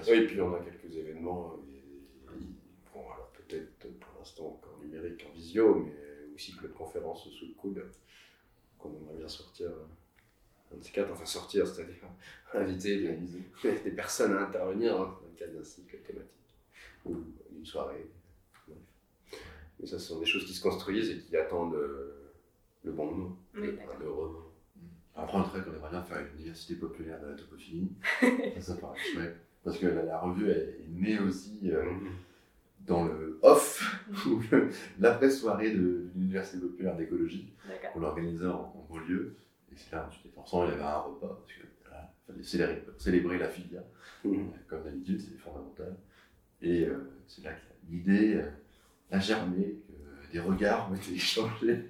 Oui, 0.08 0.18
et 0.18 0.26
puis 0.28 0.42
on 0.42 0.54
a 0.56 0.60
quelques 0.60 0.96
événements, 0.96 1.56
et- 1.70 1.76
et- 1.76 2.46
bon, 2.94 3.02
alors 3.14 3.32
peut-être 3.34 3.80
pour 4.00 4.20
l'instant 4.20 4.48
encore 4.48 4.80
numérique, 4.84 5.26
en 5.30 5.34
visio, 5.34 5.76
mais 5.86 6.34
aussi 6.36 6.56
que 6.56 6.64
de 6.64 6.74
conférences 6.74 7.30
sous 7.30 7.46
le 7.48 7.54
coude, 7.54 7.84
qu'on 8.80 8.90
aimerait 8.90 9.18
bien 9.18 9.28
sortir. 9.28 9.68
euh, 9.68 9.86
Un 10.74 10.78
de 10.80 10.84
ces 10.84 10.92
quatre, 10.92 11.12
enfin 11.14 11.26
sortir, 11.26 11.66
c'est-à-dire 11.66 11.96
inviter 12.54 12.98
des, 13.64 13.80
des 13.86 13.92
personnes 13.92 14.34
à 14.34 14.42
intervenir 14.42 15.00
hein, 15.00 15.18
dans 15.22 15.28
le 15.30 15.36
cadre 15.38 15.58
d'un 15.58 15.64
cycle 15.64 15.98
thématique 16.00 16.32
ou 17.06 17.16
d'une 17.52 17.66
soirée. 17.66 18.06
Mais 19.80 19.86
ça, 19.86 20.00
ce 20.00 20.08
sont 20.08 20.20
des 20.20 20.26
choses 20.26 20.46
qui 20.46 20.54
se 20.54 20.62
construisent 20.62 21.10
et 21.10 21.20
qui 21.20 21.36
attendent 21.38 21.76
euh, 21.76 22.34
le 22.84 22.92
bon 22.92 23.06
moment, 23.12 23.38
Oui, 23.56 23.68
le, 24.00 24.06
moment. 24.06 24.44
Après, 25.16 25.38
on 25.38 25.42
dirait 25.42 25.62
qu'on 25.64 25.74
aimerait 25.74 25.90
bien 25.90 26.04
faire 26.04 26.20
une 26.20 26.40
université 26.40 26.76
populaire 26.76 27.20
de 27.22 27.28
la 27.28 27.34
topophilie. 27.34 27.92
ça, 28.56 28.62
ça 28.62 28.76
paraît 28.76 29.00
chouette. 29.00 29.36
Parce 29.64 29.78
que 29.80 29.88
la, 29.88 30.04
la 30.04 30.20
revue 30.20 30.50
est, 30.50 30.80
est 30.80 30.88
née 30.90 31.20
aussi 31.20 31.72
euh, 31.72 31.84
dans 32.86 33.06
le 33.06 33.40
off, 33.42 34.06
ou 34.28 34.42
l'après-soirée 35.00 35.72
de 35.72 36.08
l'université 36.16 36.60
populaire 36.60 36.96
d'écologie, 36.96 37.54
D'accord. 37.68 37.92
qu'on 37.94 38.04
organisait 38.04 38.46
en, 38.48 38.74
en 38.76 38.88
banlieue. 38.90 39.36
Et 39.72 39.76
c'est 39.76 39.92
là, 39.96 40.08
ensuite, 40.08 40.34
forcément, 40.34 40.66
il 40.66 40.72
y 40.72 40.74
avait 40.74 40.84
un 40.84 40.98
repas, 41.00 41.28
parce 41.28 41.52
que 41.54 41.66
voilà, 41.84 42.14
il 42.30 42.32
fallait 42.32 42.44
célébrer, 42.44 42.84
célébrer 42.98 43.38
la 43.38 43.50
filière. 43.50 43.84
Mhm. 44.24 44.52
Comme 44.68 44.84
d'habitude, 44.84 45.20
c'est 45.20 45.38
fondamental. 45.38 45.96
Et 46.62 46.86
euh, 46.86 46.98
c'est 47.28 47.44
là 47.44 47.52
que 47.52 47.92
l'idée 47.92 48.36
euh, 48.36 48.50
a 49.12 49.20
germé, 49.20 49.78
que 50.28 50.32
des 50.32 50.40
regards 50.40 50.92
ont 50.92 50.96
été 50.96 51.12
échangés, 51.16 51.86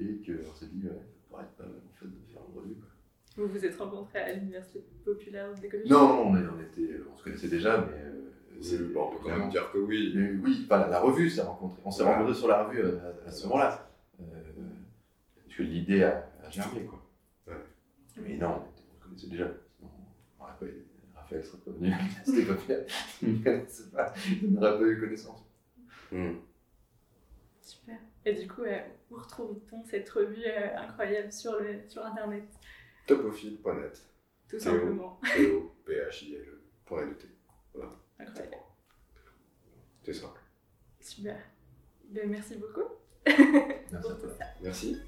et 0.00 0.16
qu'on 0.24 0.54
s'est 0.54 0.66
dit, 0.72 0.84
ouais, 0.86 0.92
ça 0.92 1.20
pourrait 1.28 1.42
être 1.44 1.56
pas 1.56 1.64
mal 1.64 1.72
en 1.74 1.94
fait 1.98 2.06
de 2.06 2.32
faire 2.32 2.42
une 2.52 2.58
revue. 2.60 2.74
quoi. 2.74 2.88
Vous 3.36 3.48
vous 3.48 3.64
êtes 3.64 3.76
rencontrés 3.76 4.18
à 4.20 4.32
l'Université 4.34 4.84
populaire 5.04 5.52
d'écologie? 5.54 5.90
Non, 5.90 6.30
non, 6.32 6.38
on, 6.38 6.60
était, 6.62 7.00
on 7.12 7.16
se 7.16 7.24
connaissait 7.24 7.48
déjà, 7.48 7.78
mais. 7.78 7.96
euh, 8.72 8.92
bon, 8.94 9.08
on 9.08 9.10
peut 9.16 9.18
quand 9.28 9.36
même 9.36 9.48
dire 9.50 9.70
que 9.72 9.78
oui. 9.78 10.12
Mais 10.14 10.30
oui, 10.42 10.66
pas 10.68 10.78
la, 10.78 10.88
la 10.88 11.00
revue 11.00 11.28
s'est 11.28 11.42
rencontrée. 11.42 11.80
On 11.84 11.90
s'est 11.90 12.02
Voilà. 12.04 12.18
rencontrés 12.18 12.38
sur 12.38 12.48
la 12.48 12.62
revue 12.64 12.78
euh, 12.80 12.98
à, 13.24 13.28
à 13.28 13.30
ce 13.32 13.44
moment-là. 13.46 13.90
Euh, 14.20 14.24
parce 15.44 15.56
que 15.56 15.62
l'idée 15.64 16.04
a, 16.04 16.30
a 16.46 16.50
germé, 16.50 16.82
quoi. 16.84 17.02
Ouais. 17.48 17.54
Mais 18.22 18.36
non, 18.36 18.48
on, 18.48 18.70
était- 18.70 18.86
on 18.92 18.98
se 19.00 19.04
connaissait 19.04 19.26
déjà. 19.28 19.48
Sinon, 19.76 19.90
on 20.38 20.42
n'aurait 20.44 20.56
pas 20.60 20.66
été- 20.66 20.84
Raphaël 21.16 21.44
serait 21.44 21.58
pas 21.58 21.70
venu. 21.72 21.92
C'était 22.24 22.42
pas 22.44 22.56
fait. 22.56 22.86
Il 23.22 23.38
ne 23.40 23.42
connaissait 23.44 23.90
pas. 23.90 24.12
Il 24.42 24.52
n'aurait 24.52 24.78
pas 24.78 24.84
eu 24.84 25.00
connaissance. 25.00 25.43
Mhm. 26.12 26.40
Super. 27.60 27.98
Et 28.26 28.34
du 28.34 28.46
coup, 28.48 28.62
euh, 28.62 28.80
où 29.10 29.16
retrouve-t-on 29.16 29.84
cette 29.84 30.08
revue 30.10 30.44
euh, 30.46 30.76
incroyable 30.78 31.32
sur, 31.32 31.58
le, 31.60 31.80
sur 31.88 32.04
Internet? 32.04 32.44
Topophile.net. 33.06 34.06
Tout 34.48 34.58
simplement. 34.58 35.18
T-O-P-H-I-L-E.net. 35.34 37.26
Incroyable. 38.18 38.56
C'est 40.02 40.14
simple. 40.14 40.40
Super. 41.00 41.38
Ben, 42.10 42.28
merci 42.28 42.56
beaucoup. 42.56 42.84
Merci 43.26 43.94
à 43.94 44.00
pour 44.00 44.14
tout 44.16 44.26
toi. 44.26 44.36
ça. 44.38 44.44
Merci. 44.62 44.98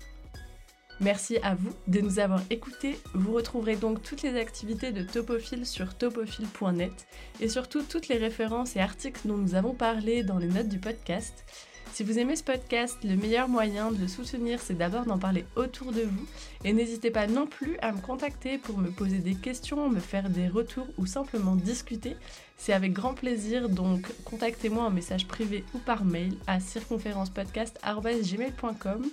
Merci 1.01 1.37
à 1.43 1.55
vous 1.55 1.73
de 1.89 2.01
nous 2.01 2.19
avoir 2.21 2.41
écoutés. 2.49 2.99
Vous 3.13 3.35
retrouverez 3.35 3.77
donc 3.77 4.03
toutes 4.03 4.23
les 4.23 4.39
activités 4.41 4.93
de 4.93 5.03
Topophile 5.03 5.67
sur 5.67 5.95
topophile.net 5.95 7.07
et 7.41 7.49
surtout 7.49 7.83
toutes 7.83 8.09
les 8.09 8.17
références 8.17 8.77
et 8.77 8.81
articles 8.81 9.21
dont 9.27 9.37
nous 9.37 9.55
avons 9.55 9.75
parlé 9.75 10.23
dans 10.23 10.39
les 10.39 10.49
notes 10.49 10.71
du 10.71 10.79
podcast. 10.79 11.45
Si 11.93 12.03
vous 12.03 12.19
aimez 12.19 12.37
ce 12.37 12.43
podcast, 12.43 12.99
le 13.05 13.17
meilleur 13.17 13.49
moyen 13.49 13.91
de 13.91 13.99
le 13.99 14.09
soutenir, 14.09 14.61
c'est 14.61 14.77
d'abord 14.77 15.05
d'en 15.05 15.19
parler 15.19 15.45
autour 15.55 15.93
de 15.93 16.03
vous. 16.03 16.27
Et 16.65 16.73
n'hésitez 16.73 17.11
pas 17.11 17.27
non 17.27 17.47
plus 17.47 17.79
à 17.81 17.93
me 17.93 18.01
contacter 18.01 18.59
pour 18.59 18.79
me 18.79 18.91
poser 18.91 19.19
des 19.19 19.35
questions, 19.35 19.89
me 19.89 20.01
faire 20.01 20.29
des 20.29 20.49
retours 20.49 20.89
ou 20.99 21.07
simplement 21.07 21.57
discuter. 21.57 22.17
C'est 22.57 22.73
avec 22.73 22.93
grand 22.93 23.15
plaisir, 23.15 23.69
donc 23.69 24.13
contactez-moi 24.25 24.85
en 24.85 24.91
message 24.91 25.29
privé 25.29 25.65
ou 25.75 25.79
par 25.79 26.05
mail 26.05 26.37
à 26.47 26.59
circonférencepodcast.gmail.com. 26.59 29.07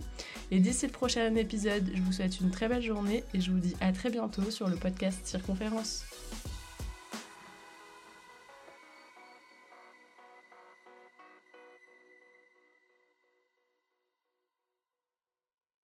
Et 0.52 0.60
d'ici 0.60 0.88
le 0.88 0.92
prochain 0.92 1.36
épisode, 1.36 1.92
je 1.94 2.02
vous 2.02 2.14
souhaite 2.14 2.40
une 2.40 2.50
très 2.52 2.68
belle 2.68 2.82
journée 2.82 3.24
et 3.34 3.42
je 3.42 3.52
vous 3.52 3.60
dis 3.60 3.76
à 3.82 3.92
très 3.92 4.10
bientôt 4.10 4.50
sur 4.50 4.68
le 4.68 4.76
podcast 4.76 5.20
Circonférence. 5.26 6.06